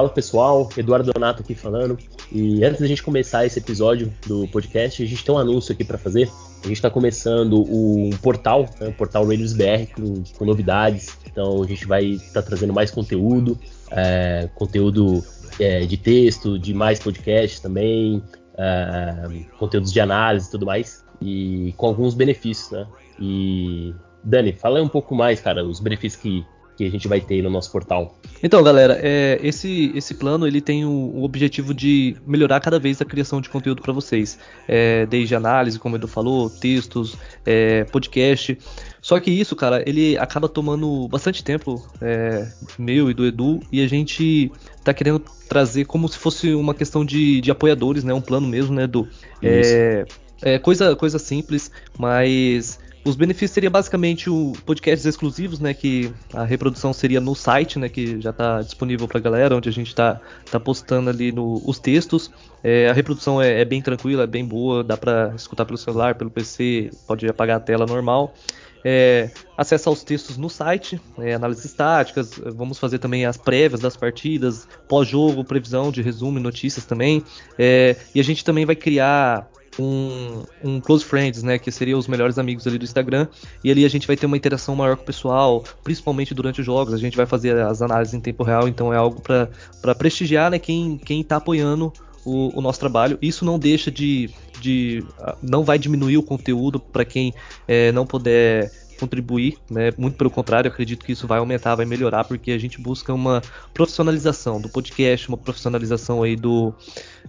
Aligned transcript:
Fala 0.00 0.08
pessoal, 0.08 0.66
Eduardo 0.78 1.12
Donato 1.12 1.42
aqui 1.42 1.54
falando. 1.54 1.98
E 2.32 2.64
antes 2.64 2.80
da 2.80 2.86
gente 2.86 3.02
começar 3.02 3.44
esse 3.44 3.58
episódio 3.58 4.10
do 4.26 4.48
podcast, 4.48 5.02
a 5.02 5.06
gente 5.06 5.22
tem 5.22 5.34
um 5.34 5.36
anúncio 5.36 5.74
aqui 5.74 5.84
para 5.84 5.98
fazer. 5.98 6.30
A 6.64 6.68
gente 6.68 6.76
está 6.76 6.88
começando 6.88 7.60
um 7.70 8.08
portal, 8.22 8.64
né, 8.80 8.88
o 8.88 8.92
portal 8.94 9.26
Radios 9.26 9.52
BR, 9.52 9.92
com, 9.94 10.22
com, 10.38 10.44
novidades. 10.46 11.18
Então 11.30 11.62
a 11.62 11.66
gente 11.66 11.86
vai 11.86 12.02
estar 12.02 12.40
tá 12.40 12.48
trazendo 12.48 12.72
mais 12.72 12.90
conteúdo, 12.90 13.58
é, 13.90 14.48
conteúdo 14.54 15.22
é, 15.58 15.80
de 15.80 15.98
texto, 15.98 16.58
de 16.58 16.72
mais 16.72 16.98
podcasts 16.98 17.60
também, 17.60 18.22
é, 18.56 19.44
conteúdos 19.58 19.92
de 19.92 20.00
análise 20.00 20.48
e 20.48 20.50
tudo 20.50 20.64
mais, 20.64 21.04
e 21.20 21.74
com 21.76 21.88
alguns 21.88 22.14
benefícios, 22.14 22.70
né? 22.70 22.86
E 23.20 23.94
Dani, 24.24 24.54
fala 24.54 24.82
um 24.82 24.88
pouco 24.88 25.14
mais, 25.14 25.42
cara, 25.42 25.62
os 25.62 25.78
benefícios 25.78 26.22
que, 26.22 26.42
que 26.80 26.86
a 26.86 26.90
gente 26.90 27.06
vai 27.06 27.20
ter 27.20 27.42
no 27.42 27.50
nosso 27.50 27.70
portal. 27.70 28.18
Então, 28.42 28.62
galera, 28.62 28.98
é, 29.02 29.38
esse, 29.42 29.92
esse 29.94 30.14
plano 30.14 30.46
ele 30.46 30.62
tem 30.62 30.82
o, 30.86 30.88
o, 30.88 31.24
objetivo 31.24 31.74
de 31.74 32.16
melhorar 32.26 32.58
cada 32.58 32.78
vez 32.78 32.98
a 33.02 33.04
criação 33.04 33.38
de 33.38 33.50
conteúdo 33.50 33.82
para 33.82 33.92
vocês, 33.92 34.38
é, 34.66 35.04
desde 35.04 35.34
análise, 35.34 35.78
como 35.78 35.94
o 35.94 35.98
Edu 35.98 36.08
falou, 36.08 36.48
textos, 36.48 37.18
é, 37.44 37.84
podcast. 37.84 38.56
Só 39.02 39.20
que 39.20 39.30
isso, 39.30 39.54
cara, 39.54 39.84
ele 39.86 40.16
acaba 40.16 40.48
tomando 40.48 41.06
bastante 41.08 41.44
tempo 41.44 41.86
é, 42.00 42.50
meu 42.78 43.10
e 43.10 43.14
do 43.14 43.26
Edu 43.26 43.60
e 43.70 43.82
a 43.82 43.86
gente 43.86 44.50
tá 44.82 44.94
querendo 44.94 45.22
trazer 45.50 45.84
como 45.84 46.08
se 46.08 46.16
fosse 46.16 46.54
uma 46.54 46.72
questão 46.72 47.04
de, 47.04 47.42
de 47.42 47.50
apoiadores, 47.50 48.04
né? 48.04 48.14
Um 48.14 48.22
plano 48.22 48.48
mesmo, 48.48 48.74
né, 48.74 48.84
Edu? 48.84 49.06
É, 49.42 50.06
é, 50.40 50.58
coisa, 50.58 50.96
coisa 50.96 51.18
simples, 51.18 51.70
mas 51.98 52.78
os 53.04 53.16
benefícios 53.16 53.52
seria 53.52 53.70
basicamente 53.70 54.28
o 54.28 54.52
podcasts 54.66 55.06
exclusivos, 55.06 55.58
né, 55.58 55.72
que 55.72 56.12
a 56.34 56.44
reprodução 56.44 56.92
seria 56.92 57.20
no 57.20 57.34
site, 57.34 57.78
né, 57.78 57.88
que 57.88 58.20
já 58.20 58.30
está 58.30 58.60
disponível 58.60 59.08
para 59.08 59.18
a 59.18 59.20
galera, 59.20 59.56
onde 59.56 59.68
a 59.68 59.72
gente 59.72 59.88
está 59.88 60.20
tá 60.50 60.60
postando 60.60 61.08
ali 61.08 61.32
no, 61.32 61.62
os 61.64 61.78
textos. 61.78 62.30
É, 62.62 62.90
a 62.90 62.92
reprodução 62.92 63.40
é, 63.40 63.60
é, 63.60 63.64
bem 63.64 63.80
tranquila, 63.80 64.24
é 64.24 64.26
bem 64.26 64.44
boa, 64.44 64.84
dá 64.84 64.96
para 64.96 65.32
escutar 65.34 65.64
pelo 65.64 65.78
celular, 65.78 66.14
pelo 66.14 66.30
PC, 66.30 66.90
pode 67.06 67.26
apagar 67.26 67.56
a 67.56 67.60
tela 67.60 67.86
normal. 67.86 68.34
É, 68.82 69.30
acesso 69.56 69.90
aos 69.90 70.02
textos 70.02 70.36
no 70.38 70.48
site, 70.48 71.00
é, 71.18 71.34
análises 71.34 71.64
estáticas, 71.66 72.40
vamos 72.54 72.78
fazer 72.78 72.98
também 72.98 73.26
as 73.26 73.36
prévias 73.36 73.80
das 73.80 73.96
partidas, 73.96 74.66
pós-jogo, 74.88 75.44
previsão 75.44 75.90
de 75.90 76.00
resumo 76.00 76.38
e 76.38 76.42
notícias 76.42 76.84
também. 76.86 77.22
É, 77.58 77.96
e 78.14 78.20
a 78.20 78.24
gente 78.24 78.44
também 78.44 78.64
vai 78.64 78.76
criar 78.76 79.49
um, 79.78 80.42
um 80.62 80.80
close 80.80 81.04
friends, 81.04 81.42
né, 81.42 81.58
que 81.58 81.70
seria 81.70 81.96
os 81.96 82.06
melhores 82.06 82.38
amigos 82.38 82.66
ali 82.66 82.78
do 82.78 82.84
Instagram, 82.84 83.28
e 83.62 83.70
ali 83.70 83.84
a 83.84 83.88
gente 83.88 84.06
vai 84.06 84.16
ter 84.16 84.26
uma 84.26 84.36
interação 84.36 84.74
maior 84.74 84.96
com 84.96 85.02
o 85.02 85.06
pessoal, 85.06 85.64
principalmente 85.84 86.34
durante 86.34 86.60
os 86.60 86.66
jogos, 86.66 86.94
a 86.94 86.98
gente 86.98 87.16
vai 87.16 87.26
fazer 87.26 87.56
as 87.58 87.82
análises 87.82 88.14
em 88.14 88.20
tempo 88.20 88.42
real, 88.42 88.68
então 88.68 88.92
é 88.92 88.96
algo 88.96 89.20
para 89.20 89.94
prestigiar, 89.94 90.50
né, 90.50 90.58
quem 90.58 90.98
quem 90.98 91.22
tá 91.22 91.36
apoiando 91.36 91.92
o, 92.24 92.58
o, 92.58 92.60
nosso 92.60 92.78
trabalho. 92.78 93.18
Isso 93.20 93.44
não 93.44 93.58
deixa 93.58 93.90
de, 93.90 94.30
de 94.60 95.04
não 95.42 95.64
vai 95.64 95.78
diminuir 95.78 96.18
o 96.18 96.22
conteúdo 96.22 96.78
para 96.78 97.04
quem 97.04 97.32
é, 97.66 97.90
não 97.92 98.06
puder 98.06 98.70
contribuir, 99.00 99.56
né? 99.70 99.90
Muito 99.96 100.16
pelo 100.16 100.30
contrário, 100.30 100.70
acredito 100.70 101.04
que 101.04 101.12
isso 101.12 101.26
vai 101.26 101.38
aumentar, 101.38 101.74
vai 101.74 101.86
melhorar, 101.86 102.24
porque 102.24 102.52
a 102.52 102.58
gente 102.58 102.80
busca 102.80 103.12
uma 103.12 103.42
profissionalização 103.72 104.60
do 104.60 104.68
podcast, 104.68 105.28
uma 105.28 105.38
profissionalização 105.38 106.22
aí 106.22 106.36
do 106.36 106.74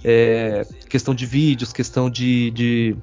é, 0.03 0.67
questão 0.89 1.15
de 1.15 1.25
vídeos, 1.25 1.71
questão 1.71 2.09
de, 2.09 2.51
de 2.51 2.95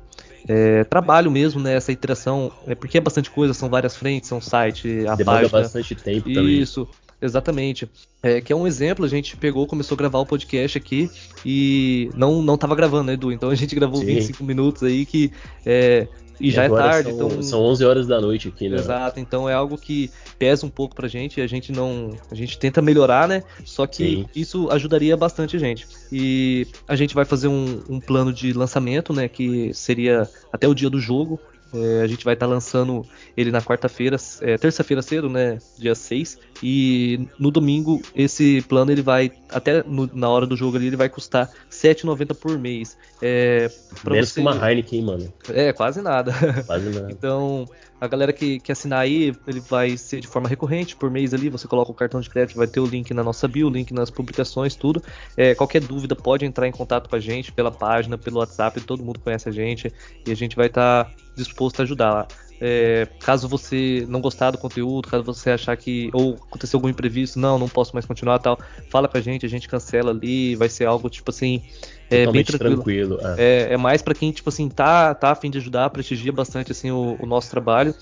é, 0.46 0.84
trabalho 0.84 1.30
mesmo, 1.30 1.60
né? 1.60 1.74
Essa 1.74 1.90
interação, 1.90 2.52
é 2.66 2.74
porque 2.74 2.98
é 2.98 3.00
bastante 3.00 3.30
coisa, 3.30 3.54
são 3.54 3.68
várias 3.68 3.96
frentes, 3.96 4.28
são 4.28 4.40
site, 4.40 5.06
a 5.06 5.14
Demanda 5.14 5.24
página. 5.24 5.48
bastante 5.48 5.94
tempo 5.94 6.32
também. 6.32 6.60
Isso. 6.60 6.86
Exatamente. 7.20 7.90
É, 8.22 8.40
que 8.40 8.52
é 8.52 8.56
um 8.56 8.66
exemplo, 8.66 9.04
a 9.04 9.08
gente 9.08 9.36
pegou, 9.36 9.66
começou 9.66 9.96
a 9.96 9.98
gravar 9.98 10.18
o 10.20 10.26
podcast 10.26 10.78
aqui 10.78 11.10
e 11.44 12.10
não 12.14 12.40
não 12.42 12.56
tava 12.56 12.76
gravando, 12.76 13.04
né, 13.04 13.14
Edu? 13.14 13.32
Então 13.32 13.50
a 13.50 13.54
gente 13.56 13.74
gravou 13.74 14.00
Sim. 14.00 14.06
25 14.06 14.44
minutos 14.44 14.82
aí 14.84 15.04
que 15.04 15.32
é, 15.66 16.06
e, 16.40 16.48
e 16.48 16.50
já 16.50 16.64
é 16.64 16.68
tarde, 16.68 17.10
são, 17.10 17.28
então. 17.28 17.42
São 17.42 17.60
11 17.60 17.84
horas 17.84 18.06
da 18.06 18.20
noite 18.20 18.48
aqui, 18.48 18.68
né? 18.68 18.76
Exato, 18.76 19.20
então 19.20 19.48
é 19.48 19.54
algo 19.54 19.76
que 19.76 20.10
pesa 20.38 20.64
um 20.64 20.70
pouco 20.70 20.94
pra 20.94 21.08
gente 21.08 21.40
e 21.40 21.42
a 21.42 21.46
gente 21.46 21.72
não. 21.72 22.10
A 22.30 22.34
gente 22.34 22.58
tenta 22.58 22.80
melhorar, 22.80 23.28
né? 23.28 23.42
Só 23.64 23.86
que 23.86 24.04
Sim. 24.04 24.26
isso 24.34 24.70
ajudaria 24.70 25.16
bastante 25.16 25.56
a 25.56 25.58
gente. 25.58 25.86
E 26.12 26.66
a 26.86 26.96
gente 26.96 27.14
vai 27.14 27.24
fazer 27.24 27.48
um, 27.48 27.82
um 27.88 28.00
plano 28.00 28.32
de 28.32 28.52
lançamento, 28.52 29.12
né? 29.12 29.28
Que 29.28 29.72
seria 29.74 30.28
até 30.52 30.66
o 30.68 30.74
dia 30.74 30.88
do 30.88 31.00
jogo. 31.00 31.40
É, 31.72 32.02
a 32.02 32.06
gente 32.06 32.24
vai 32.24 32.34
estar 32.34 32.46
tá 32.46 32.52
lançando 32.52 33.04
ele 33.36 33.50
na 33.50 33.60
quarta-feira, 33.60 34.16
é, 34.40 34.56
terça-feira 34.56 35.02
cedo, 35.02 35.28
né? 35.28 35.58
Dia 35.78 35.94
6. 35.94 36.38
E 36.62 37.28
no 37.38 37.50
domingo, 37.50 38.00
esse 38.14 38.62
plano 38.62 38.90
ele 38.90 39.02
vai, 39.02 39.30
até 39.50 39.82
no, 39.82 40.08
na 40.12 40.28
hora 40.28 40.46
do 40.46 40.56
jogo 40.56 40.76
ali, 40.76 40.86
ele 40.86 40.96
vai 40.96 41.08
custar 41.08 41.46
R$7,90 41.46 42.34
por 42.34 42.58
mês. 42.58 42.96
É, 43.20 43.70
Menos 44.04 44.30
você... 44.30 44.34
que 44.34 44.40
uma 44.40 44.68
Heineken, 44.68 45.02
mano. 45.02 45.32
É, 45.50 45.72
quase 45.72 46.00
nada. 46.00 46.32
Quase 46.66 46.88
nada. 46.88 47.08
então, 47.12 47.66
a 48.00 48.06
galera 48.06 48.32
que, 48.32 48.60
que 48.60 48.70
assinar 48.70 49.00
aí, 49.00 49.34
ele 49.46 49.60
vai 49.60 49.96
ser 49.96 50.20
de 50.20 50.26
forma 50.26 50.48
recorrente, 50.48 50.94
por 50.94 51.10
mês 51.10 51.34
ali, 51.34 51.48
você 51.48 51.66
coloca 51.66 51.90
o 51.90 51.94
cartão 51.94 52.20
de 52.20 52.30
crédito, 52.30 52.56
vai 52.56 52.66
ter 52.66 52.80
o 52.80 52.86
link 52.86 53.12
na 53.12 53.24
nossa 53.24 53.48
bio, 53.48 53.66
o 53.66 53.70
link 53.70 53.92
nas 53.92 54.08
publicações, 54.08 54.74
tudo. 54.74 55.02
É, 55.36 55.54
qualquer 55.54 55.80
dúvida 55.80 56.14
pode 56.14 56.44
entrar 56.44 56.68
em 56.68 56.72
contato 56.72 57.10
com 57.10 57.16
a 57.16 57.20
gente 57.20 57.50
pela 57.52 57.70
página, 57.70 58.16
pelo 58.16 58.38
WhatsApp, 58.38 58.80
todo 58.80 59.04
mundo 59.04 59.18
conhece 59.18 59.48
a 59.48 59.52
gente 59.52 59.92
e 60.24 60.30
a 60.30 60.34
gente 60.34 60.54
vai 60.54 60.66
estar 60.66 61.04
tá 61.04 61.10
disposto 61.38 61.80
a 61.80 61.82
ajudar 61.84 62.12
lá. 62.12 62.28
É, 62.60 63.06
caso 63.20 63.48
você 63.48 64.04
não 64.08 64.20
gostar 64.20 64.50
do 64.50 64.58
conteúdo, 64.58 65.06
caso 65.06 65.22
você 65.22 65.50
achar 65.50 65.76
que 65.76 66.10
ou 66.12 66.34
aconteceu 66.34 66.76
algum 66.76 66.88
imprevisto, 66.88 67.38
não, 67.38 67.56
não 67.56 67.68
posso 67.68 67.94
mais 67.94 68.04
continuar 68.04 68.40
tal, 68.40 68.58
fala 68.90 69.06
com 69.06 69.16
a 69.16 69.20
gente, 69.20 69.46
a 69.46 69.48
gente 69.48 69.68
cancela 69.68 70.10
ali, 70.10 70.56
vai 70.56 70.68
ser 70.68 70.84
algo 70.84 71.08
tipo 71.08 71.30
assim, 71.30 71.62
é 72.10 72.26
bem 72.26 72.42
tranquilo. 72.42 72.74
tranquilo 72.74 73.18
é. 73.38 73.68
é. 73.68 73.74
É, 73.74 73.76
mais 73.76 74.02
para 74.02 74.12
quem 74.12 74.32
tipo 74.32 74.48
assim 74.48 74.68
tá 74.68 75.14
tá 75.14 75.30
a 75.30 75.34
fim 75.36 75.50
de 75.50 75.58
ajudar, 75.58 75.88
prestigia 75.90 76.32
bastante 76.32 76.72
assim 76.72 76.90
o, 76.90 77.16
o 77.20 77.26
nosso 77.26 77.48
trabalho 77.48 77.94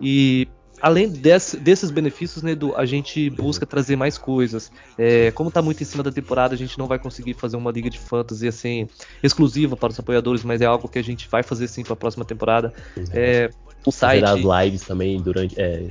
e 0.00 0.46
além 0.80 1.08
desse, 1.08 1.56
desses 1.56 1.90
benefícios, 1.90 2.42
né, 2.42 2.52
Edu, 2.52 2.74
a 2.76 2.84
gente 2.84 3.28
busca 3.30 3.64
trazer 3.66 3.96
mais 3.96 4.18
coisas. 4.18 4.70
É, 4.98 5.30
como 5.32 5.48
está 5.48 5.62
muito 5.62 5.82
em 5.82 5.86
cima 5.86 6.02
da 6.02 6.12
temporada, 6.12 6.54
a 6.54 6.58
gente 6.58 6.78
não 6.78 6.86
vai 6.86 6.98
conseguir 6.98 7.34
fazer 7.34 7.56
uma 7.56 7.70
liga 7.70 7.88
de 7.88 7.98
fantasy 7.98 8.48
assim 8.48 8.88
exclusiva 9.22 9.76
para 9.76 9.90
os 9.90 9.98
apoiadores, 9.98 10.44
mas 10.44 10.60
é 10.60 10.66
algo 10.66 10.88
que 10.88 10.98
a 10.98 11.04
gente 11.04 11.28
vai 11.28 11.42
fazer 11.42 11.68
sim 11.68 11.82
para 11.82 11.94
a 11.94 11.96
próxima 11.96 12.24
temporada. 12.24 12.72
É, 13.12 13.50
o 13.84 13.92
site. 13.92 14.24
as 14.24 14.40
lives 14.40 14.82
também 14.82 15.20
durante, 15.20 15.54
é, 15.58 15.88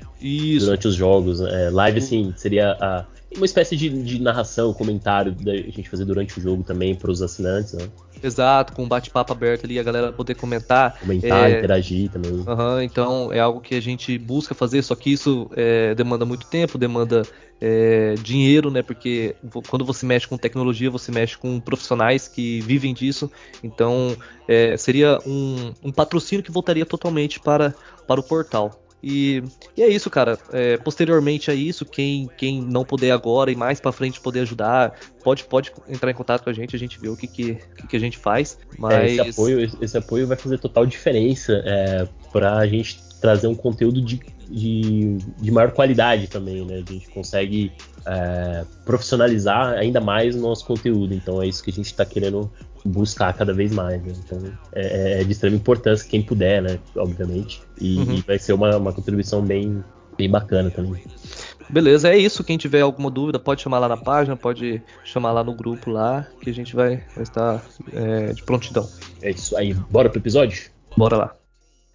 durante 0.60 0.88
os 0.88 0.96
jogos. 0.96 1.42
É, 1.42 1.70
live, 1.70 2.02
sim, 2.02 2.34
seria 2.36 2.72
a, 2.74 3.06
uma 3.36 3.46
espécie 3.46 3.76
de, 3.76 3.90
de 3.90 4.22
narração, 4.22 4.74
comentário 4.74 5.32
da 5.34 5.56
gente 5.56 5.90
fazer 5.90 6.06
durante 6.06 6.38
o 6.38 6.42
jogo 6.42 6.64
também 6.64 6.96
para 6.96 7.12
os 7.12 7.22
assinantes, 7.22 7.74
né? 7.74 7.88
Exato, 8.24 8.74
com 8.74 8.84
um 8.84 8.88
bate-papo 8.88 9.34
aberto 9.34 9.66
ali, 9.66 9.78
a 9.78 9.84
galera 9.84 10.12
poder 10.12 10.36
comentar. 10.36 11.00
Comentar, 11.00 11.52
é, 11.52 11.58
interagir 11.58 12.10
também. 12.10 12.32
Uhum, 12.32 12.82
então 12.82 13.32
é 13.32 13.40
algo 13.40 13.62
que 13.62 13.76
a 13.76 13.82
gente 13.82 14.18
busca 14.18 14.56
fazer, 14.56 14.82
só 14.82 14.96
que 14.96 15.12
isso 15.12 15.50
é, 15.56 15.94
demanda 15.94 16.26
muito 16.26 16.48
tempo, 16.48 16.78
demanda 16.78 17.24
é, 17.60 18.16
dinheiro, 18.16 18.72
né? 18.72 18.82
Porque 18.82 19.36
quando 19.68 19.86
você 19.86 20.06
mexe 20.06 20.28
com 20.28 20.38
tecnologia, 20.38 20.90
você 20.90 21.12
mexe 21.12 21.38
com 21.38 21.60
profissionais 21.60 22.28
que 22.28 22.62
vivem 22.62 22.94
disso. 22.94 23.30
Então 23.64 24.16
é, 24.48 24.76
seria 24.78 25.20
um, 25.26 25.74
um 25.84 25.92
patrocínio 25.92 26.44
que 26.44 26.52
voltaria 26.52 26.86
totalmente 26.86 27.40
para, 27.40 27.74
para 28.08 28.20
o 28.20 28.24
portal. 28.24 28.85
E, 29.08 29.44
e 29.78 29.84
é 29.84 29.88
isso, 29.88 30.10
cara. 30.10 30.36
É, 30.52 30.78
posteriormente 30.78 31.52
a 31.52 31.54
isso, 31.54 31.86
quem, 31.86 32.28
quem 32.36 32.60
não 32.60 32.84
puder 32.84 33.12
agora 33.12 33.52
e 33.52 33.56
mais 33.56 33.80
para 33.80 33.92
frente 33.92 34.20
poder 34.20 34.40
ajudar, 34.40 35.00
pode, 35.24 35.44
pode 35.44 35.72
entrar 35.88 36.10
em 36.10 36.16
contato 36.16 36.44
com 36.44 36.50
a 36.50 36.54
gente, 36.54 36.76
a 36.76 36.80
gente 36.80 37.00
vê 37.00 37.08
o 37.08 37.16
que, 37.16 37.28
que, 37.28 37.60
que 37.88 37.96
a 37.96 38.00
gente 38.00 38.18
faz. 38.18 38.58
Mas... 38.80 38.94
É, 38.96 39.06
esse, 39.12 39.22
apoio, 39.30 39.72
esse 39.80 39.96
apoio 39.96 40.26
vai 40.26 40.36
fazer 40.36 40.58
total 40.58 40.88
diferença 40.88 41.54
é, 41.64 42.08
para 42.32 42.58
a 42.58 42.66
gente 42.66 43.05
trazer 43.26 43.48
um 43.48 43.56
conteúdo 43.56 44.00
de, 44.00 44.22
de, 44.48 45.18
de, 45.18 45.52
maior 45.52 45.72
qualidade 45.72 46.28
também, 46.28 46.64
né? 46.64 46.84
A 46.88 46.92
gente 46.94 47.10
consegue 47.10 47.72
é, 48.06 48.64
profissionalizar 48.86 49.74
ainda 49.74 50.00
mais 50.00 50.36
o 50.36 50.40
nosso 50.40 50.64
conteúdo. 50.64 51.12
Então 51.12 51.42
é 51.42 51.48
isso 51.48 51.64
que 51.64 51.72
a 51.72 51.74
gente 51.74 51.88
está 51.88 52.06
querendo 52.06 52.52
buscar 52.86 53.34
cada 53.34 53.52
vez 53.52 53.72
mais. 53.74 54.00
Né? 54.04 54.14
Então 54.24 54.40
é, 54.74 55.22
é, 55.22 55.24
de 55.24 55.32
extrema 55.32 55.56
importância 55.56 56.08
quem 56.08 56.22
puder, 56.22 56.62
né? 56.62 56.78
Obviamente. 56.96 57.64
E, 57.82 57.98
uhum. 57.98 58.14
e 58.14 58.22
vai 58.22 58.38
ser 58.38 58.54
uma, 58.54 58.78
uma 58.78 58.94
contribuição 58.94 59.42
bem, 59.42 59.84
bem 60.16 60.30
bacana 60.30 60.70
também. 60.70 61.02
Beleza, 61.68 62.10
é 62.10 62.18
isso. 62.20 62.44
Quem 62.44 62.60
tiver 62.60 62.82
alguma 62.82 63.10
dúvida, 63.10 63.40
pode 63.40 63.64
chamar 63.64 63.80
lá 63.80 63.90
na 63.90 63.98
página, 63.98 64.38
pode 64.38 64.84
chamar 65.04 65.32
lá 65.32 65.44
no 65.44 65.56
grupo 65.56 65.90
lá, 65.90 66.28
que 66.40 66.52
a 66.52 66.54
gente 66.54 66.76
vai, 66.76 67.04
vai 67.16 67.24
estar 67.24 67.66
é, 67.92 68.34
de 68.34 68.44
prontidão. 68.44 68.88
É 69.24 69.32
isso 69.32 69.58
aí. 69.58 69.74
Bora 69.74 70.12
pro 70.12 70.20
episódio? 70.20 70.70
Bora 70.96 71.18
lá. 71.18 71.36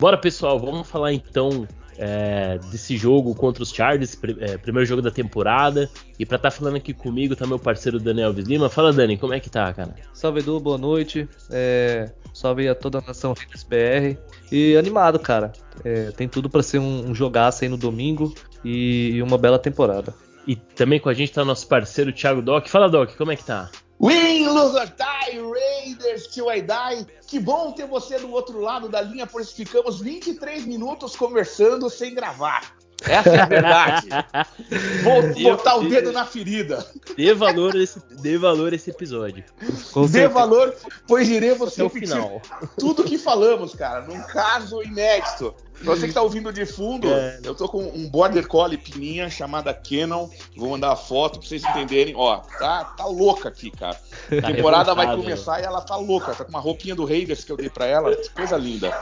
Bora, 0.01 0.17
pessoal. 0.17 0.59
Vamos 0.59 0.89
falar 0.89 1.13
então 1.13 1.69
é, 1.99 2.59
desse 2.71 2.97
jogo 2.97 3.35
contra 3.35 3.63
os 3.63 3.71
Chargers, 3.71 4.19
é, 4.39 4.57
primeiro 4.57 4.87
jogo 4.87 5.03
da 5.03 5.11
temporada. 5.11 5.91
E 6.19 6.25
pra 6.25 6.37
estar 6.37 6.51
tá 6.51 6.57
falando 6.57 6.77
aqui 6.77 6.95
comigo 6.95 7.37
tá 7.37 7.47
meu 7.47 7.59
parceiro 7.59 8.01
Daniel 8.01 8.29
Alves 8.29 8.47
Lima. 8.47 8.71
Fala, 8.71 8.95
Dani, 8.95 9.19
como 9.19 9.35
é 9.35 9.41
que 9.41 9.51
tá, 9.51 9.71
cara? 9.75 9.95
Salve, 10.15 10.41
Edu, 10.41 10.59
boa 10.59 10.79
noite. 10.79 11.29
É, 11.51 12.11
salve 12.33 12.67
a 12.67 12.75
toda 12.75 12.99
a 12.99 13.03
nação 13.03 13.35
Redes 13.35 13.63
BR. 13.63 14.19
E 14.51 14.75
animado, 14.75 15.19
cara. 15.19 15.53
É, 15.85 16.11
tem 16.13 16.27
tudo 16.27 16.49
para 16.49 16.63
ser 16.63 16.79
um, 16.79 17.11
um 17.11 17.15
jogaço 17.15 17.63
aí 17.63 17.69
no 17.69 17.77
domingo 17.77 18.35
e, 18.65 19.11
e 19.17 19.23
uma 19.23 19.37
bela 19.37 19.59
temporada. 19.59 20.15
E 20.47 20.57
também 20.57 20.99
com 20.99 21.11
a 21.11 21.15
gente 21.15 21.31
tá 21.31 21.45
nosso 21.45 21.69
parceiro 21.69 22.11
Thiago 22.11 22.41
Doc. 22.41 22.69
Fala, 22.69 22.89
Doc, 22.89 23.15
como 23.19 23.33
é 23.33 23.37
que 23.37 23.45
tá? 23.45 23.71
Win, 24.01 24.49
lose 24.49 24.75
or 24.75 24.87
die, 24.87 25.39
Raiders 25.39 26.27
till 26.29 26.49
I 26.49 26.63
die. 26.63 27.07
Que 27.27 27.39
bom 27.39 27.73
ter 27.73 27.87
você 27.87 28.19
do 28.19 28.33
outro 28.33 28.59
lado 28.59 28.89
da 28.89 29.03
linha, 29.03 29.27
pois 29.27 29.53
ficamos 29.53 30.01
23 30.01 30.65
minutos 30.65 31.15
conversando 31.15 31.91
sem 31.91 32.15
gravar. 32.15 32.80
Essa 33.07 33.31
é 33.31 33.41
a 33.41 33.47
verdade. 33.47 34.09
Vou 35.03 35.57
botar 35.57 35.77
o 35.77 35.89
dedo 35.89 36.13
na 36.13 36.25
ferida. 36.25 36.85
Dê 37.17 37.35
valor 37.35 37.75
a 37.75 37.83
esse, 37.83 38.01
dê 38.21 38.39
valor 38.39 38.73
esse 38.73 38.91
episódio. 38.91 39.45
Com 39.93 40.03
dê 40.03 40.09
certeza. 40.09 40.29
valor, 40.29 40.75
pois 41.07 41.29
iremos 41.29 41.77
repetir 41.77 42.09
final. 42.09 42.41
tudo 42.79 43.05
que 43.05 43.19
falamos, 43.19 43.75
cara, 43.75 44.03
num 44.03 44.21
caso 44.23 44.83
inédito. 44.83 45.55
Pra 45.83 45.95
você 45.95 46.09
que 46.09 46.13
tá 46.13 46.21
ouvindo 46.21 46.53
de 46.53 46.67
fundo, 46.67 47.09
é. 47.09 47.41
eu 47.43 47.55
tô 47.55 47.67
com 47.67 47.83
um 47.83 48.07
Border 48.09 48.47
Collie 48.47 48.77
pininha 48.77 49.31
chamada 49.31 49.73
Canon. 49.73 50.29
Vou 50.55 50.71
mandar 50.71 50.93
a 50.93 50.97
foto 50.97 51.39
pra 51.39 51.49
vocês 51.49 51.65
entenderem. 51.65 52.15
Ó, 52.15 52.37
tá, 52.37 52.85
tá 52.85 53.07
louca 53.07 53.49
aqui, 53.49 53.71
cara. 53.71 53.95
Tá 53.95 54.49
a 54.49 54.55
temporada 54.55 54.95
vai 54.95 55.17
começar 55.17 55.59
e 55.61 55.65
ela 55.65 55.81
tá 55.81 55.97
louca. 55.97 56.35
Tá 56.35 56.45
com 56.45 56.51
uma 56.51 56.61
roupinha 56.61 56.95
do 56.95 57.07
Raiders 57.07 57.45
que 57.45 57.53
eu 57.53 57.57
dei 57.57 57.71
pra 57.71 57.87
ela. 57.87 58.15
Coisa 58.35 58.59
linda. 58.59 58.95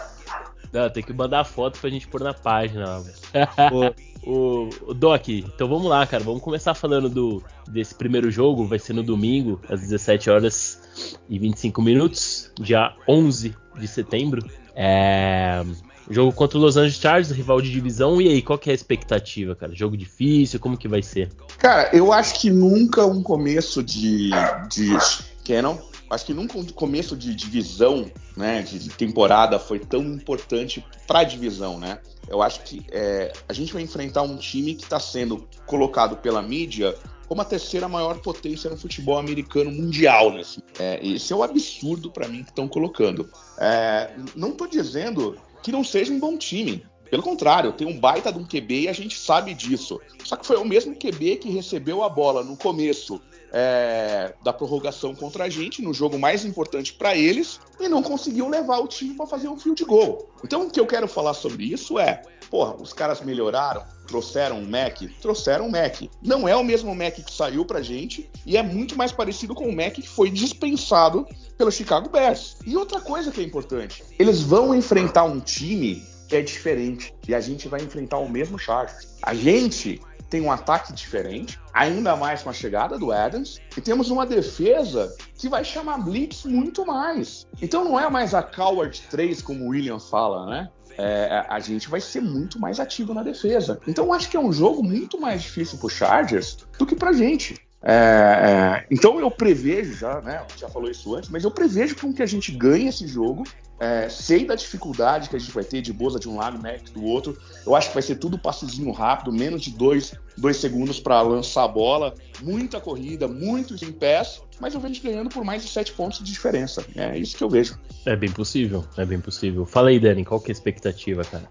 Não, 0.73 0.89
tem 0.91 1.03
que 1.03 1.13
mandar 1.13 1.41
a 1.41 1.45
foto 1.45 1.79
pra 1.79 1.91
gente 1.91 2.07
pôr 2.09 2.21
na 2.21 2.35
página. 2.35 3.03
o, 3.73 4.31
o, 4.31 4.71
o, 4.89 4.95
Doc, 4.95 5.29
então 5.29 5.69
vamos 5.69 5.87
lá, 5.87 6.07
cara. 6.07 6.23
Vamos 6.23 6.43
começar 6.43 6.75
falando 6.75 7.09
do, 7.09 7.43
desse 7.69 7.95
primeiro 7.95 8.31
jogo. 8.31 8.67
Vai 8.67 8.79
ser 8.79 8.93
no 8.93 9.03
domingo, 9.03 9.61
às 9.69 9.81
17 9.81 10.31
horas 10.31 10.81
e 11.29 11.39
25 11.39 11.81
minutos, 11.81 12.53
dia 12.61 12.95
11 13.09 13.55
de 13.79 13.89
setembro. 13.89 14.47
É. 14.75 15.65
Jogo 16.11 16.33
contra 16.33 16.57
o 16.57 16.61
Los 16.61 16.77
Angeles 16.77 16.99
Chargers, 16.99 17.31
rival 17.31 17.61
de 17.61 17.71
divisão. 17.71 18.21
E 18.21 18.29
aí, 18.29 18.41
qual 18.41 18.59
que 18.59 18.71
é 18.71 18.73
a 18.73 18.75
expectativa, 18.75 19.55
cara? 19.55 19.75
Jogo 19.75 19.97
difícil, 19.97 20.59
como 20.59 20.77
que 20.77 20.89
vai 20.89 21.03
ser? 21.03 21.29
Cara, 21.59 21.91
eu 21.95 22.13
acho 22.13 22.41
que 22.41 22.51
nunca 22.51 23.05
um 23.05 23.23
começo 23.23 23.83
de, 23.83 24.31
de 24.71 24.97
Canon 25.45 25.77
acho 26.11 26.25
que 26.25 26.35
nunca 26.35 26.59
um 26.59 26.65
começo 26.67 27.17
de 27.17 27.35
divisão, 27.35 28.11
né, 28.37 28.63
de 28.63 28.89
temporada 28.91 29.59
foi 29.59 29.79
tão 29.79 30.03
importante 30.03 30.85
para 31.07 31.21
a 31.21 31.25
divisão, 31.25 31.79
né? 31.79 32.01
Eu 32.29 32.43
acho 32.43 32.63
que 32.63 32.85
é, 32.91 33.33
a 33.49 33.53
gente 33.53 33.73
vai 33.73 33.83
enfrentar 33.83 34.23
um 34.23 34.37
time 34.37 34.75
que 34.75 34.85
está 34.85 35.01
sendo 35.01 35.49
colocado 35.67 36.17
pela 36.17 36.43
mídia 36.43 36.95
como 37.27 37.43
a 37.43 37.45
terceira 37.45 37.89
maior 37.89 38.21
potência 38.21 38.71
no 38.71 38.77
futebol 38.77 39.19
americano 39.19 39.71
mundial. 39.71 40.33
Né? 40.33 40.43
É, 40.79 41.07
esse 41.07 41.33
é 41.33 41.37
o 41.37 41.43
absurdo 41.43 42.11
para 42.11 42.27
mim 42.27 42.43
que 42.43 42.51
estão 42.51 42.67
colocando. 42.67 43.31
É, 43.59 44.11
não 44.35 44.51
estou 44.51 44.67
dizendo 44.67 45.37
que 45.63 45.71
não 45.71 45.85
seja 45.85 46.13
um 46.13 46.19
bom 46.19 46.37
time. 46.37 46.85
Pelo 47.11 47.23
contrário, 47.23 47.73
tem 47.73 47.87
um 47.87 47.99
baita 47.99 48.33
de 48.33 48.39
um 48.39 48.45
QB 48.45 48.83
e 48.83 48.89
a 48.89 48.93
gente 48.93 49.19
sabe 49.19 49.55
disso. 49.55 50.01
Só 50.25 50.37
que 50.37 50.47
foi 50.47 50.57
o 50.57 50.65
mesmo 50.65 50.95
QB 50.95 51.37
que 51.37 51.51
recebeu 51.51 52.03
a 52.03 52.09
bola 52.09 52.43
no 52.43 52.57
começo 52.57 53.21
é, 53.53 54.35
da 54.43 54.53
prorrogação 54.53 55.15
contra 55.15 55.45
a 55.45 55.49
gente, 55.49 55.83
no 55.83 55.95
jogo 55.95 56.19
mais 56.19 56.45
importante 56.45 56.93
para 56.93 57.17
eles, 57.17 57.61
e 57.81 57.89
não 57.89 58.03
conseguiu 58.03 58.49
levar 58.49 58.79
o 58.79 58.87
time 58.87 59.15
para 59.15 59.27
fazer 59.27 59.49
um 59.49 59.59
field 59.59 59.85
goal. 59.85 60.29
Então, 60.45 60.67
o 60.67 60.71
que 60.71 60.81
eu 60.81 60.87
quero 60.87 61.09
falar 61.09 61.35
sobre 61.35 61.65
isso 61.65 61.99
é: 61.99 62.23
porra, 62.51 62.75
os 62.75 62.93
caras 62.93 63.21
melhoraram, 63.21 63.85
trouxeram 64.07 64.59
um 64.59 64.69
Mac, 64.69 65.03
trouxeram 65.21 65.67
um 65.67 65.71
Mac. 65.71 66.03
Não 66.23 66.49
é 66.49 66.57
o 66.57 66.65
mesmo 66.65 66.95
Mac 66.95 67.15
que 67.15 67.33
saiu 67.33 67.65
pra 67.65 67.83
gente 67.83 68.29
e 68.45 68.57
é 68.57 68.63
muito 68.63 68.97
mais 68.97 69.13
parecido 69.13 69.55
com 69.55 69.69
o 69.69 69.75
Mac 69.75 69.95
que 69.95 70.09
foi 70.09 70.31
dispensado 70.31 71.27
pelo 71.57 71.71
Chicago 71.71 72.09
Bears. 72.09 72.57
E 72.67 72.77
outra 72.77 73.01
coisa 73.01 73.31
que 73.31 73.41
é 73.41 73.45
importante, 73.45 74.05
eles 74.19 74.41
vão 74.41 74.75
enfrentar 74.75 75.25
um 75.25 75.41
time 75.41 76.03
que 76.29 76.37
é 76.37 76.43
diferente 76.43 77.15
e 77.27 77.35
a 77.35 77.41
gente 77.41 77.69
vai 77.69 77.81
enfrentar 77.81 78.19
o 78.19 78.29
mesmo 78.29 78.59
Chargers. 78.59 79.09
A 79.23 79.35
gente 79.35 80.01
tem 80.29 80.41
um 80.41 80.51
ataque 80.51 80.93
diferente, 80.93 81.59
ainda 81.73 82.17
mais 82.17 82.43
com 82.43 82.51
a 82.51 82.53
chegada 82.53 82.99
do 82.99 83.13
Adams, 83.13 83.61
e 83.77 83.81
temos 83.81 84.11
uma 84.11 84.27
defesa 84.27 85.15
que 85.37 85.49
vai 85.49 85.65
chamar 85.65 85.99
blitz 85.99 86.45
muito 86.45 86.85
mais. 86.85 87.47
Então 87.61 87.85
não 87.85 87.99
é 87.99 88.09
mais 88.11 88.35
a 88.35 88.43
Coward 88.43 89.03
3, 89.11 89.43
como 89.43 89.65
o 89.65 89.69
William 89.69 89.99
fala, 89.99 90.47
né? 90.47 90.71
É, 90.97 91.47
a 91.49 91.61
gente 91.61 91.89
vai 91.89 92.01
ser 92.01 92.21
muito 92.21 92.59
mais 92.59 92.81
ativo 92.81 93.15
na 93.15 93.23
defesa. 93.23 93.81
Então 93.87 94.13
acho 94.13 94.29
que 94.29 94.37
é 94.37 94.41
um 94.41 94.53
jogo 94.53 94.83
muito 94.83 95.21
mais 95.21 95.43
difícil 95.43 95.79
pro 95.79 95.89
Chargers 95.89 96.59
do 96.77 96.85
que 96.85 96.97
pra 96.97 97.13
gente. 97.13 97.57
É, 97.81 97.93
é, 97.93 98.87
então 98.91 99.21
eu 99.21 99.31
prevejo 99.31 99.93
já, 99.95 100.21
né? 100.21 100.45
Já 100.57 100.69
falou 100.69 100.91
isso 100.91 101.15
antes, 101.15 101.31
mas 101.31 101.45
eu 101.45 101.51
prevejo 101.51 101.97
com 101.97 102.13
que 102.13 102.23
a 102.23 102.27
gente 102.27 102.51
ganhe 102.51 102.89
esse 102.89 103.07
jogo 103.07 103.45
é, 103.81 104.09
sei 104.09 104.45
da 104.45 104.55
dificuldade 104.55 105.29
que 105.29 105.37
a 105.37 105.39
gente 105.39 105.53
vai 105.53 105.65
ter 105.65 105.81
de 105.81 105.93
Boza 105.93 106.19
de 106.19 106.29
um 106.29 106.37
lado, 106.37 106.61
Mac 106.61 106.83
do 106.93 107.05
outro. 107.05 107.39
Eu 107.65 107.75
acho 107.75 107.89
que 107.89 107.95
vai 107.95 108.03
ser 108.03 108.17
tudo 108.17 108.39
passezinho 108.39 108.91
rápido, 108.91 109.33
menos 109.33 109.63
de 109.63 109.71
dois, 109.71 110.15
dois 110.37 110.57
segundos 110.57 110.99
para 110.99 111.21
lançar 111.23 111.65
a 111.65 111.69
bola, 111.69 112.15
muita 112.43 112.81
corrida, 112.81 113.29
muitos 113.29 113.83
em 113.83 113.93
pés, 113.93 114.43
mas 114.61 114.75
eu 114.75 114.81
vejo 114.81 115.03
ganhando 115.03 115.31
por 115.31 115.45
mais 115.45 115.63
de 115.63 115.69
sete 115.69 115.93
pontos 115.93 116.19
de 116.19 116.33
diferença. 116.33 116.85
É 116.97 117.17
isso 117.17 117.37
que 117.37 117.45
eu 117.45 117.49
vejo. 117.49 117.79
É 118.05 118.17
bem 118.17 118.31
possível, 118.31 118.85
é 118.97 119.05
bem 119.05 119.21
possível. 119.21 119.65
Fala 119.65 119.91
aí, 119.91 120.01
Dani, 120.01 120.25
qual 120.25 120.41
que 120.41 120.51
é 120.51 120.53
a 120.53 120.57
expectativa, 120.57 121.25
cara? 121.25 121.49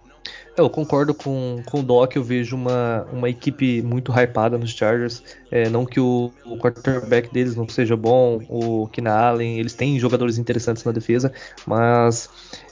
Eu 0.57 0.71
concordo 0.71 1.13
com, 1.13 1.61
com 1.67 1.81
o 1.81 1.83
Doc, 1.83 2.15
eu 2.15 2.23
vejo 2.23 2.55
uma, 2.55 3.07
uma 3.13 3.29
equipe 3.29 3.79
muito 3.83 4.11
hypada 4.11 4.57
nos 4.57 4.71
Chargers. 4.71 5.21
É, 5.51 5.69
não 5.69 5.85
que 5.85 5.99
o, 5.99 6.31
o, 6.43 6.57
quarterback 6.57 7.31
deles 7.31 7.55
não 7.55 7.69
seja 7.69 7.95
bom, 7.95 8.41
o 8.49 8.87
Kina 8.87 9.11
Allen, 9.13 9.59
eles 9.59 9.75
têm 9.75 9.99
jogadores 9.99 10.39
interessantes 10.39 10.83
na 10.83 10.91
defesa, 10.91 11.31
mas 11.63 12.27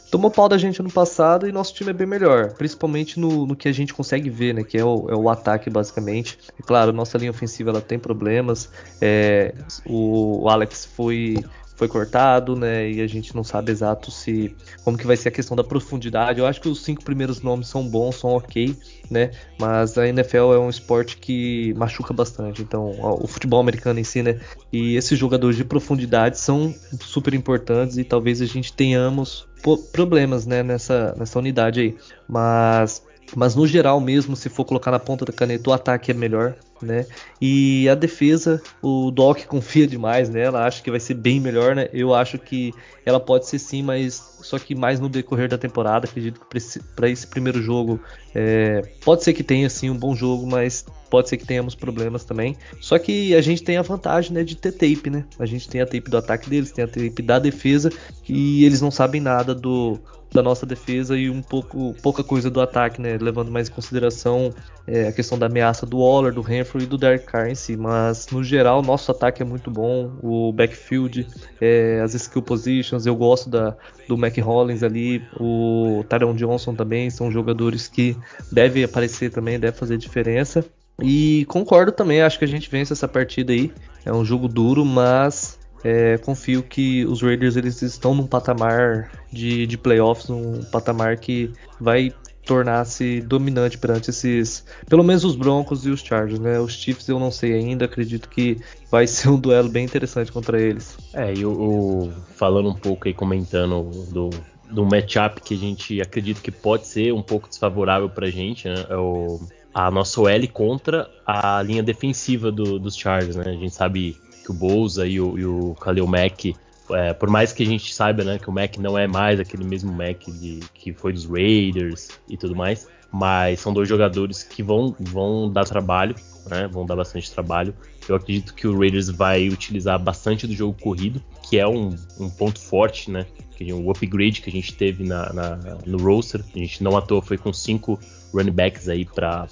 tomou 0.10 0.32
pau 0.32 0.50
da 0.50 0.58
gente 0.58 0.80
ano 0.80 0.92
passado 0.92 1.48
e 1.48 1.52
nosso 1.52 1.76
time 1.76 1.92
é 1.92 1.94
bem 1.94 2.08
melhor, 2.08 2.54
principalmente 2.54 3.20
no, 3.20 3.46
no 3.46 3.56
que 3.56 3.68
a 3.68 3.72
gente 3.72 3.94
consegue 3.94 4.32
ver, 4.32 4.56
né, 4.56 4.64
que 4.64 4.78
é 4.80 4.84
o, 4.84 5.08
é 5.08 5.16
o 5.16 5.30
ataque 5.30 5.70
basicamente. 5.70 6.40
É 6.60 6.64
claro, 6.64 6.92
nossa 6.92 7.20
linha 7.20 7.30
ofensiva 7.30 7.70
ela 7.70 7.82
tem 7.82 8.00
problemas, 8.00 8.68
é, 9.00 9.54
o, 9.86 10.44
o 10.44 10.50
Alex 10.50 10.86
foi 10.86 11.38
foi 11.76 11.88
cortado, 11.88 12.56
né? 12.56 12.90
E 12.90 13.02
a 13.02 13.08
gente 13.08 13.36
não 13.36 13.44
sabe 13.44 13.72
exato 13.72 14.10
se 14.10 14.56
como 14.84 14.98
que 14.98 15.06
vai 15.06 15.18
ser 15.18 15.30
a 15.30 15.32
questão 15.32 15.56
da 15.56 15.64
profundidade. 15.64 16.40
Eu 16.40 16.46
acho 16.46 16.62
que 16.62 16.70
os 16.70 16.84
cinco 16.84 17.04
primeiros 17.04 17.42
nomes 17.42 17.68
são 17.68 17.88
bons, 17.88 18.16
são 18.16 18.32
ok, 18.32 18.76
né? 19.10 19.32
Mas 19.60 19.98
a 19.98 20.08
NFL 20.08 20.54
é 20.54 20.60
um 20.60 20.70
esporte 20.70 21.18
que 21.18 21.74
machuca 21.76 22.14
bastante. 22.14 22.62
Então, 22.62 22.92
o 23.00 23.28
futebol 23.28 23.60
americano 23.60 24.00
em 24.00 24.04
si, 24.04 24.24
né? 24.24 24.40
E 24.72 24.96
esses 24.96 25.18
jogadores 25.20 25.58
de 25.58 25.66
profundidade 25.66 26.40
são 26.40 26.74
super 27.02 27.34
importantes 27.34 27.98
e 27.98 28.04
talvez 28.04 28.42
a 28.42 28.46
gente 28.46 28.72
tenhamos 28.74 29.48
problemas, 29.92 30.46
né? 30.46 30.64
Nessa 30.64 31.14
nessa 31.18 31.40
unidade 31.40 31.82
aí. 31.82 31.98
Mas 32.28 33.04
mas 33.36 33.56
no 33.56 33.66
geral 33.66 34.00
mesmo, 34.00 34.36
se 34.36 34.50
for 34.50 34.66
colocar 34.66 34.92
na 34.92 35.00
ponta 35.00 35.26
da 35.26 35.34
caneta, 35.34 35.70
o 35.70 35.74
ataque 35.74 36.12
é 36.12 36.14
melhor, 36.14 36.56
né? 36.86 37.06
E 37.42 37.90
a 37.90 37.96
defesa, 37.96 38.62
o 38.82 39.12
Doc 39.12 39.44
confia 39.48 39.88
demais 39.88 40.30
nela, 40.30 40.66
acha 40.66 40.82
que 40.82 40.92
vai 40.92 41.00
ser 41.00 41.16
bem 41.16 41.40
melhor, 41.40 41.76
né? 41.76 41.90
Eu 41.92 42.14
acho 42.14 42.38
que 42.38 42.74
ela 43.06 43.20
pode 43.20 43.48
ser 43.48 43.60
sim, 43.60 43.84
mas 43.84 44.36
só 44.42 44.58
que 44.60 44.76
mais 44.76 45.00
no 45.00 45.10
decorrer 45.10 45.50
da 45.50 45.58
temporada. 45.58 46.08
Acredito 46.08 46.40
que 46.40 46.80
para 46.96 47.10
esse 47.10 47.28
primeiro 47.28 47.62
jogo 47.62 48.00
é, 48.34 48.82
pode 49.04 49.24
ser 49.24 49.34
que 49.34 49.44
tenha 49.44 49.70
sim 49.70 49.90
um 49.90 49.98
bom 49.98 50.16
jogo, 50.16 50.46
mas 50.46 50.86
pode 51.10 51.30
ser 51.30 51.38
que 51.38 51.46
tenhamos 51.46 51.76
problemas 51.76 52.24
também. 52.24 52.58
Só 52.80 53.00
que 53.00 53.36
a 53.36 53.42
gente 53.42 53.64
tem 53.64 53.78
a 53.78 53.82
vantagem 53.82 54.34
né, 54.34 54.44
de 54.44 54.56
ter 54.56 54.72
tape, 54.72 55.10
né? 55.10 55.26
A 55.40 55.46
gente 55.46 55.68
tem 55.68 55.82
a 55.82 55.86
tape 55.86 56.10
do 56.10 56.18
ataque 56.18 56.50
deles, 56.50 56.72
tem 56.72 56.84
a 56.84 56.88
tape 56.88 57.22
da 57.22 57.40
defesa 57.40 57.92
e 58.28 58.66
eles 58.66 58.82
não 58.82 58.92
sabem 58.92 59.22
nada 59.22 59.54
do 59.54 60.00
da 60.34 60.44
nossa 60.44 60.66
defesa 60.66 61.18
e 61.18 61.30
um 61.30 61.42
pouco 61.42 61.96
pouca 62.04 62.22
coisa 62.22 62.50
do 62.50 62.60
ataque, 62.60 63.02
né? 63.02 63.18
Levando 63.20 63.50
mais 63.50 63.70
em 63.70 63.72
consideração 63.72 64.54
é, 64.86 65.08
a 65.08 65.12
questão 65.12 65.40
da 65.40 65.46
ameaça 65.46 65.86
do 65.86 66.00
Waller, 66.00 66.34
do 66.34 66.42
Renfrew 66.42 66.75
e 66.80 66.86
do 66.86 66.98
Carr 67.26 67.50
em 67.50 67.56
si. 67.56 67.76
Mas 67.76 68.28
no 68.32 68.44
geral, 68.44 68.82
nosso 68.82 69.12
ataque 69.12 69.42
é 69.42 69.46
muito 69.46 69.70
bom. 69.70 70.12
O 70.22 70.52
backfield, 70.52 71.28
é, 71.60 72.02
as 72.04 72.14
skill 72.14 72.42
positions, 72.42 73.06
eu 73.06 73.16
gosto 73.16 73.50
da, 73.50 73.76
do 74.08 74.18
Mac 74.18 74.38
Hollins 74.38 74.84
ali, 74.84 75.24
o 75.40 76.04
Tyron 76.08 76.36
Johnson 76.36 76.76
também 76.76 77.10
são 77.10 77.32
jogadores 77.32 77.88
que 77.88 78.16
devem 78.52 78.84
aparecer 78.84 79.32
também, 79.32 79.60
devem 79.60 79.78
fazer 79.78 79.98
diferença. 79.98 80.66
E 81.02 81.46
concordo 81.50 81.92
também, 81.92 82.22
acho 82.22 82.40
que 82.40 82.46
a 82.46 82.48
gente 82.48 82.70
vence 82.70 82.94
essa 82.94 83.08
partida 83.08 83.52
aí. 83.52 83.72
É 84.06 84.14
um 84.14 84.24
jogo 84.24 84.48
duro, 84.48 84.86
mas 84.86 85.60
é, 85.84 86.18
confio 86.18 86.64
que 86.64 87.06
os 87.06 87.22
Raiders 87.22 87.56
eles 87.56 87.82
estão 87.82 88.16
num 88.16 88.26
patamar 88.26 89.12
de, 89.32 89.68
de 89.68 89.78
playoffs, 89.78 90.30
um 90.30 90.64
patamar 90.72 91.18
que 91.18 91.52
vai 91.80 92.14
tornar-se 92.46 93.22
dominante 93.22 93.78
perante 93.78 94.10
esses, 94.10 94.66
pelo 94.88 95.04
menos 95.04 95.24
os 95.24 95.36
Broncos 95.36 95.86
e 95.86 95.90
os 95.90 96.02
Chargers, 96.02 96.40
né? 96.40 96.60
Os 96.60 96.74
Chiefs 96.74 97.08
eu 97.08 97.20
não 97.20 97.32
sei 97.32 97.54
ainda, 97.54 97.86
acredito 97.86 98.30
que 98.30 98.60
vai 98.90 99.08
ser 99.08 99.30
um 99.30 99.40
duelo 99.40 99.70
bem 99.70 99.86
interessante 99.86 100.32
contra 100.32 100.62
eles. 100.62 100.98
É, 101.14 101.34
e 101.34 101.46
o, 101.46 102.12
falando 102.36 102.70
um 102.70 102.76
pouco 102.76 103.08
aí 103.08 103.14
comentando 103.14 103.90
do 104.12 104.30
do 104.70 104.84
matchup 104.84 105.42
que 105.42 105.54
a 105.54 105.58
gente 105.58 106.02
acredita 106.02 106.42
que 106.42 106.52
pode 106.52 106.88
ser 106.88 107.14
um 107.14 107.22
pouco 107.22 107.48
desfavorável 107.48 108.10
pra 108.10 108.30
gente, 108.30 108.68
né? 108.68 108.86
É 108.90 108.96
o, 108.96 109.40
a 109.74 109.92
nossa 109.92 110.20
OL 110.22 110.48
contra 110.52 111.10
a 111.26 111.62
linha 111.62 111.84
defensiva 111.84 112.52
do, 112.52 112.80
dos 112.80 112.96
Chargers, 112.96 113.36
né? 113.36 113.44
A 113.48 113.52
gente 113.52 113.74
sabe 113.74 114.18
que 114.44 114.52
o 114.52 114.54
Bolsa 114.54 115.06
e 115.06 115.20
o, 115.20 115.38
e 115.38 115.46
o 115.46 115.76
Khalil 115.80 116.08
Mack, 116.08 116.56
é, 116.92 117.14
por 117.14 117.30
mais 117.30 117.52
que 117.52 117.64
a 117.64 117.66
gente 117.66 117.94
saiba 117.94 118.24
né, 118.24 118.38
que 118.38 118.50
o 118.50 118.54
Mack 118.54 118.78
não 118.78 118.98
é 118.98 119.08
mais 119.08 119.40
aquele 119.40 119.64
mesmo 119.64 119.92
Mack 119.92 120.32
de, 120.32 120.60
que 120.74 120.94
foi 120.94 121.14
dos 121.14 121.26
Raiders 121.26 122.10
e 122.30 122.38
tudo 122.38 122.56
mais, 122.56 122.88
mas 123.12 123.60
são 123.60 123.74
dois 123.74 123.88
jogadores 123.88 124.44
que 124.44 124.62
vão, 124.62 124.96
vão 125.00 125.52
dar 125.52 125.66
trabalho. 125.66 126.16
né? 126.50 126.68
Vão 126.68 126.86
dar 126.86 126.96
bastante 126.96 127.32
trabalho. 127.32 127.74
Eu 128.08 128.16
acredito 128.16 128.54
que 128.54 128.68
o 128.68 128.78
Raiders 128.78 129.10
vai 129.10 129.48
utilizar 129.50 129.98
bastante 129.98 130.46
do 130.46 130.54
jogo 130.54 130.78
corrido, 130.80 131.24
que 131.50 131.58
é 131.58 131.68
um, 131.68 131.96
um 132.20 132.30
ponto 132.30 132.60
forte, 132.60 133.10
né? 133.10 133.26
O 133.74 133.90
upgrade 133.90 134.42
que 134.42 134.50
a 134.50 134.52
gente 134.52 134.74
teve 134.74 135.06
na, 135.06 135.32
na, 135.32 135.56
no 135.86 135.98
roster. 135.98 136.44
A 136.54 136.58
gente 136.58 136.84
não 136.84 136.98
à 136.98 137.02
toa 137.02 137.22
foi 137.22 137.38
com 137.38 137.54
cinco 137.54 137.98
running 138.34 138.52
backs 138.52 138.90
aí 138.90 139.06
para 139.06 139.48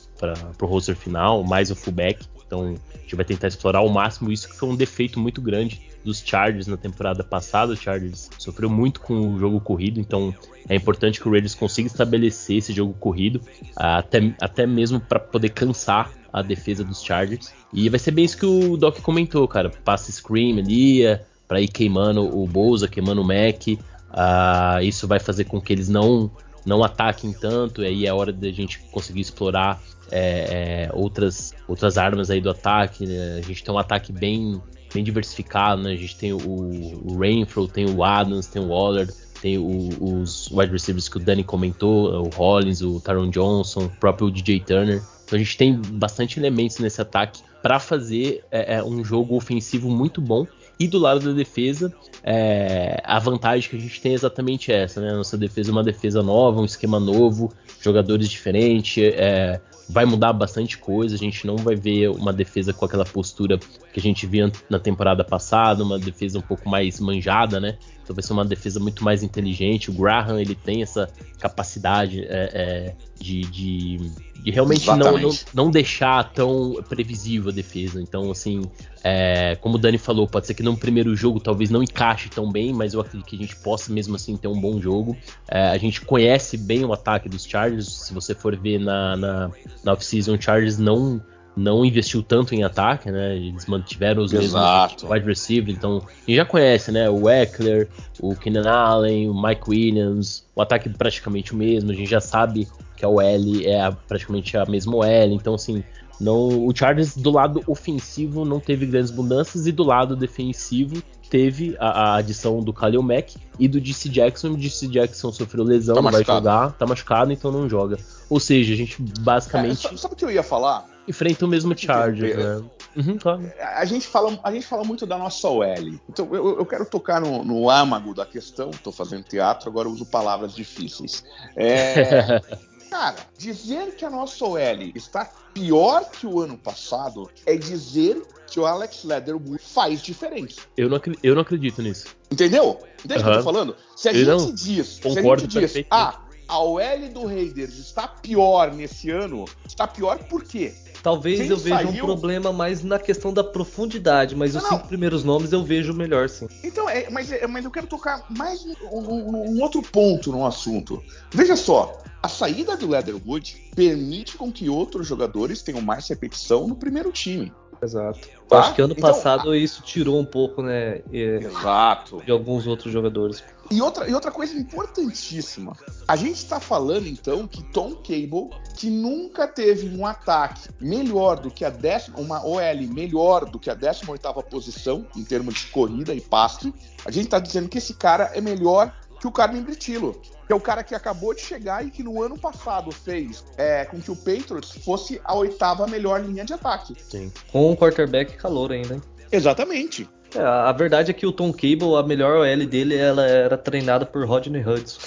o 0.61 0.65
roster 0.65 0.95
final, 0.95 1.41
mais 1.41 1.71
o 1.71 1.75
fullback. 1.75 2.27
Então 2.45 2.75
a 2.93 2.97
gente 2.97 3.15
vai 3.15 3.23
tentar 3.23 3.47
explorar 3.47 3.79
ao 3.79 3.87
máximo 3.87 4.29
isso 4.29 4.49
que 4.49 4.57
foi 4.57 4.67
um 4.67 4.75
defeito 4.75 5.19
muito 5.19 5.41
grande 5.41 5.92
dos 6.03 6.21
Chargers 6.25 6.67
na 6.67 6.77
temporada 6.77 7.23
passada. 7.23 7.73
O 7.73 7.77
Chargers 7.77 8.29
sofreu 8.37 8.69
muito 8.69 9.01
com 9.01 9.35
o 9.35 9.39
jogo 9.39 9.59
corrido, 9.59 9.99
então 9.99 10.33
é 10.67 10.75
importante 10.75 11.19
que 11.19 11.27
o 11.27 11.31
Raiders 11.31 11.55
consiga 11.55 11.87
estabelecer 11.87 12.57
esse 12.57 12.73
jogo 12.73 12.93
corrido, 12.93 13.41
até, 13.75 14.33
até 14.41 14.65
mesmo 14.65 14.99
para 14.99 15.19
poder 15.19 15.49
cansar 15.49 16.11
a 16.31 16.41
defesa 16.41 16.83
dos 16.83 17.03
Chargers. 17.03 17.53
E 17.71 17.89
vai 17.89 17.99
ser 17.99 18.11
bem 18.11 18.25
isso 18.25 18.37
que 18.37 18.45
o 18.45 18.75
Doc 18.75 18.99
comentou, 19.01 19.47
cara. 19.47 19.69
Passa 19.69 20.11
screen 20.11 20.59
ali, 20.59 21.03
para 21.47 21.61
ir 21.61 21.67
queimando 21.67 22.35
o 22.35 22.47
Bolsa, 22.47 22.87
queimando 22.87 23.21
o 23.21 23.25
Mac. 23.25 23.67
Uh, 23.67 24.81
isso 24.83 25.07
vai 25.07 25.19
fazer 25.19 25.45
com 25.45 25.61
que 25.61 25.73
eles 25.73 25.89
não 25.89 26.31
não 26.65 26.81
ataquem 26.81 27.33
tanto, 27.33 27.83
e 27.83 27.85
aí 27.85 28.05
é 28.05 28.13
hora 28.13 28.31
da 28.31 28.49
gente 28.49 28.79
conseguir 28.91 29.19
explorar 29.19 29.81
é, 30.09 30.87
é, 30.87 30.89
outras, 30.93 31.53
outras 31.67 31.97
armas 31.97 32.29
aí 32.29 32.39
do 32.39 32.49
ataque. 32.49 33.05
Né? 33.05 33.37
A 33.37 33.41
gente 33.41 33.63
tem 33.63 33.73
um 33.73 33.77
ataque 33.77 34.11
bem 34.13 34.61
bem 34.93 35.03
diversificado, 35.03 35.81
né? 35.81 35.93
A 35.93 35.95
gente 35.95 36.15
tem 36.15 36.33
o, 36.33 36.37
o 36.39 37.17
Rainfro, 37.17 37.67
tem 37.67 37.89
o 37.89 38.03
Adams, 38.03 38.47
tem 38.47 38.61
o 38.61 38.67
Waller, 38.67 39.11
tem 39.41 39.57
o, 39.57 39.89
os 39.99 40.49
wide 40.51 40.71
receivers 40.71 41.09
que 41.09 41.17
o 41.17 41.19
Danny 41.19 41.43
comentou, 41.43 42.23
o 42.23 42.29
Hollins, 42.29 42.81
o 42.81 42.99
Taron 42.99 43.29
Johnson, 43.29 43.85
o 43.85 43.89
próprio 43.89 44.31
DJ 44.31 44.61
Turner. 44.61 45.01
Então 45.25 45.35
a 45.35 45.37
gente 45.37 45.57
tem 45.57 45.75
bastante 45.75 46.39
elementos 46.39 46.79
nesse 46.79 47.01
ataque 47.01 47.41
para 47.61 47.79
fazer 47.79 48.43
é, 48.51 48.75
é, 48.75 48.83
um 48.83 49.03
jogo 49.03 49.35
ofensivo 49.35 49.89
muito 49.89 50.21
bom. 50.21 50.45
E 50.79 50.87
do 50.87 50.97
lado 50.97 51.19
da 51.21 51.31
defesa, 51.31 51.93
é, 52.23 53.01
a 53.03 53.19
vantagem 53.19 53.69
que 53.69 53.75
a 53.75 53.79
gente 53.79 54.01
tem 54.01 54.11
é 54.11 54.15
exatamente 54.15 54.71
essa, 54.71 54.99
né? 54.99 55.13
Nossa 55.13 55.37
defesa 55.37 55.69
é 55.69 55.71
uma 55.71 55.83
defesa 55.83 56.23
nova, 56.23 56.59
um 56.59 56.65
esquema 56.65 56.99
novo, 56.99 57.53
jogadores 57.81 58.27
diferentes, 58.27 59.01
é, 59.03 59.61
vai 59.89 60.05
mudar 60.05 60.33
bastante 60.33 60.77
coisa. 60.77 61.15
A 61.15 61.17
gente 61.17 61.45
não 61.45 61.55
vai 61.55 61.75
ver 61.75 62.09
uma 62.09 62.33
defesa 62.33 62.73
com 62.73 62.85
aquela 62.85 63.05
postura 63.05 63.57
que 63.57 63.99
a 63.99 64.01
gente 64.01 64.25
via 64.25 64.51
na 64.69 64.79
temporada 64.79 65.23
passada, 65.23 65.83
uma 65.83 65.99
defesa 65.99 66.39
um 66.39 66.41
pouco 66.41 66.67
mais 66.69 66.99
manjada, 66.99 67.59
né? 67.59 67.77
Então 68.03 68.15
vai 68.15 68.23
ser 68.23 68.33
uma 68.33 68.45
defesa 68.45 68.79
muito 68.79 69.03
mais 69.03 69.23
inteligente. 69.23 69.89
O 69.89 69.93
Graham 69.93 70.39
ele 70.39 70.55
tem 70.55 70.81
essa 70.81 71.09
capacidade 71.39 72.21
é, 72.25 72.49
é, 72.53 72.95
de, 73.19 73.41
de, 73.41 73.97
de, 74.41 74.51
realmente 74.51 74.85
não, 74.87 75.17
não, 75.17 75.29
não, 75.53 75.71
deixar 75.71 76.31
tão 76.33 76.83
previsível 76.87 77.49
a 77.49 77.53
defesa. 77.53 78.01
Então, 78.01 78.29
assim, 78.29 78.61
é, 79.03 79.55
como 79.55 79.75
o 79.75 79.77
Dani 79.77 79.97
falou, 79.97 80.27
pode 80.27 80.47
ser 80.47 80.53
que 80.53 80.63
no 80.63 80.75
primeiro 80.75 81.15
jogo 81.15 81.39
talvez 81.39 81.69
não 81.69 81.81
encaixe 81.81 82.29
tão 82.29 82.51
bem, 82.51 82.73
mas 82.73 82.93
eu 82.93 82.99
acredito 82.99 83.25
que 83.25 83.35
a 83.35 83.39
gente 83.39 83.55
possa 83.57 83.91
mesmo 83.91 84.15
assim 84.15 84.35
ter 84.35 84.47
um 84.47 84.59
bom 84.59 84.79
jogo. 84.81 85.15
É, 85.47 85.69
a 85.69 85.77
gente 85.77 86.01
conhece 86.01 86.57
bem 86.57 86.83
o 86.83 86.91
ataque 86.91 87.29
dos 87.29 87.45
Chargers. 87.45 87.91
Se 87.91 88.13
você 88.13 88.35
for 88.35 88.55
ver 88.57 88.79
na, 88.79 89.15
na, 89.15 89.51
na 89.83 89.93
off-season, 89.93 90.35
o 90.35 90.41
Chargers 90.41 90.77
não 90.77 91.21
não 91.55 91.85
investiu 91.85 92.23
tanto 92.23 92.55
em 92.55 92.63
ataque, 92.63 93.11
né? 93.11 93.35
Eles 93.35 93.65
mantiveram 93.65 94.23
os 94.23 94.33
Exato. 94.33 94.93
mesmos 94.93 95.11
wide 95.11 95.25
receiver, 95.25 95.73
então 95.73 95.97
a 95.97 96.19
gente 96.25 96.35
já 96.35 96.45
conhece, 96.45 96.91
né? 96.91 97.09
O 97.09 97.29
Eckler, 97.29 97.87
o 98.19 98.35
Keenan 98.35 98.69
Allen, 98.69 99.29
o 99.29 99.39
Mike 99.39 99.69
Williams, 99.69 100.45
o 100.55 100.61
ataque 100.61 100.89
praticamente 100.89 101.53
o 101.53 101.55
mesmo, 101.55 101.91
a 101.91 101.93
gente 101.93 102.09
já 102.09 102.21
sabe 102.21 102.67
que 102.95 103.05
a 103.05 103.09
OL 103.09 103.61
é 103.63 103.81
a, 103.81 103.91
praticamente 103.91 104.57
a 104.57 104.65
mesma 104.65 104.95
OL, 104.95 105.31
então 105.31 105.55
assim, 105.55 105.83
não, 106.19 106.65
o 106.65 106.75
Chargers 106.75 107.15
do 107.15 107.31
lado 107.31 107.61
ofensivo 107.67 108.45
não 108.45 108.59
teve 108.59 108.85
grandes 108.85 109.11
mudanças 109.11 109.67
e 109.67 109.71
do 109.71 109.83
lado 109.83 110.15
defensivo 110.15 111.01
teve 111.29 111.75
a, 111.79 111.87
a 111.87 112.15
adição 112.17 112.59
do 112.59 112.71
Khalil 112.71 113.01
Mack 113.01 113.35
e 113.59 113.67
do 113.67 113.81
DC 113.81 114.07
Jackson. 114.07 114.49
O 114.49 114.57
DC 114.57 114.87
Jackson 114.87 115.31
sofreu 115.31 115.63
lesão, 115.63 115.95
tá 115.95 116.01
não 116.01 116.11
vai 116.11 116.23
jogar, 116.23 116.71
tá 116.73 116.85
machucado, 116.85 117.31
então 117.33 117.51
não 117.51 117.67
joga. 117.67 117.97
Ou 118.29 118.39
seja, 118.39 118.73
a 118.73 118.77
gente 118.77 119.01
basicamente. 119.01 119.87
É, 119.87 119.97
sabe 119.97 120.13
o 120.13 120.17
que 120.17 120.23
eu 120.23 120.31
ia 120.31 120.43
falar? 120.43 120.92
Enfrenta 121.07 121.45
o 121.45 121.47
mesmo 121.47 121.77
Chargers, 121.77 122.35
né? 122.35 122.63
Uhum, 122.95 123.17
claro. 123.17 123.51
A, 123.59 123.85
gente 123.85 124.07
fala, 124.07 124.39
a 124.43 124.51
gente 124.51 124.65
fala 124.65 124.83
muito 124.83 125.05
da 125.05 125.17
nossa 125.17 125.47
OL. 125.47 125.99
Então 126.09 126.27
eu, 126.31 126.57
eu 126.57 126.65
quero 126.65 126.85
tocar 126.85 127.19
no, 127.19 127.43
no 127.43 127.69
âmago 127.69 128.13
da 128.13 128.25
questão. 128.25 128.69
Estou 128.69 128.93
fazendo 128.93 129.23
teatro, 129.23 129.69
agora 129.69 129.89
uso 129.89 130.05
palavras 130.05 130.53
difíceis. 130.53 131.23
É, 131.55 132.39
cara, 132.89 133.15
dizer 133.37 133.95
que 133.95 134.05
a 134.05 134.09
nossa 134.09 134.45
OL 134.45 134.91
está 134.95 135.25
pior 135.53 136.09
que 136.11 136.27
o 136.27 136.39
ano 136.39 136.57
passado 136.57 137.29
é 137.45 137.55
dizer 137.55 138.21
que 138.47 138.59
o 138.59 138.65
Alex 138.67 139.03
Leatherwood 139.03 139.57
faz 139.57 140.01
diferença. 140.01 140.61
Eu 140.77 140.87
não, 140.87 141.01
eu 141.23 141.33
não 141.33 141.41
acredito 141.41 141.81
nisso. 141.81 142.15
Entendeu? 142.31 142.79
Entende 143.03 143.23
o 143.23 143.25
uhum. 143.25 143.31
que 143.31 143.37
eu 143.37 143.43
tô 143.43 143.43
falando? 143.43 143.75
Se 143.95 144.09
a 144.09 144.13
eu 144.13 144.39
gente 144.39 144.53
diz, 144.53 144.87
se 144.87 145.07
a 145.07 145.37
gente 145.37 145.47
diz, 145.47 145.85
ah, 145.89 146.21
a 146.47 146.59
OL 146.59 147.09
do 147.13 147.25
Raiders 147.25 147.77
está 147.77 148.07
pior 148.07 148.73
nesse 148.73 149.09
ano, 149.09 149.45
está 149.65 149.87
pior 149.87 150.19
por 150.25 150.43
quê? 150.43 150.73
Talvez 151.01 151.39
Quem 151.39 151.49
eu 151.49 151.57
veja 151.57 151.75
saiu... 151.75 151.89
um 151.89 152.05
problema 152.05 152.53
mais 152.53 152.81
na 152.81 152.97
questão 152.97 153.33
da 153.33 153.43
profundidade, 153.43 154.35
mas 154.35 154.53
não, 154.53 154.61
os 154.61 154.67
cinco 154.67 154.81
não. 154.81 154.87
primeiros 154.87 155.23
nomes 155.23 155.51
eu 155.51 155.61
vejo 155.61 155.93
melhor, 155.93 156.29
sim. 156.29 156.47
Então, 156.63 156.89
é, 156.89 157.09
mas, 157.09 157.29
é, 157.29 157.45
mas 157.45 157.65
eu 157.65 157.71
quero 157.71 157.87
tocar 157.87 158.25
mais 158.29 158.65
um, 158.89 159.61
outro 159.61 159.81
ponto 159.81 160.31
no 160.31 160.45
assunto. 160.45 161.03
Veja 161.31 161.57
só, 161.57 162.01
a 162.21 162.29
saída 162.29 162.77
do 162.77 162.87
Leatherwood 162.87 163.69
permite 163.75 164.37
com 164.37 164.49
que 164.49 164.69
outros 164.69 165.05
jogadores 165.05 165.61
tenham 165.61 165.81
mais 165.81 166.07
repetição 166.07 166.67
no 166.67 166.75
primeiro 166.75 167.11
time. 167.11 167.51
Exato. 167.81 168.19
Tá? 168.47 168.59
Acho 168.59 168.73
que 168.73 168.81
ano 168.81 168.93
então, 168.97 169.09
passado 169.09 169.51
a... 169.51 169.57
isso 169.57 169.81
tirou 169.81 170.19
um 170.19 170.25
pouco, 170.25 170.61
né? 170.61 171.01
Exato. 171.11 172.21
De 172.23 172.31
alguns 172.31 172.67
outros 172.67 172.91
jogadores. 172.91 173.43
E 173.71 173.81
outra, 173.81 174.07
e 174.07 174.13
outra 174.13 174.31
coisa 174.31 174.55
importantíssima. 174.57 175.75
A 176.07 176.15
gente 176.15 176.35
está 176.35 176.59
falando, 176.59 177.07
então, 177.07 177.47
que 177.47 177.63
Tom 177.71 177.95
Cable, 177.95 178.49
que 178.77 178.89
nunca 178.89 179.47
teve 179.47 179.97
um 179.97 180.05
ataque 180.05 180.69
melhor 180.79 181.39
do 181.39 181.49
que 181.49 181.63
a 181.65 181.69
décima, 181.69 182.19
uma 182.19 182.45
OL 182.45 182.87
melhor 182.93 183.45
do 183.45 183.57
que 183.57 183.69
a 183.69 183.73
18 183.73 184.21
posição, 184.49 185.05
em 185.15 185.23
termos 185.23 185.55
de 185.55 185.67
corrida 185.67 186.13
e 186.13 186.21
passe, 186.21 186.73
a 187.05 187.11
gente 187.11 187.25
está 187.25 187.39
dizendo 187.39 187.69
que 187.69 187.77
esse 187.77 187.93
cara 187.93 188.31
é 188.33 188.41
melhor 188.41 188.93
que 189.19 189.27
o 189.27 189.31
Carmen 189.31 189.61
Britilo, 189.61 190.21
que 190.45 190.53
é 190.53 190.55
o 190.55 190.59
cara 190.59 190.83
que 190.83 190.93
acabou 190.95 191.33
de 191.33 191.41
chegar 191.41 191.85
e 191.85 191.91
que 191.91 192.03
no 192.03 192.21
ano 192.21 192.37
passado 192.37 192.91
fez 192.91 193.43
é, 193.57 193.85
com 193.85 193.99
que 193.99 194.11
o 194.11 194.15
Patriots 194.15 194.71
fosse 194.83 195.21
a 195.23 195.35
oitava 195.35 195.87
melhor 195.87 196.21
linha 196.21 196.43
de 196.43 196.53
ataque. 196.53 196.95
Sim. 197.09 197.31
Com 197.51 197.71
um 197.71 197.75
quarterback 197.75 198.35
calor 198.37 198.71
ainda. 198.71 198.95
Hein? 198.95 199.01
Exatamente. 199.31 200.09
É, 200.35 200.41
a 200.41 200.71
verdade 200.71 201.11
é 201.11 201.13
que 201.13 201.25
o 201.25 201.31
Tom 201.31 201.51
Cable, 201.51 201.95
a 201.97 202.03
melhor 202.03 202.37
OL 202.37 202.65
dele, 202.65 202.95
ela 202.95 203.25
era 203.25 203.57
treinada 203.57 204.05
por 204.05 204.25
Rodney 204.25 204.63
Hudson. 204.65 204.99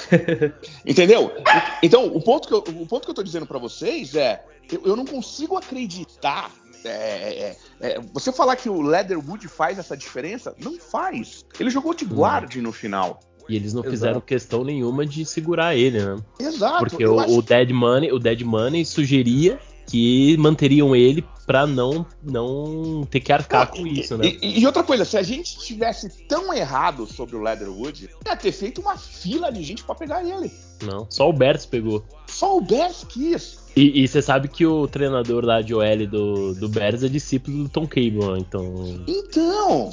Entendeu? 0.86 1.32
Então, 1.82 2.06
o 2.06 2.20
ponto 2.20 2.46
que 2.46 2.54
eu, 2.54 2.58
o 2.80 2.86
ponto 2.86 3.04
que 3.04 3.10
eu 3.10 3.14
tô 3.14 3.22
dizendo 3.22 3.46
para 3.46 3.58
vocês 3.58 4.14
é, 4.14 4.44
eu, 4.70 4.82
eu, 4.84 4.96
não 4.96 5.04
consigo 5.04 5.56
acreditar. 5.56 6.50
É, 6.84 6.88
é, 6.90 7.56
é, 7.80 8.00
você 8.12 8.30
falar 8.30 8.54
que 8.54 8.68
o 8.68 8.80
Leatherwood 8.80 9.48
faz 9.48 9.78
essa 9.78 9.96
diferença, 9.96 10.54
não 10.58 10.78
faz. 10.78 11.44
Ele 11.58 11.70
jogou 11.70 11.92
de 11.92 12.04
guarde 12.04 12.60
no 12.60 12.70
final. 12.70 13.20
E 13.48 13.56
eles 13.56 13.72
não 13.72 13.82
Exato. 13.82 13.90
fizeram 13.90 14.20
questão 14.20 14.64
nenhuma 14.64 15.06
de 15.06 15.24
segurar 15.24 15.76
ele, 15.76 16.00
né? 16.00 16.16
Exato. 16.38 16.78
Porque 16.78 17.06
o, 17.06 17.16
o, 17.16 17.42
Dead 17.42 17.70
Money, 17.70 18.12
o 18.12 18.18
Dead 18.18 18.42
Money 18.42 18.84
sugeria 18.84 19.58
que 19.86 20.36
manteriam 20.38 20.96
ele 20.96 21.24
para 21.46 21.64
não 21.64 22.04
não 22.22 23.06
ter 23.08 23.20
que 23.20 23.32
arcar 23.32 23.68
com 23.70 23.86
isso, 23.86 24.18
né? 24.18 24.26
E, 24.42 24.60
e, 24.60 24.66
outra 24.66 24.82
coisa, 24.82 25.04
se 25.04 25.16
a 25.16 25.22
gente 25.22 25.58
tivesse 25.58 26.08
tão 26.26 26.52
errado 26.52 27.06
sobre 27.06 27.36
o 27.36 27.40
Leatherwood, 27.40 28.10
ia 28.26 28.36
ter 28.36 28.50
feito 28.50 28.80
uma 28.80 28.96
fila 28.96 29.52
de 29.52 29.62
gente 29.62 29.84
para 29.84 29.94
pegar 29.94 30.24
ele. 30.24 30.50
Não, 30.82 31.06
só 31.08 31.30
o 31.30 31.32
Bertz 31.32 31.64
pegou. 31.64 32.04
Só 32.36 32.58
o 32.58 32.60
Bertz 32.60 33.02
quis. 33.08 33.58
E 33.74 34.06
você 34.06 34.20
sabe 34.20 34.48
que 34.48 34.66
o 34.66 34.86
treinador 34.86 35.42
lá 35.42 35.62
de 35.62 35.74
OL 35.74 36.06
do, 36.06 36.54
do 36.54 36.68
Bears 36.68 37.02
é 37.02 37.08
discípulo 37.08 37.64
do 37.64 37.68
Tom 37.70 37.86
Cable, 37.86 38.38
então. 38.38 39.04
Então. 39.06 39.90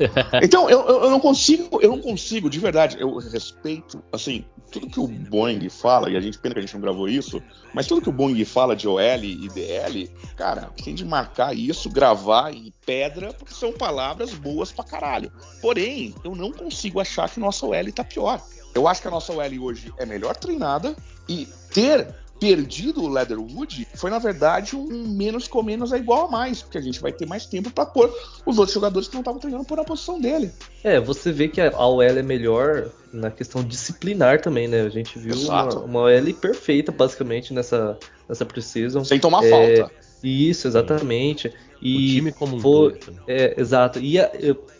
então, 0.42 0.70
eu, 0.70 0.86
eu 0.86 1.10
não 1.10 1.20
consigo, 1.20 1.78
eu 1.82 1.90
não 1.90 2.00
consigo, 2.00 2.48
de 2.48 2.58
verdade, 2.58 2.96
eu 2.98 3.16
respeito, 3.18 4.02
assim, 4.12 4.44
tudo 4.70 4.88
que 4.88 5.00
o 5.00 5.06
Boeing 5.06 5.68
fala, 5.68 6.10
e 6.10 6.16
a 6.16 6.20
gente 6.20 6.38
pena 6.38 6.54
que 6.54 6.58
a 6.58 6.62
gente 6.62 6.74
não 6.74 6.80
gravou 6.80 7.08
isso, 7.08 7.42
mas 7.74 7.86
tudo 7.86 8.02
que 8.02 8.10
o 8.10 8.12
Boeing 8.12 8.44
fala 8.44 8.76
de 8.76 8.86
OL 8.86 9.00
e 9.00 9.48
DL, 9.48 10.10
cara, 10.36 10.70
tem 10.82 10.94
de 10.94 11.04
marcar 11.04 11.54
isso, 11.54 11.90
gravar 11.90 12.54
em 12.54 12.72
pedra, 12.84 13.32
porque 13.32 13.54
são 13.54 13.72
palavras 13.72 14.32
boas 14.34 14.72
pra 14.72 14.84
caralho. 14.84 15.32
Porém, 15.60 16.14
eu 16.24 16.34
não 16.34 16.50
consigo 16.50 17.00
achar 17.00 17.28
que 17.28 17.40
nossa 17.40 17.66
OL 17.66 17.92
tá 17.92 18.04
pior. 18.04 18.42
Eu 18.78 18.86
acho 18.86 19.02
que 19.02 19.08
a 19.08 19.10
nossa 19.10 19.32
OL 19.32 19.60
hoje 19.60 19.92
é 19.98 20.06
melhor 20.06 20.36
treinada 20.36 20.94
e 21.28 21.48
ter 21.74 22.06
perdido 22.38 23.02
o 23.02 23.08
Leatherwood 23.08 23.88
foi, 23.96 24.08
na 24.08 24.20
verdade, 24.20 24.76
um 24.76 25.08
menos 25.08 25.48
com 25.48 25.60
menos 25.64 25.92
é 25.92 25.96
igual 25.96 26.26
a 26.26 26.30
mais, 26.30 26.62
porque 26.62 26.78
a 26.78 26.80
gente 26.80 27.00
vai 27.00 27.10
ter 27.10 27.26
mais 27.26 27.44
tempo 27.44 27.72
para 27.72 27.84
pôr 27.84 28.08
os 28.46 28.56
outros 28.56 28.72
jogadores 28.72 29.08
que 29.08 29.14
não 29.14 29.20
estavam 29.22 29.40
treinando 29.40 29.64
por 29.64 29.80
a 29.80 29.84
posição 29.84 30.20
dele. 30.20 30.52
É, 30.84 31.00
você 31.00 31.32
vê 31.32 31.48
que 31.48 31.60
a 31.60 31.76
OL 31.76 32.00
é 32.00 32.22
melhor 32.22 32.88
na 33.12 33.32
questão 33.32 33.64
disciplinar 33.64 34.40
também, 34.40 34.68
né? 34.68 34.82
A 34.82 34.88
gente 34.88 35.18
viu 35.18 35.34
uma, 35.40 35.64
uma 35.80 36.00
OL 36.02 36.34
perfeita, 36.40 36.92
basicamente, 36.92 37.52
nessa, 37.52 37.98
nessa 38.28 38.46
Precision. 38.46 39.02
Sem 39.02 39.18
tomar 39.18 39.44
é, 39.44 39.50
falta. 39.50 39.92
Isso, 40.22 40.68
exatamente. 40.68 41.52
E 41.82 41.96
o 41.96 41.98
time 41.98 42.32
como 42.32 42.56
um 42.56 42.60
foi, 42.60 42.92
todo. 42.92 43.20
É, 43.26 43.60
exato. 43.60 43.98
E 43.98 44.20
a, 44.20 44.30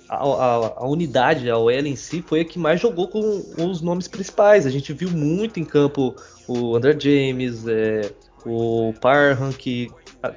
a, 0.08 0.74
a, 0.76 0.88
unidade, 0.88 1.50
a 1.50 1.58
OL 1.58 1.70
em 1.70 1.96
si, 1.96 2.22
foi 2.26 2.40
a 2.40 2.44
que 2.44 2.58
mais 2.58 2.80
jogou 2.80 3.08
com 3.08 3.20
os 3.58 3.80
nomes 3.80 4.08
principais. 4.08 4.66
A 4.66 4.70
gente 4.70 4.92
viu 4.92 5.10
muito 5.10 5.60
em 5.60 5.64
campo 5.64 6.14
o 6.46 6.74
André 6.74 6.96
James, 6.98 7.66
é, 7.66 8.12
o 8.44 8.94
Parham, 9.00 9.52
que 9.52 9.90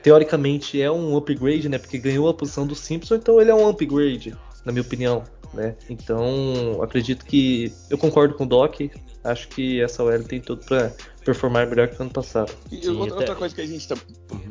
teoricamente 0.03 0.81
é 0.81 0.91
um 0.91 1.15
upgrade, 1.15 1.69
né? 1.69 1.77
Porque 1.77 1.97
ganhou 1.97 2.27
a 2.27 2.33
posição 2.33 2.67
do 2.67 2.75
Simpson, 2.75 3.15
então 3.15 3.39
ele 3.39 3.49
é 3.49 3.55
um 3.55 3.67
upgrade, 3.67 4.35
na 4.65 4.71
minha 4.71 4.83
opinião. 4.83 5.23
Né? 5.53 5.75
Então, 5.89 6.81
acredito 6.81 7.25
que 7.25 7.73
eu 7.89 7.97
concordo 7.97 8.35
com 8.35 8.43
o 8.43 8.47
Doc. 8.47 8.79
Acho 9.23 9.47
que 9.49 9.81
essa 9.81 10.03
OL 10.03 10.23
tem 10.23 10.39
tudo 10.39 10.65
para 10.65 10.93
performar 11.23 11.67
melhor 11.67 11.87
que 11.87 11.99
o 11.99 12.01
ano 12.01 12.11
passado. 12.11 12.51
E 12.71 12.81
Sim, 12.81 12.89
outra, 12.89 13.05
até... 13.05 13.15
outra, 13.15 13.35
coisa 13.35 13.55
que 13.55 13.61
a 13.61 13.65
gente 13.65 13.87
tá... 13.87 13.95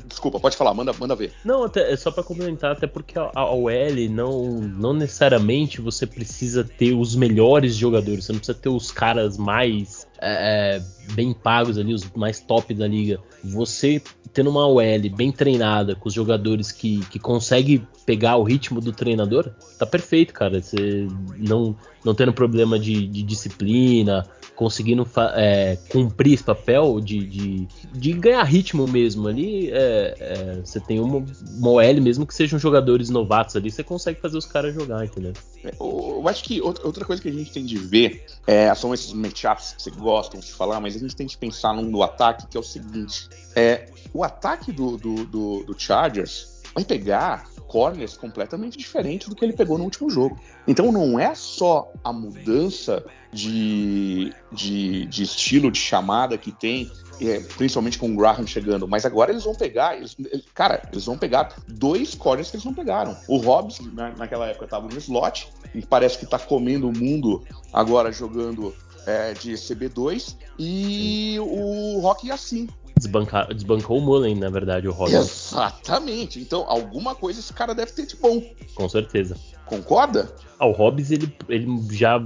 Desculpa, 0.06 0.38
pode 0.38 0.56
falar, 0.56 0.74
manda, 0.74 0.92
manda 0.92 1.14
ver. 1.14 1.32
Não, 1.44 1.64
até, 1.64 1.92
é 1.92 1.96
só 1.96 2.10
para 2.10 2.22
complementar, 2.22 2.72
até 2.72 2.86
porque 2.86 3.18
a, 3.18 3.30
a 3.34 3.52
OL 3.52 3.70
não, 4.10 4.60
não 4.60 4.92
necessariamente 4.92 5.80
você 5.80 6.06
precisa 6.06 6.64
ter 6.64 6.92
os 6.92 7.14
melhores 7.14 7.74
jogadores, 7.74 8.24
você 8.24 8.32
não 8.32 8.38
precisa 8.38 8.58
ter 8.58 8.68
os 8.68 8.90
caras 8.90 9.36
mais 9.36 10.06
é, 10.20 10.76
é, 10.76 11.12
bem 11.12 11.32
pagos 11.32 11.78
ali, 11.78 11.94
os 11.94 12.10
mais 12.12 12.40
top 12.40 12.74
da 12.74 12.86
liga, 12.86 13.20
você 13.42 14.02
tendo 14.32 14.50
uma 14.50 14.66
OL 14.66 15.10
bem 15.16 15.32
treinada, 15.32 15.94
com 15.94 16.08
os 16.08 16.14
jogadores 16.14 16.70
que, 16.70 17.00
que 17.06 17.18
consegue 17.18 17.84
pegar 18.06 18.36
o 18.36 18.44
ritmo 18.44 18.80
do 18.80 18.92
treinador, 18.92 19.50
tá 19.78 19.86
perfeito, 19.86 20.32
cara. 20.32 20.60
Você 20.60 21.08
não, 21.36 21.76
não 22.04 22.14
tendo 22.14 22.32
problema 22.32 22.78
de, 22.78 23.06
de 23.06 23.22
disciplina, 23.22 24.24
conseguindo 24.60 25.08
é, 25.36 25.78
cumprir 25.88 26.34
esse 26.34 26.44
papel 26.44 27.00
de, 27.00 27.26
de, 27.26 27.68
de, 27.94 28.12
ganhar 28.12 28.42
ritmo 28.42 28.86
mesmo 28.86 29.26
ali, 29.26 29.70
é, 29.70 30.14
é, 30.20 30.60
você 30.62 30.78
tem 30.78 31.00
uma, 31.00 31.24
uma 31.56 31.70
OL 31.70 32.00
mesmo 32.02 32.26
que 32.26 32.34
sejam 32.34 32.58
jogadores 32.58 33.08
novatos 33.08 33.56
ali, 33.56 33.70
você 33.70 33.82
consegue 33.82 34.20
fazer 34.20 34.36
os 34.36 34.44
caras 34.44 34.74
jogar, 34.74 35.02
entendeu? 35.02 35.32
É, 35.64 35.72
eu 35.80 36.28
acho 36.28 36.44
que 36.44 36.60
outra 36.60 37.06
coisa 37.06 37.22
que 37.22 37.30
a 37.30 37.32
gente 37.32 37.50
tem 37.50 37.64
de 37.64 37.78
ver 37.78 38.26
é, 38.46 38.74
são 38.74 38.92
esses 38.92 39.14
matchups 39.14 39.72
que 39.72 39.82
você 39.82 39.90
gostam 39.92 40.38
de 40.38 40.52
falar, 40.52 40.78
mas 40.78 40.94
a 40.94 40.98
gente 40.98 41.16
tem 41.16 41.26
que 41.26 41.38
pensar 41.38 41.72
num 41.72 41.90
do 41.90 42.02
ataque 42.02 42.46
que 42.46 42.54
é 42.58 42.60
o 42.60 42.62
seguinte: 42.62 43.30
o 44.12 44.22
ataque 44.22 44.72
do, 44.72 44.98
do, 44.98 45.24
do, 45.24 45.64
do 45.64 45.74
Chargers 45.78 46.60
vai 46.74 46.84
pegar 46.84 47.49
corners 47.70 48.16
completamente 48.16 48.76
diferentes 48.76 49.28
do 49.28 49.36
que 49.36 49.44
ele 49.44 49.52
pegou 49.52 49.78
no 49.78 49.84
último 49.84 50.10
jogo. 50.10 50.36
Então 50.66 50.90
não 50.90 51.20
é 51.20 51.32
só 51.36 51.92
a 52.02 52.12
mudança 52.12 53.04
de, 53.32 54.34
de, 54.50 55.06
de 55.06 55.22
estilo 55.22 55.70
de 55.70 55.78
chamada 55.78 56.36
que 56.36 56.50
tem, 56.50 56.90
é, 57.20 57.38
principalmente 57.56 57.96
com 57.96 58.10
o 58.10 58.16
Graham 58.16 58.44
chegando, 58.44 58.88
mas 58.88 59.06
agora 59.06 59.30
eles 59.30 59.44
vão 59.44 59.54
pegar, 59.54 59.96
eles, 59.96 60.16
cara, 60.52 60.82
eles 60.90 61.04
vão 61.04 61.16
pegar 61.16 61.54
dois 61.68 62.16
corners 62.16 62.50
que 62.50 62.56
eles 62.56 62.64
não 62.64 62.74
pegaram. 62.74 63.16
O 63.28 63.36
Hobbs, 63.36 63.78
na, 63.94 64.10
naquela 64.16 64.48
época, 64.48 64.64
estava 64.64 64.88
no 64.88 64.98
slot, 64.98 65.48
e 65.72 65.80
parece 65.80 66.18
que 66.18 66.24
está 66.24 66.40
comendo 66.40 66.88
o 66.88 66.98
mundo 66.98 67.44
agora 67.72 68.10
jogando 68.10 68.74
é, 69.06 69.32
de 69.32 69.52
CB2, 69.52 70.34
e 70.58 71.36
o 71.38 72.00
Rock 72.00 72.32
assim 72.32 72.68
desbancar, 73.00 73.52
desbancou 73.52 73.98
o 73.98 74.00
Mullen, 74.00 74.36
na 74.36 74.50
verdade, 74.50 74.86
o 74.86 74.92
Robin. 74.92 75.16
Exatamente. 75.16 76.38
Então, 76.40 76.64
alguma 76.68 77.14
coisa 77.14 77.40
esse 77.40 77.52
cara 77.52 77.74
deve 77.74 77.92
ter 77.92 78.06
de 78.06 78.16
bom. 78.16 78.42
Com 78.74 78.88
certeza. 78.88 79.36
Concorda? 79.66 80.32
Ah, 80.58 80.66
o 80.66 80.72
Hobbs, 80.72 81.10
ele, 81.10 81.32
ele 81.48 81.66
já 81.90 82.20